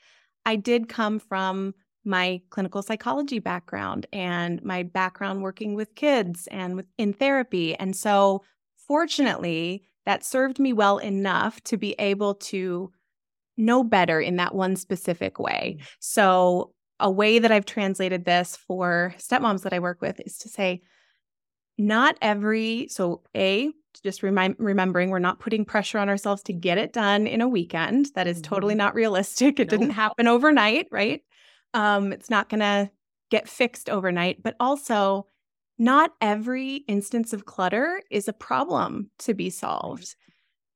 I 0.46 0.56
did 0.56 0.90
come 0.90 1.20
from 1.20 1.74
my 2.06 2.42
clinical 2.50 2.82
psychology 2.82 3.40
background 3.40 4.06
and 4.12 4.62
my 4.64 4.84
background 4.84 5.42
working 5.42 5.74
with 5.74 5.96
kids 5.96 6.48
and 6.48 6.76
with 6.76 6.86
in 6.98 7.14
therapy. 7.14 7.76
And 7.76 7.96
so 7.96 8.44
fortunately, 8.88 9.84
that 10.06 10.26
served 10.26 10.60
me 10.60 10.74
well 10.74 10.98
enough 10.98 11.62
to 11.64 11.78
be 11.78 11.96
able 12.00 12.36
to 12.36 12.92
know 13.58 13.84
better 13.84 14.20
in 14.20 14.38
that 14.38 14.56
one 14.56 14.76
specific 14.76 15.40
way. 15.40 15.78
Mm. 15.80 15.86
So, 16.00 16.74
a 17.00 17.10
way 17.12 17.40
that 17.40 17.52
I've 17.52 17.66
translated 17.66 18.24
this 18.24 18.56
for 18.56 19.14
stepmoms 19.18 19.64
that 19.64 19.74
I 19.74 19.80
work 19.80 20.02
with 20.02 20.22
is 20.22 20.38
to 20.40 20.50
say, 20.50 20.82
not 21.78 22.18
every, 22.22 22.88
so 22.90 23.24
A, 23.36 23.72
just 24.04 24.24
remind, 24.24 24.56
remembering 24.58 25.10
we're 25.10 25.20
not 25.20 25.40
putting 25.40 25.66
pressure 25.66 25.98
on 25.98 26.08
ourselves 26.08 26.44
to 26.44 26.54
get 26.54 26.78
it 26.78 26.94
done 26.94 27.28
in 27.28 27.42
a 27.42 27.48
weekend. 27.48 28.10
That 28.16 28.28
is 28.28 28.42
totally 28.42 28.74
mm-hmm. 28.74 28.80
not 28.80 28.96
realistic. 28.96 29.60
It 29.60 29.70
didn't 29.70 29.90
happen 29.92 30.28
overnight, 30.28 30.88
right? 30.92 31.22
Um, 31.74 32.14
it's 32.14 32.30
not 32.30 32.50
going 32.50 32.62
to 32.62 32.92
get 33.32 33.50
fixed 33.50 33.90
overnight, 33.90 34.44
but 34.44 34.56
also 34.60 35.26
not 35.78 36.12
every 36.22 36.78
instance 36.88 37.34
of 37.34 37.46
clutter 37.46 38.02
is 38.12 38.28
a 38.28 38.34
problem 38.34 39.10
to 39.20 39.34
be 39.34 39.50
solved. 39.50 40.16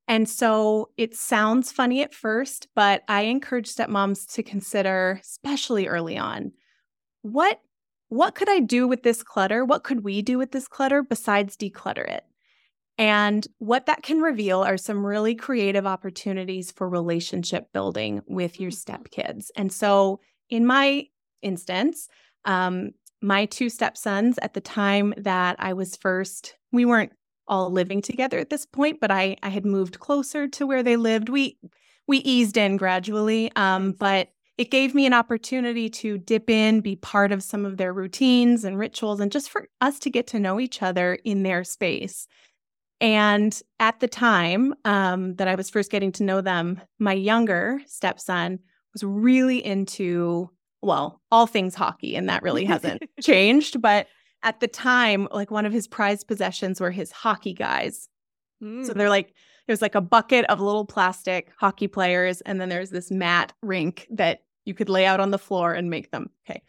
And 0.08 0.28
so 0.30 0.90
it 0.98 1.16
sounds 1.16 1.72
funny 1.72 2.02
at 2.02 2.14
first, 2.14 2.68
but 2.76 3.04
I 3.08 3.24
encourage 3.24 3.74
stepmoms 3.74 4.34
to 4.34 4.44
consider, 4.44 5.20
especially 5.22 5.88
early 5.88 6.18
on, 6.18 6.54
what 7.22 7.60
what 8.10 8.36
could 8.36 8.50
I 8.50 8.62
do 8.62 8.88
with 8.88 9.04
this 9.04 9.22
clutter? 9.22 9.66
What 9.66 9.84
could 9.84 10.02
we 10.02 10.22
do 10.22 10.38
with 10.38 10.54
this 10.54 10.70
clutter 10.70 11.04
besides 11.04 11.58
declutter 11.58 12.10
it? 12.10 12.24
And 12.98 13.46
what 13.60 13.86
that 13.86 14.02
can 14.02 14.22
reveal 14.22 14.64
are 14.64 14.78
some 14.78 15.06
really 15.06 15.36
creative 15.36 15.86
opportunities 15.86 16.72
for 16.72 16.90
relationship 16.90 17.72
building 17.74 18.22
with 18.26 18.60
your 18.60 18.72
mm-hmm. 18.72 18.94
stepkids. 18.94 19.48
And 19.56 19.72
so, 19.72 20.22
in 20.50 20.66
my 20.66 21.08
instance, 21.42 22.08
um, 22.46 22.92
my 23.22 23.46
two 23.46 23.70
stepsons 23.70 24.40
at 24.42 24.54
the 24.54 24.62
time 24.62 25.14
that 25.18 25.58
I 25.60 25.74
was 25.74 25.96
first, 25.96 26.56
we 26.72 26.86
weren't 26.86 27.12
all 27.48 27.72
living 27.72 28.02
together 28.02 28.40
at 28.40 28.50
this 28.50 28.66
point, 28.66 29.00
but 29.00 29.12
I 29.12 29.38
I 29.44 29.50
had 29.50 29.66
moved 29.66 30.00
closer 30.00 30.48
to 30.48 30.68
where 30.68 30.84
they 30.84 30.98
lived. 30.98 31.30
We 31.30 31.58
we 32.08 32.20
eased 32.20 32.58
in 32.58 32.78
gradually, 32.78 33.52
um, 33.56 33.92
but 33.92 34.30
it 34.58 34.72
gave 34.72 34.96
me 34.96 35.06
an 35.06 35.14
opportunity 35.14 35.88
to 35.90 36.18
dip 36.18 36.50
in, 36.50 36.82
be 36.82 36.96
part 36.96 37.32
of 37.32 37.44
some 37.44 37.66
of 37.66 37.78
their 37.78 37.94
routines 37.94 38.64
and 38.64 38.78
rituals, 38.78 39.20
and 39.20 39.32
just 39.32 39.50
for 39.50 39.68
us 39.82 40.00
to 40.00 40.10
get 40.10 40.28
to 40.28 40.40
know 40.40 40.60
each 40.60 40.82
other 40.82 41.16
in 41.24 41.44
their 41.44 41.64
space. 41.64 42.28
And 43.00 43.60
at 43.80 44.00
the 44.00 44.08
time 44.08 44.74
um, 44.84 45.36
that 45.36 45.48
I 45.48 45.56
was 45.56 45.70
first 45.70 45.92
getting 45.92 46.12
to 46.14 46.24
know 46.24 46.42
them, 46.42 46.82
my 46.98 47.14
younger 47.14 47.80
stepson 47.86 48.60
was 48.94 49.04
really 49.04 49.64
into, 49.64 50.50
well, 50.82 51.22
all 51.32 51.46
things 51.46 51.76
hockey, 51.76 52.16
and 52.16 52.28
that 52.30 52.42
really 52.42 52.66
hasn't 52.66 53.04
changed. 53.22 53.80
But 53.80 54.08
at 54.44 54.60
the 54.60 54.68
time, 54.68 55.28
like 55.32 55.52
one 55.52 55.66
of 55.66 55.74
his 55.74 55.88
prized 55.88 56.28
possessions 56.28 56.80
were 56.80 56.92
his 56.92 57.12
hockey 57.12 57.54
guys. 57.54 58.10
Mm. 58.64 58.86
So 58.86 58.94
they're 58.94 59.10
like, 59.10 59.34
there's 59.68 59.82
like 59.82 59.96
a 59.96 60.02
bucket 60.02 60.46
of 60.46 60.60
little 60.60 60.86
plastic 60.86 61.52
hockey 61.58 61.88
players, 61.88 62.42
and 62.42 62.60
then 62.62 62.70
there's 62.70 62.90
this 62.90 63.12
mat 63.12 63.54
rink 63.62 64.08
that 64.12 64.44
you 64.66 64.74
could 64.74 64.90
lay 64.90 65.06
out 65.06 65.20
on 65.20 65.32
the 65.32 65.38
floor 65.38 65.74
and 65.74 65.90
make 65.90 66.12
them. 66.12 66.30
Okay. 66.48 66.62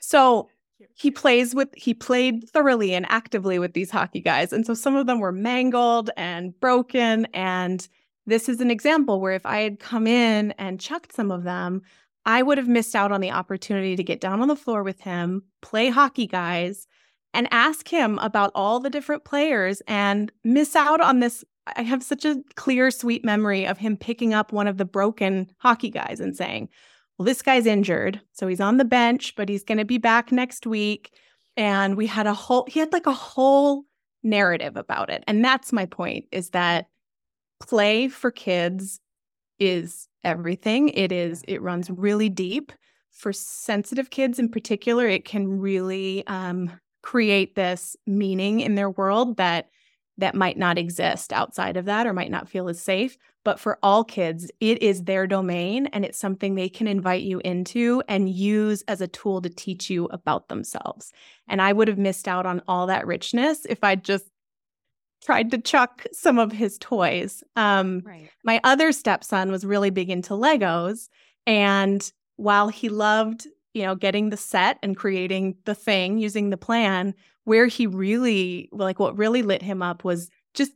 So 0.00 0.48
he 0.94 1.10
plays 1.10 1.54
with 1.54 1.68
he 1.74 1.94
played 1.94 2.48
thoroughly 2.50 2.94
and 2.94 3.06
actively 3.08 3.58
with 3.58 3.72
these 3.72 3.90
hockey 3.90 4.20
guys. 4.20 4.52
And 4.52 4.66
so 4.66 4.74
some 4.74 4.96
of 4.96 5.06
them 5.06 5.20
were 5.20 5.32
mangled 5.32 6.10
and 6.16 6.58
broken. 6.60 7.26
And 7.34 7.86
this 8.26 8.48
is 8.48 8.60
an 8.60 8.70
example 8.70 9.20
where 9.20 9.34
if 9.34 9.46
I 9.46 9.60
had 9.60 9.80
come 9.80 10.06
in 10.06 10.52
and 10.52 10.80
chucked 10.80 11.14
some 11.14 11.30
of 11.30 11.44
them, 11.44 11.82
I 12.28 12.42
would 12.42 12.58
have 12.58 12.68
missed 12.68 12.94
out 12.94 13.10
on 13.10 13.22
the 13.22 13.30
opportunity 13.30 13.96
to 13.96 14.04
get 14.04 14.20
down 14.20 14.42
on 14.42 14.48
the 14.48 14.54
floor 14.54 14.82
with 14.82 15.00
him, 15.00 15.44
play 15.62 15.88
hockey 15.88 16.26
guys, 16.26 16.86
and 17.32 17.48
ask 17.50 17.88
him 17.88 18.18
about 18.18 18.52
all 18.54 18.80
the 18.80 18.90
different 18.90 19.24
players 19.24 19.80
and 19.88 20.30
miss 20.44 20.76
out 20.76 21.00
on 21.00 21.20
this. 21.20 21.42
I 21.74 21.82
have 21.82 22.02
such 22.02 22.26
a 22.26 22.42
clear, 22.54 22.90
sweet 22.90 23.24
memory 23.24 23.66
of 23.66 23.78
him 23.78 23.96
picking 23.96 24.34
up 24.34 24.52
one 24.52 24.66
of 24.66 24.76
the 24.76 24.84
broken 24.84 25.50
hockey 25.56 25.88
guys 25.88 26.20
and 26.20 26.36
saying, 26.36 26.68
Well, 27.16 27.24
this 27.24 27.40
guy's 27.40 27.64
injured. 27.64 28.20
So 28.32 28.46
he's 28.46 28.60
on 28.60 28.76
the 28.76 28.84
bench, 28.84 29.34
but 29.34 29.48
he's 29.48 29.64
going 29.64 29.78
to 29.78 29.86
be 29.86 29.98
back 29.98 30.30
next 30.30 30.66
week. 30.66 31.14
And 31.56 31.96
we 31.96 32.06
had 32.06 32.26
a 32.26 32.34
whole, 32.34 32.66
he 32.68 32.78
had 32.78 32.92
like 32.92 33.06
a 33.06 33.12
whole 33.12 33.84
narrative 34.22 34.76
about 34.76 35.08
it. 35.08 35.24
And 35.26 35.42
that's 35.42 35.72
my 35.72 35.86
point 35.86 36.26
is 36.30 36.50
that 36.50 36.88
play 37.58 38.08
for 38.08 38.30
kids 38.30 39.00
is 39.58 40.07
everything. 40.28 40.90
It 40.90 41.10
is, 41.10 41.42
it 41.48 41.62
runs 41.62 41.90
really 41.90 42.28
deep. 42.28 42.70
For 43.10 43.32
sensitive 43.32 44.10
kids 44.10 44.38
in 44.38 44.48
particular, 44.48 45.08
it 45.08 45.24
can 45.24 45.48
really 45.48 46.24
um, 46.28 46.70
create 47.02 47.56
this 47.56 47.96
meaning 48.06 48.60
in 48.60 48.76
their 48.76 48.90
world 48.90 49.38
that 49.38 49.70
that 50.18 50.34
might 50.34 50.58
not 50.58 50.78
exist 50.78 51.32
outside 51.32 51.76
of 51.76 51.84
that 51.86 52.06
or 52.06 52.12
might 52.12 52.30
not 52.30 52.48
feel 52.48 52.68
as 52.68 52.80
safe. 52.80 53.16
But 53.44 53.60
for 53.60 53.78
all 53.82 54.04
kids, 54.04 54.50
it 54.60 54.82
is 54.82 55.04
their 55.04 55.26
domain 55.26 55.86
and 55.86 56.04
it's 56.04 56.18
something 56.18 56.54
they 56.54 56.68
can 56.68 56.88
invite 56.88 57.22
you 57.22 57.40
into 57.44 58.02
and 58.08 58.28
use 58.28 58.82
as 58.88 59.00
a 59.00 59.08
tool 59.08 59.40
to 59.42 59.48
teach 59.48 59.88
you 59.88 60.06
about 60.06 60.48
themselves. 60.48 61.12
And 61.48 61.62
I 61.62 61.72
would 61.72 61.88
have 61.88 61.98
missed 61.98 62.28
out 62.28 62.46
on 62.46 62.62
all 62.68 62.88
that 62.88 63.06
richness 63.06 63.64
if 63.64 63.82
I 63.82 63.94
just 63.94 64.26
tried 65.24 65.50
to 65.50 65.58
chuck 65.58 66.06
some 66.12 66.38
of 66.38 66.52
his 66.52 66.78
toys. 66.78 67.42
Um, 67.56 68.02
right. 68.04 68.30
My 68.44 68.60
other 68.64 68.92
stepson 68.92 69.50
was 69.50 69.66
really 69.66 69.90
big 69.90 70.10
into 70.10 70.34
Legos. 70.34 71.08
And 71.46 72.10
while 72.36 72.68
he 72.68 72.88
loved, 72.88 73.46
you 73.74 73.82
know, 73.82 73.94
getting 73.94 74.30
the 74.30 74.36
set 74.36 74.78
and 74.82 74.96
creating 74.96 75.56
the 75.64 75.74
thing 75.74 76.18
using 76.18 76.50
the 76.50 76.56
plan, 76.56 77.14
where 77.44 77.66
he 77.66 77.86
really, 77.86 78.68
like, 78.72 78.98
what 78.98 79.18
really 79.18 79.42
lit 79.42 79.62
him 79.62 79.82
up 79.82 80.04
was 80.04 80.30
just 80.54 80.72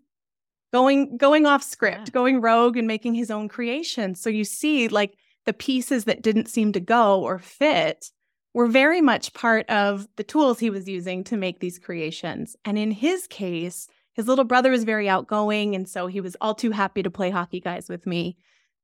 going 0.73 1.17
going 1.19 1.47
off 1.47 1.63
script, 1.63 2.09
yeah. 2.09 2.13
going 2.13 2.41
rogue 2.41 2.77
and 2.77 2.87
making 2.89 3.15
his 3.15 3.31
own 3.31 3.49
creations. 3.49 4.21
So 4.21 4.31
you 4.31 4.45
see, 4.45 4.89
like, 4.89 5.15
the 5.45 5.53
pieces 5.53 6.05
that 6.05 6.23
didn't 6.23 6.49
seem 6.49 6.73
to 6.73 6.81
go 6.81 7.21
or 7.23 7.39
fit 7.39 8.11
were 8.55 8.67
very 8.67 9.01
much 9.01 9.33
part 9.35 9.69
of 9.69 10.07
the 10.17 10.25
tools 10.25 10.59
he 10.59 10.71
was 10.71 10.89
using 10.89 11.25
to 11.25 11.37
make 11.37 11.61
these 11.61 11.79
creations. 11.79 12.57
And 12.65 12.79
in 12.79 12.91
his 12.91 13.27
case, 13.27 13.89
his 14.15 14.29
little 14.29 14.45
brother 14.45 14.71
was 14.71 14.85
very 14.85 15.09
outgoing, 15.09 15.75
and 15.75 15.89
so 15.89 16.07
he 16.07 16.21
was 16.21 16.37
all 16.41 16.55
too 16.55 16.71
happy 16.71 17.03
to 17.03 17.11
play 17.11 17.31
hockey 17.31 17.61
guys 17.61 17.89
with 17.89 18.07
me. 18.07 18.37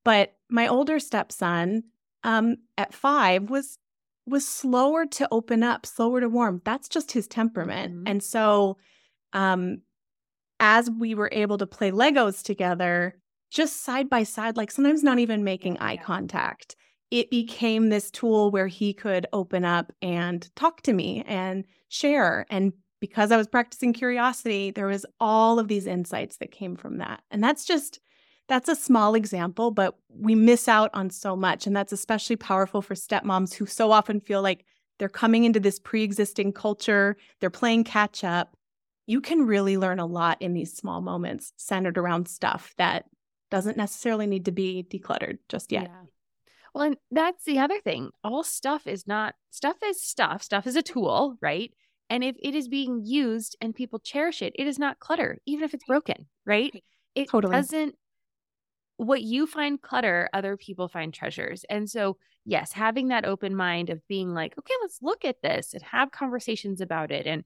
But 0.04 0.34
my 0.48 0.68
older 0.68 0.98
stepson, 0.98 1.84
um, 2.24 2.56
at 2.76 2.94
five 2.94 3.50
was 3.50 3.78
was 4.26 4.46
slower 4.46 5.06
to 5.06 5.28
open 5.30 5.62
up, 5.62 5.86
slower 5.86 6.20
to 6.20 6.28
warm. 6.28 6.60
That's 6.64 6.88
just 6.88 7.12
his 7.12 7.26
temperament. 7.26 7.94
Mm-hmm. 7.94 8.08
And 8.08 8.22
so 8.22 8.76
um 9.32 9.78
as 10.60 10.90
we 10.90 11.14
were 11.14 11.30
able 11.32 11.58
to 11.58 11.66
play 11.66 11.90
Legos 11.90 12.42
together, 12.42 13.14
just 13.50 13.82
side 13.82 14.10
by 14.10 14.24
side, 14.24 14.56
like 14.56 14.70
sometimes 14.70 15.02
not 15.02 15.18
even 15.18 15.44
making 15.44 15.78
eye 15.78 15.96
contact, 15.96 16.76
it 17.10 17.30
became 17.30 17.88
this 17.88 18.10
tool 18.10 18.50
where 18.50 18.66
he 18.66 18.92
could 18.92 19.26
open 19.32 19.64
up 19.64 19.92
and 20.02 20.54
talk 20.56 20.82
to 20.82 20.92
me 20.92 21.22
and 21.26 21.64
share. 21.88 22.44
And 22.50 22.72
because 23.00 23.30
I 23.30 23.36
was 23.36 23.46
practicing 23.46 23.92
curiosity, 23.92 24.70
there 24.70 24.86
was 24.86 25.06
all 25.20 25.58
of 25.58 25.68
these 25.68 25.86
insights 25.86 26.36
that 26.38 26.50
came 26.50 26.76
from 26.76 26.98
that. 26.98 27.22
And 27.30 27.42
that's 27.42 27.64
just 27.64 28.00
that's 28.48 28.68
a 28.68 28.74
small 28.74 29.14
example, 29.14 29.70
but 29.70 29.96
we 30.08 30.34
miss 30.34 30.68
out 30.68 30.90
on 30.94 31.10
so 31.10 31.36
much. 31.36 31.66
And 31.66 31.76
that's 31.76 31.92
especially 31.92 32.36
powerful 32.36 32.80
for 32.80 32.94
stepmoms 32.94 33.54
who 33.54 33.66
so 33.66 33.92
often 33.92 34.20
feel 34.20 34.40
like 34.40 34.64
they're 34.98 35.08
coming 35.08 35.44
into 35.44 35.60
this 35.60 35.78
pre 35.78 36.02
existing 36.02 36.52
culture, 36.52 37.16
they're 37.40 37.50
playing 37.50 37.84
catch 37.84 38.24
up. 38.24 38.56
You 39.06 39.20
can 39.20 39.46
really 39.46 39.76
learn 39.76 40.00
a 40.00 40.06
lot 40.06 40.40
in 40.40 40.54
these 40.54 40.74
small 40.74 41.00
moments 41.00 41.52
centered 41.56 41.96
around 41.96 42.28
stuff 42.28 42.74
that 42.78 43.04
doesn't 43.50 43.76
necessarily 43.76 44.26
need 44.26 44.44
to 44.46 44.52
be 44.52 44.86
decluttered 44.90 45.38
just 45.48 45.72
yet. 45.72 45.84
Yeah. 45.84 46.08
Well, 46.74 46.84
and 46.84 46.96
that's 47.10 47.44
the 47.44 47.58
other 47.58 47.80
thing. 47.80 48.10
All 48.22 48.42
stuff 48.44 48.86
is 48.86 49.06
not 49.06 49.34
stuff 49.50 49.76
is 49.84 50.02
stuff. 50.02 50.42
Stuff 50.42 50.66
is 50.66 50.76
a 50.76 50.82
tool, 50.82 51.36
right? 51.40 51.72
And 52.10 52.24
if 52.24 52.36
it 52.42 52.54
is 52.54 52.68
being 52.68 53.02
used 53.04 53.56
and 53.60 53.74
people 53.74 53.98
cherish 53.98 54.42
it, 54.42 54.54
it 54.56 54.66
is 54.66 54.78
not 54.78 54.98
clutter, 54.98 55.38
even 55.46 55.64
if 55.64 55.74
it's 55.74 55.84
broken, 55.84 56.26
right? 56.46 56.82
It 57.14 57.28
totally. 57.28 57.52
doesn't 57.52 57.94
what 58.96 59.22
you 59.22 59.46
find 59.46 59.80
clutter, 59.80 60.28
other 60.32 60.56
people 60.56 60.88
find 60.88 61.14
treasures. 61.14 61.64
And 61.70 61.88
so, 61.88 62.16
yes, 62.44 62.72
having 62.72 63.08
that 63.08 63.24
open 63.24 63.54
mind 63.54 63.90
of 63.90 64.06
being 64.08 64.34
like, 64.34 64.58
okay, 64.58 64.74
let's 64.82 64.98
look 65.00 65.24
at 65.24 65.40
this 65.40 65.72
and 65.72 65.82
have 65.82 66.10
conversations 66.10 66.80
about 66.80 67.12
it. 67.12 67.26
And 67.26 67.44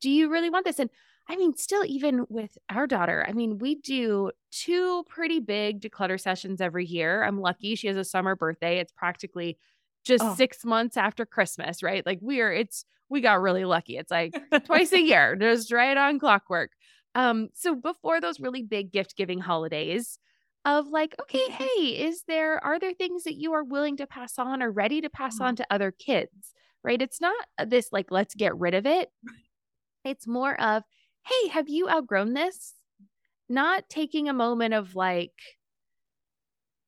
do 0.00 0.10
you 0.10 0.30
really 0.30 0.50
want 0.50 0.66
this? 0.66 0.78
And 0.78 0.90
I 1.28 1.36
mean, 1.36 1.56
still, 1.56 1.84
even 1.86 2.26
with 2.28 2.58
our 2.68 2.86
daughter, 2.86 3.24
I 3.26 3.32
mean, 3.32 3.58
we 3.58 3.76
do 3.76 4.32
two 4.50 5.04
pretty 5.08 5.40
big 5.40 5.80
declutter 5.80 6.20
sessions 6.20 6.60
every 6.60 6.84
year. 6.84 7.22
I'm 7.22 7.40
lucky 7.40 7.74
she 7.74 7.86
has 7.86 7.96
a 7.96 8.04
summer 8.04 8.36
birthday. 8.36 8.78
It's 8.78 8.92
practically 8.92 9.56
just 10.04 10.24
oh. 10.24 10.34
six 10.34 10.64
months 10.64 10.96
after 10.96 11.24
Christmas, 11.24 11.82
right? 11.82 12.04
Like 12.04 12.18
we 12.20 12.40
are, 12.40 12.52
it's, 12.52 12.84
we 13.08 13.20
got 13.20 13.40
really 13.40 13.64
lucky. 13.64 13.96
It's 13.96 14.10
like 14.10 14.34
twice 14.64 14.92
a 14.92 15.00
year, 15.02 15.36
just 15.36 15.72
right 15.72 15.96
on 15.96 16.18
clockwork. 16.18 16.70
Um, 17.14 17.48
so 17.54 17.74
before 17.74 18.20
those 18.20 18.40
really 18.40 18.62
big 18.62 18.90
gift 18.90 19.16
giving 19.16 19.38
holidays, 19.38 20.18
of 20.64 20.88
like, 20.88 21.14
okay, 21.20 21.50
hey, 21.50 22.04
is 22.04 22.22
there, 22.28 22.64
are 22.64 22.78
there 22.78 22.94
things 22.94 23.24
that 23.24 23.34
you 23.34 23.52
are 23.52 23.64
willing 23.64 23.96
to 23.96 24.06
pass 24.06 24.38
on 24.38 24.62
or 24.62 24.70
ready 24.70 25.00
to 25.00 25.10
pass 25.10 25.40
on 25.40 25.54
mm-hmm. 25.54 25.62
to 25.62 25.74
other 25.74 25.90
kids? 25.90 26.52
Right. 26.84 27.00
It's 27.00 27.20
not 27.20 27.34
this 27.66 27.92
like, 27.92 28.10
let's 28.10 28.34
get 28.34 28.56
rid 28.58 28.74
of 28.74 28.86
it. 28.86 29.10
It's 30.04 30.26
more 30.26 30.60
of, 30.60 30.82
hey, 31.24 31.48
have 31.48 31.68
you 31.68 31.88
outgrown 31.88 32.34
this? 32.34 32.74
Not 33.48 33.88
taking 33.88 34.28
a 34.28 34.32
moment 34.32 34.74
of 34.74 34.96
like, 34.96 35.32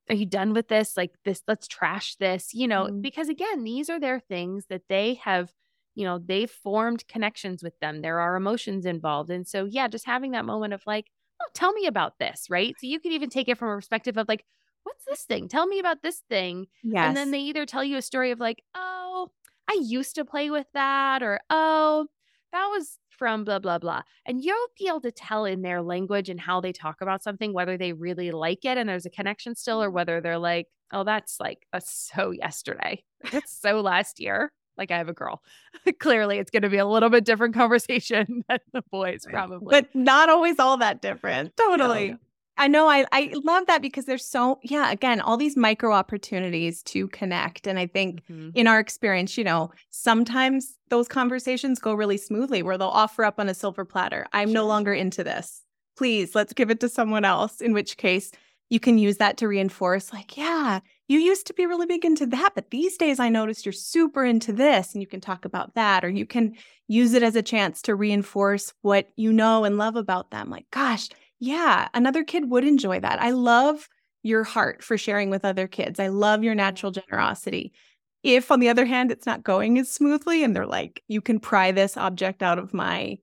are 0.09 0.15
you 0.15 0.27
done 0.27 0.53
with 0.53 0.69
this? 0.69 0.97
Like, 0.97 1.13
this, 1.25 1.43
let's 1.49 1.67
trash 1.67 2.17
this, 2.17 2.53
you 2.53 2.69
know, 2.69 2.85
mm. 2.85 3.01
because 3.01 3.29
again, 3.29 3.65
these 3.65 3.89
are 3.89 4.01
their 4.01 4.21
things 4.21 4.67
that 4.69 4.83
they 4.89 5.15
have, 5.25 5.51
you 5.95 6.05
know, 6.05 6.19
they've 6.19 6.51
formed 6.51 7.07
connections 7.09 7.63
with 7.63 7.79
them. 7.81 8.03
There 8.03 8.21
are 8.21 8.37
emotions 8.37 8.87
involved. 8.87 9.31
And 9.31 9.47
so, 9.47 9.65
yeah, 9.65 9.89
just 9.89 10.07
having 10.07 10.33
that 10.33 10.45
moment 10.45 10.75
of 10.75 10.83
like, 10.87 11.07
oh, 11.41 11.47
tell 11.55 11.73
me 11.73 11.87
about 11.87 12.19
this, 12.19 12.47
right? 12.51 12.75
So 12.79 12.87
you 12.87 13.01
could 13.01 13.13
even 13.13 13.31
take 13.31 13.49
it 13.49 13.59
from 13.59 13.69
a 13.69 13.77
perspective 13.77 14.17
of 14.19 14.29
like, 14.29 14.45
what's 14.83 15.05
this 15.07 15.23
thing? 15.23 15.49
Tell 15.49 15.67
me 15.67 15.79
about 15.79 16.03
this 16.03 16.23
thing. 16.29 16.67
Yes. 16.83 17.07
And 17.07 17.17
then 17.17 17.31
they 17.31 17.41
either 17.41 17.65
tell 17.67 17.83
you 17.83 17.97
a 17.97 18.03
story 18.03 18.31
of 18.31 18.41
like, 18.41 18.63
oh, 18.75 19.31
I 19.69 19.79
used 19.81 20.17
to 20.17 20.25
play 20.25 20.51
with 20.51 20.67
that, 20.75 21.23
or 21.23 21.41
oh, 21.49 22.07
that 22.55 22.67
was 22.69 22.99
from 23.11 23.45
blah, 23.45 23.59
blah, 23.59 23.79
blah. 23.79 24.03
And 24.25 24.43
you'll 24.43 24.69
be 24.79 24.89
able 24.89 25.01
to 25.03 25.13
tell 25.13 25.45
in 25.45 25.63
their 25.63 25.83
language 25.83 26.29
and 26.29 26.41
how 26.41 26.61
they 26.61 26.73
talk 26.73 27.01
about 27.01 27.23
something, 27.23 27.53
whether 27.53 27.77
they 27.77 27.93
really 27.93 28.31
like 28.31 28.65
it 28.65 28.79
and 28.79 28.89
there's 28.89 29.07
a 29.07 29.11
connection 29.11 29.55
still, 29.55 29.83
or 29.83 29.91
whether 29.91 30.21
they're 30.21 30.39
like, 30.39 30.69
oh, 30.93 31.05
that's 31.05 31.39
like 31.41 31.67
a 31.73 31.81
so 31.81 32.31
yesterday. 32.31 33.03
That's 33.33 33.59
so 33.59 33.81
last 33.81 34.21
year 34.21 34.53
like 34.77 34.91
I 34.91 34.99
have 34.99 35.09
a 35.09 35.13
girl. 35.13 35.43
Clearly, 35.99 36.39
it's 36.39 36.51
going 36.51 36.63
to 36.63 36.69
be 36.69 36.79
a 36.79 36.87
little 36.87 37.09
bit 37.11 37.25
different 37.25 37.55
conversation 37.55 38.45
than 38.49 38.59
the 38.73 38.83
boys, 38.91 39.27
probably, 39.29 39.71
but 39.71 39.95
not 39.95 40.29
always 40.29 40.59
all 40.59 40.79
that 40.79 41.01
different. 41.01 41.57
Totally. 41.57 42.11
No. 42.11 42.19
I 42.57 42.69
know 42.69 42.89
I 42.89 43.05
I 43.13 43.33
love 43.43 43.67
that 43.67 43.83
because 43.83 44.05
there's 44.05 44.25
so 44.25 44.59
yeah 44.63 44.91
again 44.91 45.21
all 45.21 45.37
these 45.37 45.57
micro 45.57 45.93
opportunities 45.93 46.83
to 46.85 47.09
connect 47.09 47.67
and 47.67 47.79
I 47.79 47.87
think 47.87 48.25
mm-hmm. 48.27 48.51
in 48.55 48.67
our 48.67 48.79
experience 48.79 49.37
you 49.37 49.45
know 49.45 49.71
sometimes 49.91 50.77
those 50.89 51.09
conversations 51.09 51.79
go 51.79 51.95
really 51.95 52.17
smoothly 52.17 52.63
where 52.63 52.79
they'll 52.79 52.89
offer 52.89 53.25
up 53.25 53.41
on 53.41 53.49
a 53.49 53.55
silver 53.55 53.85
platter 53.85 54.27
I'm 54.33 54.53
no 54.53 54.67
longer 54.67 54.95
into 54.95 55.25
this 55.25 55.63
please 55.97 56.35
let's 56.35 56.53
give 56.53 56.71
it 56.71 56.81
to 56.81 56.89
someone 56.89 57.25
else 57.25 57.61
in 57.61 57.73
which 57.73 57.97
case 57.97 58.31
you 58.71 58.81
can 58.81 58.99
use 58.99 59.17
that 59.19 59.37
to 59.39 59.49
reinforce 59.49 60.13
like 60.13 60.37
yeah 60.37 60.81
you 61.07 61.19
used 61.19 61.47
to 61.49 61.55
be 61.55 61.67
really 61.67 61.87
big 61.87 62.05
into 62.05 62.25
that, 62.27 62.53
but 62.55 62.71
these 62.71 62.97
days 62.97 63.21
I 63.21 63.29
noticed 63.29 63.67
you're 63.67 63.73
super 63.73 64.25
into 64.25 64.53
this 64.53 64.95
and 64.95 65.03
you 65.03 65.07
can 65.07 65.21
talk 65.21 65.45
about 65.45 65.75
that, 65.75 66.03
or 66.03 66.09
you 66.09 66.25
can 66.25 66.57
use 66.89 67.13
it 67.13 67.23
as 67.23 67.37
a 67.37 67.43
chance 67.43 67.83
to 67.83 67.95
reinforce 67.95 68.73
what 68.81 69.11
you 69.17 69.33
know 69.33 69.65
and 69.65 69.77
love 69.77 69.97
about 69.97 70.31
them. 70.31 70.49
Like, 70.49 70.71
gosh, 70.71 71.11
yeah, 71.45 71.89
another 71.95 72.25
kid 72.25 72.51
would 72.51 72.65
enjoy 72.65 73.01
that. 73.01 73.21
I 73.21 73.31
love 73.31 73.89
your 74.23 74.45
heart 74.45 74.83
for 74.83 74.97
sharing 74.97 75.29
with 75.29 75.45
other 75.45 75.69
kids. 75.69 76.01
I 76.01 76.09
love 76.09 76.43
your 76.43 76.55
natural 76.55 76.93
generosity. 76.93 77.73
If, 78.23 78.51
on 78.51 78.61
the 78.61 78.71
other 78.71 78.87
hand, 78.87 79.11
it's 79.11 79.27
not 79.27 79.43
going 79.43 79.79
as 79.79 79.93
smoothly 79.93 80.43
and 80.43 80.57
they're 80.57 80.67
like, 80.67 81.03
you 81.09 81.21
can 81.21 81.39
pry 81.39 81.73
this 81.73 81.99
object 81.99 82.43
out 82.43 82.59
of 82.59 82.73
my 82.73 83.19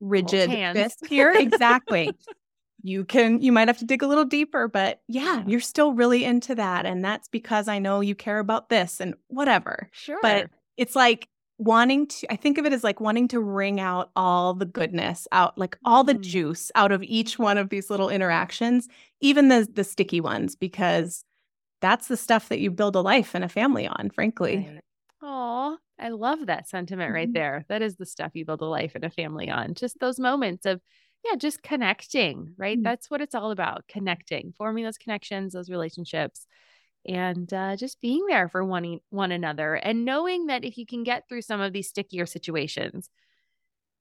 rigid 0.00 0.50
fist 0.76 1.04
here. 1.06 1.32
exactly 1.32 2.12
you 2.84 3.04
can 3.04 3.42
you 3.42 3.50
might 3.50 3.66
have 3.66 3.78
to 3.78 3.84
dig 3.84 4.00
a 4.00 4.06
little 4.06 4.24
deeper 4.24 4.68
but 4.68 5.00
yeah, 5.08 5.42
you're 5.44 5.58
still 5.58 5.92
really 5.92 6.24
into 6.24 6.54
that 6.54 6.86
and 6.86 7.04
that's 7.04 7.26
because 7.26 7.66
i 7.66 7.80
know 7.80 8.00
you 8.00 8.14
care 8.14 8.38
about 8.38 8.68
this 8.68 9.00
and 9.00 9.16
whatever 9.26 9.88
sure 9.90 10.20
but 10.22 10.48
it's 10.76 10.94
like 10.94 11.28
wanting 11.58 12.06
to 12.06 12.32
i 12.32 12.36
think 12.36 12.56
of 12.56 12.64
it 12.64 12.72
as 12.72 12.84
like 12.84 13.00
wanting 13.00 13.26
to 13.26 13.40
wring 13.40 13.80
out 13.80 14.10
all 14.14 14.54
the 14.54 14.64
goodness 14.64 15.26
out 15.32 15.58
like 15.58 15.76
all 15.84 16.04
the 16.04 16.14
mm. 16.14 16.20
juice 16.20 16.70
out 16.74 16.92
of 16.92 17.02
each 17.02 17.38
one 17.38 17.58
of 17.58 17.68
these 17.68 17.90
little 17.90 18.08
interactions 18.08 18.88
even 19.20 19.48
the 19.48 19.68
the 19.74 19.84
sticky 19.84 20.20
ones 20.20 20.54
because 20.54 21.24
that's 21.80 22.08
the 22.08 22.16
stuff 22.16 22.48
that 22.48 22.60
you 22.60 22.70
build 22.70 22.94
a 22.94 23.00
life 23.00 23.34
and 23.34 23.44
a 23.44 23.48
family 23.48 23.88
on 23.88 24.08
frankly 24.10 24.70
oh 25.22 25.76
i 25.98 26.08
love 26.08 26.46
that 26.46 26.68
sentiment 26.68 27.12
right 27.12 27.28
mm-hmm. 27.28 27.34
there 27.34 27.64
that 27.68 27.82
is 27.82 27.96
the 27.96 28.06
stuff 28.06 28.30
you 28.34 28.44
build 28.44 28.62
a 28.62 28.66
life 28.66 28.92
and 28.94 29.04
a 29.04 29.10
family 29.10 29.50
on 29.50 29.74
just 29.74 29.98
those 29.98 30.20
moments 30.20 30.64
of 30.64 30.80
yeah, 31.24 31.36
just 31.36 31.62
connecting, 31.62 32.54
right? 32.56 32.76
Mm-hmm. 32.76 32.84
That's 32.84 33.10
what 33.10 33.20
it's 33.20 33.34
all 33.34 33.50
about 33.50 33.84
connecting, 33.88 34.54
forming 34.56 34.84
those 34.84 34.98
connections, 34.98 35.52
those 35.52 35.70
relationships, 35.70 36.46
and 37.08 37.52
uh, 37.52 37.74
just 37.74 38.00
being 38.00 38.26
there 38.26 38.48
for 38.48 38.62
one, 38.62 39.00
one 39.08 39.32
another 39.32 39.74
and 39.74 40.04
knowing 40.04 40.46
that 40.46 40.64
if 40.64 40.76
you 40.76 40.84
can 40.84 41.02
get 41.02 41.26
through 41.28 41.42
some 41.42 41.60
of 41.60 41.72
these 41.72 41.88
stickier 41.88 42.26
situations, 42.26 43.08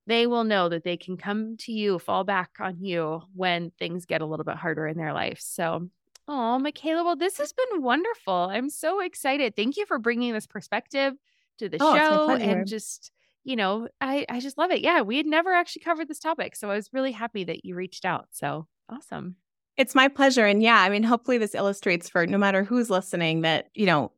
they 0.05 0.27
will 0.27 0.43
know 0.43 0.69
that 0.69 0.83
they 0.83 0.97
can 0.97 1.17
come 1.17 1.57
to 1.57 1.71
you, 1.71 1.99
fall 1.99 2.23
back 2.23 2.51
on 2.59 2.83
you 2.83 3.21
when 3.33 3.71
things 3.79 4.05
get 4.05 4.21
a 4.21 4.25
little 4.25 4.43
bit 4.43 4.55
harder 4.57 4.85
in 4.85 4.97
their 4.97 5.13
life. 5.13 5.39
So, 5.41 5.89
oh, 6.27 6.59
Michaela, 6.59 7.03
well, 7.03 7.15
this 7.15 7.37
has 7.37 7.53
been 7.53 7.81
wonderful. 7.81 8.33
I'm 8.51 8.69
so 8.69 8.99
excited. 8.99 9.55
Thank 9.55 9.77
you 9.77 9.85
for 9.85 9.97
bringing 9.97 10.33
this 10.33 10.47
perspective 10.47 11.13
to 11.59 11.69
the 11.69 11.77
oh, 11.81 11.95
show 11.95 12.29
and 12.31 12.67
just 12.67 13.11
you 13.47 13.55
know, 13.55 13.87
I, 14.01 14.25
I 14.27 14.41
just 14.41 14.57
love 14.57 14.71
it. 14.71 14.81
Yeah, 14.81 15.01
we 15.03 15.15
had 15.15 15.25
never 15.25 15.53
actually 15.53 15.83
covered 15.83 16.09
this 16.09 16.19
topic. 16.19 16.53
So 16.53 16.69
I 16.69 16.75
was 16.75 16.91
really 16.91 17.13
happy 17.13 17.45
that 17.45 17.63
you 17.63 17.75
reached 17.75 18.03
out. 18.03 18.27
So 18.31 18.67
awesome. 18.89 19.37
It's 19.77 19.95
my 19.95 20.07
pleasure. 20.07 20.45
And 20.45 20.61
yeah, 20.61 20.81
I 20.81 20.89
mean, 20.89 21.03
hopefully 21.03 21.37
this 21.37 21.55
illustrates 21.55 22.09
for 22.09 22.25
no 22.25 22.37
matter 22.37 22.63
who's 22.63 22.89
listening 22.89 23.41
that, 23.41 23.69
you 23.75 23.85
know, 23.85 24.11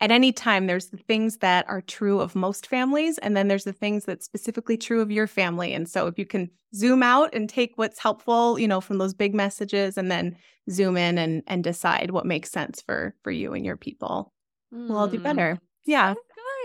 at 0.00 0.10
any 0.10 0.32
time 0.32 0.66
there's 0.66 0.88
the 0.88 0.96
things 0.96 1.38
that 1.38 1.64
are 1.68 1.80
true 1.80 2.20
of 2.20 2.34
most 2.34 2.66
families 2.66 3.18
and 3.18 3.36
then 3.36 3.48
there's 3.48 3.64
the 3.64 3.72
things 3.72 4.04
that's 4.04 4.26
specifically 4.26 4.76
true 4.76 5.00
of 5.00 5.12
your 5.12 5.28
family 5.28 5.72
and 5.72 5.88
so 5.88 6.08
if 6.08 6.18
you 6.18 6.26
can 6.26 6.50
zoom 6.74 7.04
out 7.04 7.32
and 7.32 7.48
take 7.48 7.72
what's 7.76 8.00
helpful 8.00 8.58
you 8.58 8.66
know 8.66 8.80
from 8.80 8.98
those 8.98 9.14
big 9.14 9.32
messages 9.32 9.96
and 9.96 10.10
then 10.10 10.36
zoom 10.68 10.96
in 10.96 11.18
and 11.18 11.44
and 11.46 11.62
decide 11.62 12.10
what 12.10 12.26
makes 12.26 12.50
sense 12.50 12.82
for 12.82 13.14
for 13.22 13.30
you 13.30 13.52
and 13.52 13.64
your 13.64 13.76
people 13.76 14.32
mm. 14.74 14.88
we'll 14.88 14.98
all 14.98 15.06
do 15.06 15.20
mm. 15.20 15.22
better 15.22 15.60
yeah 15.84 16.14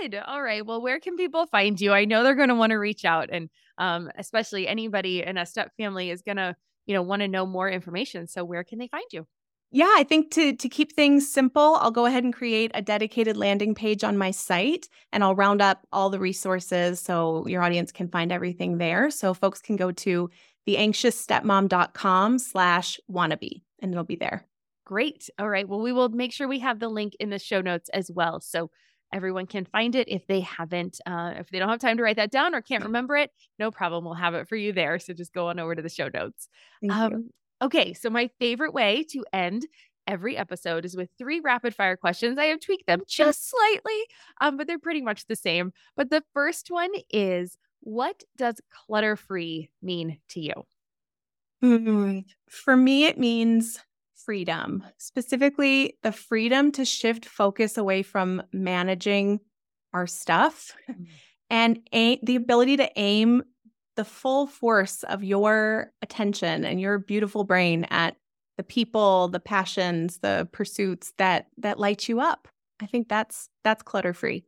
Good. 0.01 0.15
All 0.15 0.41
right. 0.41 0.65
Well, 0.65 0.82
where 0.82 0.99
can 0.99 1.15
people 1.15 1.47
find 1.47 1.80
you? 1.80 1.91
I 1.91 2.05
know 2.05 2.23
they're 2.23 2.36
going 2.36 2.49
to 2.49 2.55
want 2.55 2.71
to 2.71 2.78
reach 2.78 3.05
out, 3.05 3.30
and 3.32 3.49
um, 3.78 4.11
especially 4.17 4.67
anybody 4.67 5.23
in 5.23 5.38
a 5.38 5.45
step 5.45 5.71
family 5.78 6.11
is 6.11 6.21
going 6.21 6.38
to, 6.38 6.55
you 6.88 6.95
know, 6.95 7.03
want 7.03 7.21
to 7.21 7.27
know 7.27 7.45
more 7.45 7.69
information. 7.69 8.27
So, 8.27 8.43
where 8.43 8.63
can 8.63 8.79
they 8.79 8.88
find 8.88 9.05
you? 9.11 9.27
Yeah, 9.69 9.93
I 9.97 10.03
think 10.03 10.31
to 10.31 10.55
to 10.55 10.69
keep 10.69 10.93
things 10.93 11.29
simple, 11.31 11.75
I'll 11.81 11.91
go 11.91 12.05
ahead 12.05 12.23
and 12.23 12.33
create 12.33 12.71
a 12.73 12.81
dedicated 12.81 13.35
landing 13.35 13.75
page 13.75 14.03
on 14.03 14.17
my 14.17 14.31
site 14.31 14.88
and 15.11 15.23
I'll 15.23 15.35
round 15.35 15.61
up 15.61 15.85
all 15.91 16.09
the 16.09 16.19
resources 16.19 17.01
so 17.01 17.45
your 17.47 17.61
audience 17.61 17.91
can 17.91 18.07
find 18.07 18.31
everything 18.31 18.77
there. 18.77 19.11
So 19.11 19.33
folks 19.33 19.61
can 19.61 19.75
go 19.75 19.91
to 19.91 20.29
theanxiousstepmom.com 20.67 22.39
slash 22.39 22.99
wannabe 23.11 23.61
and 23.81 23.91
it'll 23.91 24.05
be 24.05 24.15
there. 24.15 24.45
Great. 24.85 25.29
All 25.38 25.49
right. 25.49 25.67
Well, 25.67 25.81
we 25.81 25.91
will 25.91 26.09
make 26.09 26.31
sure 26.31 26.47
we 26.47 26.59
have 26.59 26.79
the 26.79 26.88
link 26.88 27.13
in 27.19 27.29
the 27.29 27.39
show 27.39 27.59
notes 27.59 27.89
as 27.89 28.09
well. 28.09 28.39
So 28.39 28.71
everyone 29.14 29.47
can 29.47 29.66
find 29.66 29.95
it 29.95 30.08
if 30.10 30.26
they 30.28 30.41
haven't, 30.41 30.99
uh, 31.05 31.34
if 31.38 31.49
they 31.49 31.60
don't 31.60 31.70
have 31.70 31.80
time 31.80 31.97
to 31.97 32.03
write 32.03 32.18
that 32.18 32.32
down 32.32 32.53
or 32.55 32.62
can't 32.62 32.84
remember 32.84 33.16
it, 33.16 33.32
no 33.60 33.72
problem. 33.72 34.05
We'll 34.05 34.14
have 34.16 34.34
it 34.36 34.47
for 34.47 34.55
you 34.55 34.74
there. 34.74 34.99
So 34.99 35.14
just 35.14 35.34
go 35.34 35.47
on 35.49 35.60
over 35.60 35.76
to 35.76 35.82
the 35.82 35.89
show 35.89 36.10
notes. 36.14 36.49
Um, 36.89 37.30
okay. 37.62 37.93
So, 37.93 38.10
my 38.10 38.30
favorite 38.39 38.74
way 38.74 39.03
to 39.12 39.26
end 39.34 39.68
every 40.08 40.38
episode 40.38 40.86
is 40.86 40.95
with 40.95 41.10
three 41.18 41.39
rapid 41.41 41.76
fire 41.76 41.97
questions. 41.97 42.38
I 42.38 42.45
have 42.45 42.60
tweaked 42.62 42.88
them 42.88 43.03
just 43.08 43.49
slightly, 43.49 44.01
um, 44.41 44.58
but 44.58 44.68
they're 44.68 44.80
pretty 44.80 45.01
much 45.01 45.26
the 45.28 45.36
same. 45.36 45.74
But 45.95 46.10
the 46.10 46.24
first 46.34 46.72
one 46.72 46.91
is 47.10 47.58
what 47.82 48.24
does 48.38 48.62
clutter 48.72 49.16
free 49.16 49.70
mean 49.82 50.20
to 50.30 50.39
you? 50.41 50.53
For 52.49 52.78
me, 52.78 53.05
it 53.05 53.18
means 53.18 53.80
freedom, 54.28 54.84
specifically 54.97 55.97
the 56.03 56.11
freedom 56.11 56.69
to 56.73 56.84
shift 56.84 57.23
focus 57.23 57.78
away 57.78 58.03
from 58.03 58.43
managing 58.51 59.39
our 59.93 60.05
stuff 60.05 60.75
mm-hmm. 60.91 61.03
and 61.49 61.80
a- 61.93 62.19
the 62.23 62.36
ability 62.36 62.75
to 62.75 62.91
aim 62.97 63.41
the 63.95 64.03
full 64.03 64.45
force 64.45 65.03
of 65.03 65.23
your 65.23 65.93
attention 66.01 66.65
and 66.65 66.82
your 66.82 66.99
beautiful 66.99 67.45
brain 67.45 67.86
at 67.89 68.17
the 68.57 68.63
people, 68.63 69.30
the 69.30 69.39
passions, 69.39 70.17
the 70.17 70.49
pursuits 70.51 71.13
that 71.17 71.47
that 71.57 71.80
light 71.80 72.09
you 72.09 72.19
up. 72.19 72.49
I 72.82 72.86
think 72.86 73.07
that's 73.07 73.47
that's 73.63 73.82
clutter 73.82 74.13
free. 74.13 74.43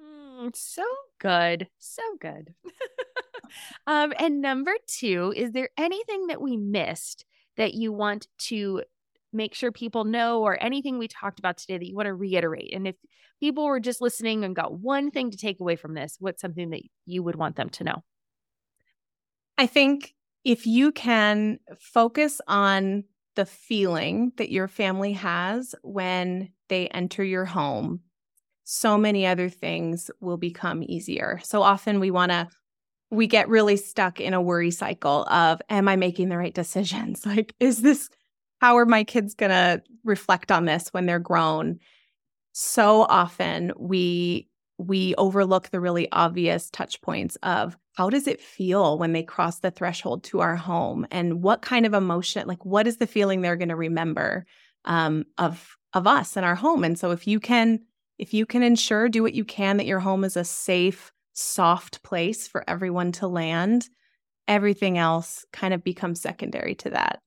Mm, 0.00 0.54
so 0.54 0.84
good. 1.18 1.66
So 1.78 2.02
good. 2.20 2.54
um, 3.88 4.12
and 4.20 4.40
number 4.40 4.74
two, 4.86 5.34
is 5.34 5.50
there 5.50 5.70
anything 5.76 6.28
that 6.28 6.40
we 6.40 6.56
missed 6.56 7.24
that 7.56 7.74
you 7.74 7.92
want 7.92 8.28
to 8.38 8.82
make 9.36 9.54
sure 9.54 9.70
people 9.70 10.04
know 10.04 10.42
or 10.42 10.62
anything 10.62 10.98
we 10.98 11.08
talked 11.08 11.38
about 11.38 11.58
today 11.58 11.78
that 11.78 11.86
you 11.86 11.94
want 11.94 12.06
to 12.06 12.14
reiterate? 12.14 12.72
And 12.74 12.88
if 12.88 12.96
people 13.40 13.64
were 13.64 13.80
just 13.80 14.00
listening 14.00 14.44
and 14.44 14.56
got 14.56 14.78
one 14.78 15.10
thing 15.10 15.30
to 15.30 15.36
take 15.36 15.60
away 15.60 15.76
from 15.76 15.94
this, 15.94 16.16
what's 16.18 16.40
something 16.40 16.70
that 16.70 16.82
you 17.04 17.22
would 17.22 17.36
want 17.36 17.56
them 17.56 17.68
to 17.70 17.84
know? 17.84 18.02
I 19.58 19.66
think 19.66 20.14
if 20.44 20.66
you 20.66 20.92
can 20.92 21.58
focus 21.78 22.40
on 22.46 23.04
the 23.34 23.46
feeling 23.46 24.32
that 24.36 24.50
your 24.50 24.68
family 24.68 25.12
has 25.12 25.74
when 25.82 26.50
they 26.68 26.88
enter 26.88 27.22
your 27.22 27.44
home, 27.44 28.00
so 28.64 28.98
many 28.98 29.26
other 29.26 29.48
things 29.48 30.10
will 30.20 30.36
become 30.36 30.82
easier. 30.82 31.40
So 31.44 31.62
often 31.62 32.00
we 32.00 32.10
want 32.10 32.32
to 32.32 32.48
we 33.10 33.28
get 33.28 33.48
really 33.48 33.76
stuck 33.76 34.20
in 34.20 34.34
a 34.34 34.42
worry 34.42 34.72
cycle 34.72 35.24
of 35.26 35.62
am 35.70 35.86
I 35.86 35.94
making 35.94 36.28
the 36.28 36.36
right 36.36 36.54
decisions? 36.54 37.24
Like 37.26 37.54
is 37.60 37.82
this 37.82 38.08
how 38.60 38.76
are 38.78 38.86
my 38.86 39.04
kids 39.04 39.34
going 39.34 39.50
to 39.50 39.82
reflect 40.04 40.50
on 40.50 40.64
this 40.64 40.88
when 40.88 41.06
they're 41.06 41.18
grown? 41.18 41.78
So 42.52 43.02
often 43.02 43.72
we 43.78 44.48
we 44.78 45.14
overlook 45.16 45.70
the 45.70 45.80
really 45.80 46.10
obvious 46.12 46.68
touch 46.70 47.00
points 47.00 47.36
of 47.42 47.78
how 47.94 48.10
does 48.10 48.26
it 48.26 48.42
feel 48.42 48.98
when 48.98 49.12
they 49.12 49.22
cross 49.22 49.60
the 49.60 49.70
threshold 49.70 50.22
to 50.24 50.40
our 50.40 50.54
home? 50.54 51.06
And 51.10 51.42
what 51.42 51.62
kind 51.62 51.86
of 51.86 51.94
emotion 51.94 52.46
like 52.46 52.64
what 52.64 52.86
is 52.86 52.98
the 52.98 53.06
feeling 53.06 53.40
they're 53.40 53.56
going 53.56 53.70
to 53.70 53.76
remember 53.76 54.46
um, 54.84 55.24
of 55.38 55.76
of 55.94 56.06
us 56.06 56.36
and 56.36 56.44
our 56.44 56.54
home? 56.54 56.84
And 56.84 56.98
so 56.98 57.10
if 57.10 57.26
you 57.26 57.40
can 57.40 57.80
if 58.18 58.32
you 58.32 58.46
can 58.46 58.62
ensure 58.62 59.08
do 59.08 59.22
what 59.22 59.34
you 59.34 59.44
can 59.44 59.76
that 59.76 59.86
your 59.86 60.00
home 60.00 60.24
is 60.24 60.36
a 60.36 60.44
safe 60.44 61.12
soft 61.32 62.02
place 62.02 62.48
for 62.48 62.64
everyone 62.66 63.12
to 63.12 63.28
land 63.28 63.88
everything 64.48 64.96
else 64.96 65.44
kind 65.52 65.74
of 65.74 65.84
becomes 65.84 66.20
secondary 66.20 66.74
to 66.76 66.90
that 66.90 67.20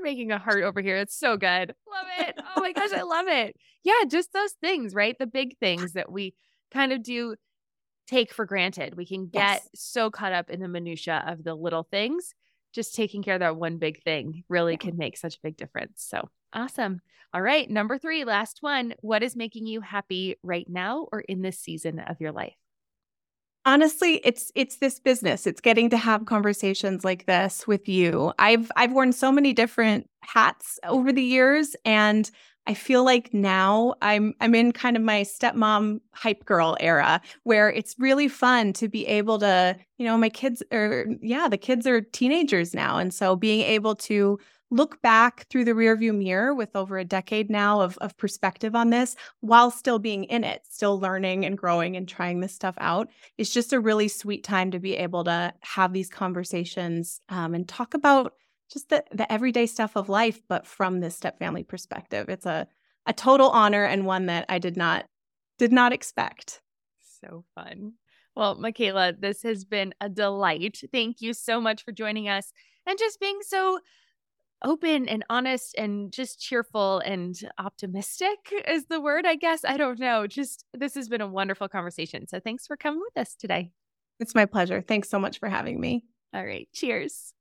you're 0.00 0.10
making 0.10 0.32
a 0.32 0.38
heart 0.38 0.64
over 0.64 0.80
here. 0.80 0.96
It's 0.96 1.16
so 1.16 1.36
good. 1.36 1.74
Love 1.90 2.06
it. 2.18 2.40
Oh 2.56 2.60
my 2.60 2.72
gosh, 2.72 2.92
I 2.92 3.02
love 3.02 3.26
it. 3.28 3.56
Yeah, 3.82 4.04
just 4.06 4.34
those 4.34 4.52
things, 4.60 4.94
right? 4.94 5.16
The 5.18 5.26
big 5.26 5.56
things 5.56 5.94
that 5.94 6.12
we 6.12 6.34
kind 6.70 6.92
of 6.92 7.02
do 7.02 7.34
take 8.06 8.30
for 8.30 8.44
granted. 8.44 8.94
We 8.94 9.06
can 9.06 9.28
get 9.28 9.62
yes. 9.62 9.68
so 9.74 10.10
caught 10.10 10.34
up 10.34 10.50
in 10.50 10.60
the 10.60 10.68
minutia 10.68 11.24
of 11.26 11.42
the 11.42 11.54
little 11.54 11.84
things. 11.90 12.34
Just 12.74 12.94
taking 12.94 13.22
care 13.22 13.36
of 13.36 13.40
that 13.40 13.56
one 13.56 13.78
big 13.78 14.02
thing 14.02 14.44
really 14.50 14.74
yeah. 14.74 14.80
can 14.80 14.98
make 14.98 15.16
such 15.16 15.36
a 15.36 15.40
big 15.42 15.56
difference. 15.56 16.04
So 16.06 16.28
awesome. 16.52 17.00
All 17.32 17.40
right. 17.40 17.70
Number 17.70 17.96
three, 17.96 18.26
last 18.26 18.58
one. 18.60 18.92
What 19.00 19.22
is 19.22 19.34
making 19.34 19.66
you 19.66 19.80
happy 19.80 20.36
right 20.42 20.68
now 20.68 21.08
or 21.10 21.20
in 21.20 21.40
this 21.40 21.58
season 21.58 22.00
of 22.00 22.20
your 22.20 22.32
life? 22.32 22.59
Honestly 23.64 24.16
it's 24.24 24.50
it's 24.54 24.76
this 24.76 24.98
business. 24.98 25.46
It's 25.46 25.60
getting 25.60 25.90
to 25.90 25.96
have 25.96 26.26
conversations 26.26 27.04
like 27.04 27.26
this 27.26 27.66
with 27.66 27.88
you. 27.88 28.32
I've 28.38 28.70
i've 28.76 28.92
worn 28.92 29.12
so 29.12 29.30
many 29.32 29.52
different 29.52 30.08
hats 30.22 30.78
over 30.84 31.12
the 31.12 31.22
years 31.22 31.74
and 31.84 32.30
i 32.66 32.74
feel 32.74 33.04
like 33.04 33.32
now 33.32 33.94
i'm 34.02 34.34
i'm 34.40 34.54
in 34.54 34.70
kind 34.70 34.96
of 34.96 35.02
my 35.02 35.22
stepmom 35.22 35.98
hype 36.12 36.44
girl 36.44 36.76
era 36.78 37.20
where 37.44 37.70
it's 37.70 37.96
really 37.98 38.28
fun 38.28 38.72
to 38.74 38.88
be 38.88 39.06
able 39.06 39.38
to 39.38 39.76
you 39.98 40.04
know 40.04 40.16
my 40.18 40.28
kids 40.28 40.62
are 40.72 41.06
yeah 41.22 41.48
the 41.48 41.56
kids 41.58 41.86
are 41.86 42.00
teenagers 42.00 42.74
now 42.74 42.98
and 42.98 43.14
so 43.14 43.34
being 43.34 43.62
able 43.62 43.94
to 43.94 44.38
look 44.70 45.02
back 45.02 45.46
through 45.48 45.64
the 45.64 45.72
rearview 45.72 46.16
mirror 46.16 46.54
with 46.54 46.74
over 46.76 46.98
a 46.98 47.04
decade 47.04 47.50
now 47.50 47.80
of, 47.80 47.98
of 47.98 48.16
perspective 48.16 48.74
on 48.74 48.90
this 48.90 49.16
while 49.40 49.70
still 49.70 49.98
being 49.98 50.24
in 50.24 50.44
it, 50.44 50.62
still 50.68 50.98
learning 50.98 51.44
and 51.44 51.58
growing 51.58 51.96
and 51.96 52.08
trying 52.08 52.40
this 52.40 52.54
stuff 52.54 52.76
out. 52.78 53.08
It's 53.36 53.52
just 53.52 53.72
a 53.72 53.80
really 53.80 54.08
sweet 54.08 54.44
time 54.44 54.70
to 54.70 54.78
be 54.78 54.96
able 54.96 55.24
to 55.24 55.52
have 55.60 55.92
these 55.92 56.08
conversations 56.08 57.20
um, 57.28 57.54
and 57.54 57.68
talk 57.68 57.94
about 57.94 58.34
just 58.72 58.88
the, 58.88 59.04
the 59.12 59.30
everyday 59.30 59.66
stuff 59.66 59.96
of 59.96 60.08
life, 60.08 60.40
but 60.48 60.66
from 60.66 61.00
this 61.00 61.16
step 61.16 61.38
family 61.38 61.64
perspective. 61.64 62.28
It's 62.28 62.46
a, 62.46 62.68
a 63.06 63.12
total 63.12 63.50
honor 63.50 63.84
and 63.84 64.06
one 64.06 64.26
that 64.26 64.46
I 64.48 64.58
did 64.58 64.76
not 64.76 65.06
did 65.58 65.72
not 65.72 65.92
expect. 65.92 66.62
So 67.20 67.44
fun. 67.54 67.94
Well, 68.34 68.54
Michaela, 68.54 69.12
this 69.18 69.42
has 69.42 69.64
been 69.64 69.92
a 70.00 70.08
delight. 70.08 70.80
Thank 70.92 71.20
you 71.20 71.34
so 71.34 71.60
much 71.60 71.84
for 71.84 71.92
joining 71.92 72.28
us 72.28 72.52
and 72.86 72.98
just 72.98 73.20
being 73.20 73.40
so 73.42 73.80
open 74.62 75.08
and 75.08 75.24
honest 75.30 75.74
and 75.76 76.12
just 76.12 76.40
cheerful 76.40 77.00
and 77.00 77.38
optimistic 77.58 78.38
is 78.68 78.86
the 78.86 79.00
word, 79.00 79.26
I 79.26 79.36
guess. 79.36 79.64
I 79.64 79.76
don't 79.76 79.98
know. 79.98 80.26
Just 80.26 80.64
this 80.72 80.94
has 80.94 81.08
been 81.08 81.20
a 81.20 81.28
wonderful 81.28 81.68
conversation. 81.68 82.26
So 82.26 82.40
thanks 82.40 82.66
for 82.66 82.76
coming 82.76 83.00
with 83.00 83.16
us 83.20 83.34
today. 83.34 83.72
It's 84.18 84.34
my 84.34 84.46
pleasure. 84.46 84.82
Thanks 84.82 85.08
so 85.08 85.18
much 85.18 85.38
for 85.38 85.48
having 85.48 85.80
me. 85.80 86.04
All 86.34 86.44
right. 86.44 86.68
Cheers. 86.72 87.32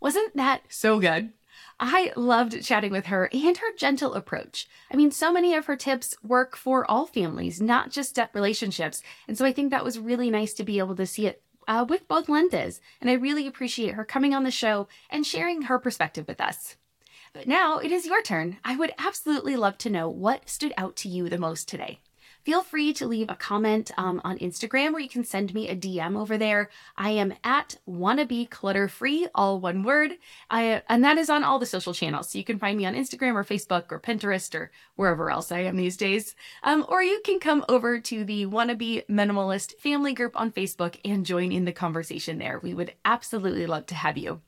Wasn't 0.00 0.36
that 0.36 0.62
so 0.68 1.00
good? 1.00 1.32
I 1.78 2.12
loved 2.16 2.62
chatting 2.62 2.92
with 2.92 3.06
her 3.06 3.28
and 3.32 3.56
her 3.56 3.76
gentle 3.76 4.14
approach. 4.14 4.68
I 4.90 4.96
mean, 4.96 5.10
so 5.10 5.32
many 5.32 5.54
of 5.54 5.66
her 5.66 5.76
tips 5.76 6.14
work 6.22 6.56
for 6.56 6.88
all 6.90 7.06
families, 7.06 7.60
not 7.60 7.90
just 7.90 8.10
step 8.10 8.34
relationships. 8.34 9.02
And 9.26 9.36
so 9.36 9.44
I 9.44 9.52
think 9.52 9.70
that 9.70 9.84
was 9.84 9.98
really 9.98 10.30
nice 10.30 10.54
to 10.54 10.64
be 10.64 10.78
able 10.78 10.96
to 10.96 11.06
see 11.06 11.26
it 11.26 11.42
uh, 11.70 11.84
with 11.88 12.08
both 12.08 12.28
lenses, 12.28 12.80
and 13.00 13.08
I 13.08 13.12
really 13.12 13.46
appreciate 13.46 13.94
her 13.94 14.04
coming 14.04 14.34
on 14.34 14.42
the 14.42 14.50
show 14.50 14.88
and 15.08 15.24
sharing 15.24 15.62
her 15.62 15.78
perspective 15.78 16.26
with 16.26 16.40
us. 16.40 16.74
But 17.32 17.46
now 17.46 17.78
it 17.78 17.92
is 17.92 18.06
your 18.06 18.22
turn. 18.22 18.58
I 18.64 18.76
would 18.76 18.92
absolutely 18.98 19.54
love 19.54 19.78
to 19.78 19.90
know 19.90 20.08
what 20.08 20.48
stood 20.48 20.74
out 20.76 20.96
to 20.96 21.08
you 21.08 21.28
the 21.28 21.38
most 21.38 21.68
today 21.68 22.00
feel 22.44 22.62
free 22.62 22.92
to 22.94 23.06
leave 23.06 23.30
a 23.30 23.34
comment 23.34 23.90
um, 23.96 24.20
on 24.24 24.38
Instagram 24.38 24.92
or 24.92 25.00
you 25.00 25.08
can 25.08 25.24
send 25.24 25.52
me 25.54 25.68
a 25.68 25.76
DM 25.76 26.18
over 26.18 26.38
there. 26.38 26.70
I 26.96 27.10
am 27.10 27.34
at 27.44 27.76
wannabe 27.88 28.50
clutter 28.50 28.88
free, 28.88 29.28
all 29.34 29.60
one 29.60 29.82
word. 29.82 30.12
I, 30.50 30.82
and 30.88 31.04
that 31.04 31.18
is 31.18 31.30
on 31.30 31.44
all 31.44 31.58
the 31.58 31.66
social 31.66 31.94
channels. 31.94 32.30
So 32.30 32.38
you 32.38 32.44
can 32.44 32.58
find 32.58 32.76
me 32.76 32.86
on 32.86 32.94
Instagram 32.94 33.34
or 33.34 33.44
Facebook 33.44 33.90
or 33.90 34.00
Pinterest 34.00 34.54
or 34.54 34.70
wherever 34.96 35.30
else 35.30 35.52
I 35.52 35.60
am 35.60 35.76
these 35.76 35.96
days. 35.96 36.34
Um, 36.62 36.84
or 36.88 37.02
you 37.02 37.20
can 37.24 37.40
come 37.40 37.64
over 37.68 38.00
to 38.00 38.24
the 38.24 38.46
wannabe 38.46 39.06
minimalist 39.06 39.78
family 39.78 40.12
group 40.12 40.38
on 40.38 40.52
Facebook 40.52 40.98
and 41.04 41.26
join 41.26 41.52
in 41.52 41.64
the 41.64 41.72
conversation 41.72 42.38
there. 42.38 42.58
We 42.62 42.74
would 42.74 42.94
absolutely 43.04 43.66
love 43.66 43.86
to 43.86 43.94
have 43.94 44.16
you. 44.16 44.40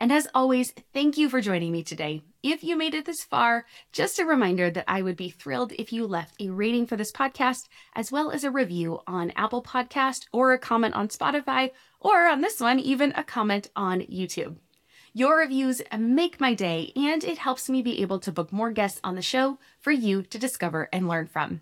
And 0.00 0.12
as 0.12 0.28
always, 0.32 0.72
thank 0.92 1.18
you 1.18 1.28
for 1.28 1.40
joining 1.40 1.72
me 1.72 1.82
today. 1.82 2.22
If 2.40 2.62
you 2.62 2.76
made 2.76 2.94
it 2.94 3.04
this 3.04 3.24
far, 3.24 3.66
just 3.90 4.20
a 4.20 4.24
reminder 4.24 4.70
that 4.70 4.84
I 4.86 5.02
would 5.02 5.16
be 5.16 5.28
thrilled 5.28 5.72
if 5.72 5.92
you 5.92 6.06
left 6.06 6.40
a 6.40 6.50
rating 6.50 6.86
for 6.86 6.96
this 6.96 7.10
podcast, 7.10 7.64
as 7.96 8.12
well 8.12 8.30
as 8.30 8.44
a 8.44 8.50
review 8.50 9.00
on 9.08 9.32
Apple 9.34 9.62
Podcast 9.62 10.26
or 10.32 10.52
a 10.52 10.58
comment 10.58 10.94
on 10.94 11.08
Spotify, 11.08 11.72
or 11.98 12.28
on 12.28 12.42
this 12.42 12.60
one, 12.60 12.78
even 12.78 13.12
a 13.16 13.24
comment 13.24 13.70
on 13.74 14.02
YouTube. 14.02 14.56
Your 15.12 15.38
reviews 15.38 15.82
make 15.98 16.40
my 16.40 16.54
day, 16.54 16.92
and 16.94 17.24
it 17.24 17.38
helps 17.38 17.68
me 17.68 17.82
be 17.82 18.00
able 18.00 18.20
to 18.20 18.30
book 18.30 18.52
more 18.52 18.70
guests 18.70 19.00
on 19.02 19.16
the 19.16 19.22
show 19.22 19.58
for 19.80 19.90
you 19.90 20.22
to 20.22 20.38
discover 20.38 20.88
and 20.92 21.08
learn 21.08 21.26
from. 21.26 21.60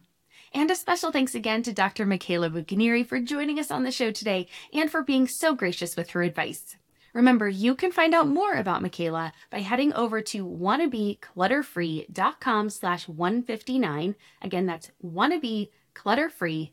And 0.52 0.70
a 0.70 0.74
special 0.74 1.10
thanks 1.10 1.34
again 1.34 1.62
to 1.62 1.72
Dr. 1.72 2.04
Michaela 2.04 2.50
Bucchianeri 2.50 3.06
for 3.06 3.18
joining 3.18 3.58
us 3.58 3.70
on 3.70 3.84
the 3.84 3.90
show 3.90 4.10
today 4.10 4.46
and 4.74 4.90
for 4.90 5.02
being 5.02 5.26
so 5.26 5.54
gracious 5.54 5.96
with 5.96 6.10
her 6.10 6.22
advice. 6.22 6.76
Remember, 7.16 7.48
you 7.48 7.74
can 7.74 7.92
find 7.92 8.14
out 8.14 8.28
more 8.28 8.54
about 8.54 8.82
Michaela 8.82 9.32
by 9.50 9.60
heading 9.60 9.94
over 9.94 10.20
to 10.20 10.46
wannabeclutterfree.com 10.46 12.70
slash 12.70 13.08
159. 13.08 14.14
Again, 14.42 14.66
that's 14.66 14.90
wannabeclutterfree.com 15.02 16.72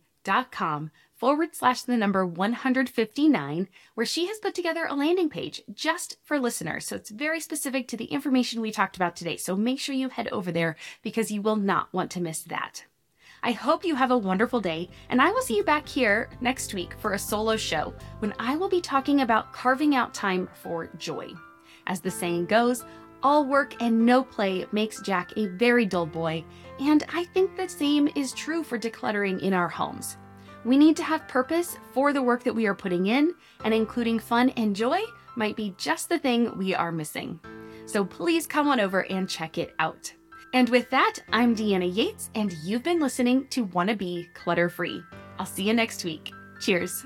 com 0.51 0.91
forward 1.15 1.55
slash 1.55 1.83
the 1.83 1.97
number 1.97 2.25
159, 2.25 3.67
where 3.93 4.05
she 4.05 4.27
has 4.27 4.39
put 4.39 4.55
together 4.55 4.85
a 4.85 4.95
landing 4.95 5.29
page 5.29 5.61
just 5.73 6.17
for 6.23 6.39
listeners. 6.39 6.87
So 6.87 6.95
it's 6.95 7.09
very 7.09 7.39
specific 7.39 7.87
to 7.89 7.97
the 7.97 8.05
information 8.05 8.61
we 8.61 8.71
talked 8.71 8.95
about 8.95 9.15
today. 9.15 9.37
So 9.37 9.55
make 9.55 9.79
sure 9.79 9.95
you 9.95 10.09
head 10.09 10.27
over 10.29 10.51
there 10.51 10.75
because 11.01 11.31
you 11.31 11.41
will 11.41 11.55
not 11.55 11.93
want 11.93 12.11
to 12.11 12.21
miss 12.21 12.41
that. 12.43 12.85
I 13.45 13.51
hope 13.51 13.83
you 13.83 13.93
have 13.93 14.11
a 14.11 14.17
wonderful 14.17 14.61
day, 14.61 14.89
and 15.09 15.21
I 15.21 15.29
will 15.29 15.41
see 15.41 15.57
you 15.57 15.65
back 15.65 15.85
here 15.85 16.29
next 16.39 16.73
week 16.73 16.95
for 16.99 17.11
a 17.11 17.19
solo 17.19 17.57
show 17.57 17.93
when 18.19 18.33
I 18.39 18.55
will 18.55 18.69
be 18.69 18.79
talking 18.79 19.19
about 19.19 19.51
carving 19.51 19.95
out 19.95 20.13
time 20.13 20.47
for 20.53 20.87
joy. 20.97 21.27
As 21.85 21.99
the 21.99 22.09
saying 22.09 22.45
goes, 22.45 22.85
all 23.21 23.45
work 23.45 23.81
and 23.81 24.05
no 24.05 24.23
play 24.23 24.65
makes 24.71 25.01
Jack 25.01 25.33
a 25.35 25.47
very 25.47 25.85
dull 25.85 26.05
boy, 26.05 26.45
and 26.79 27.03
I 27.13 27.25
think 27.25 27.57
the 27.57 27.67
same 27.67 28.07
is 28.15 28.31
true 28.31 28.63
for 28.63 28.79
decluttering 28.79 29.41
in 29.41 29.53
our 29.53 29.67
homes. 29.67 30.15
We 30.63 30.77
need 30.77 30.95
to 30.95 31.03
have 31.03 31.27
purpose 31.27 31.77
for 31.91 32.13
the 32.13 32.23
work 32.23 32.45
that 32.45 32.55
we 32.55 32.65
are 32.65 32.73
putting 32.73 33.07
in, 33.07 33.33
and 33.65 33.73
including 33.73 34.19
fun 34.19 34.51
and 34.51 34.73
joy 34.73 35.01
might 35.35 35.57
be 35.57 35.75
just 35.77 36.07
the 36.07 36.17
thing 36.17 36.57
we 36.57 36.73
are 36.73 36.93
missing. 36.93 37.41
So 37.87 38.05
please 38.05 38.47
come 38.47 38.69
on 38.69 38.79
over 38.79 39.01
and 39.11 39.27
check 39.27 39.57
it 39.57 39.73
out. 39.79 40.13
And 40.53 40.69
with 40.69 40.91
that, 40.91 41.15
I'm 41.31 41.55
Deanna 41.55 41.93
Yates, 41.93 42.29
and 42.35 42.53
you've 42.63 42.83
been 42.83 42.99
listening 42.99 43.47
to 43.47 43.63
Wanna 43.63 43.95
Be 43.95 44.29
Clutter 44.35 44.69
Free. 44.69 45.01
I'll 45.39 45.47
see 45.47 45.63
you 45.63 45.73
next 45.73 46.05
week. 46.05 46.31
Cheers. 46.59 47.05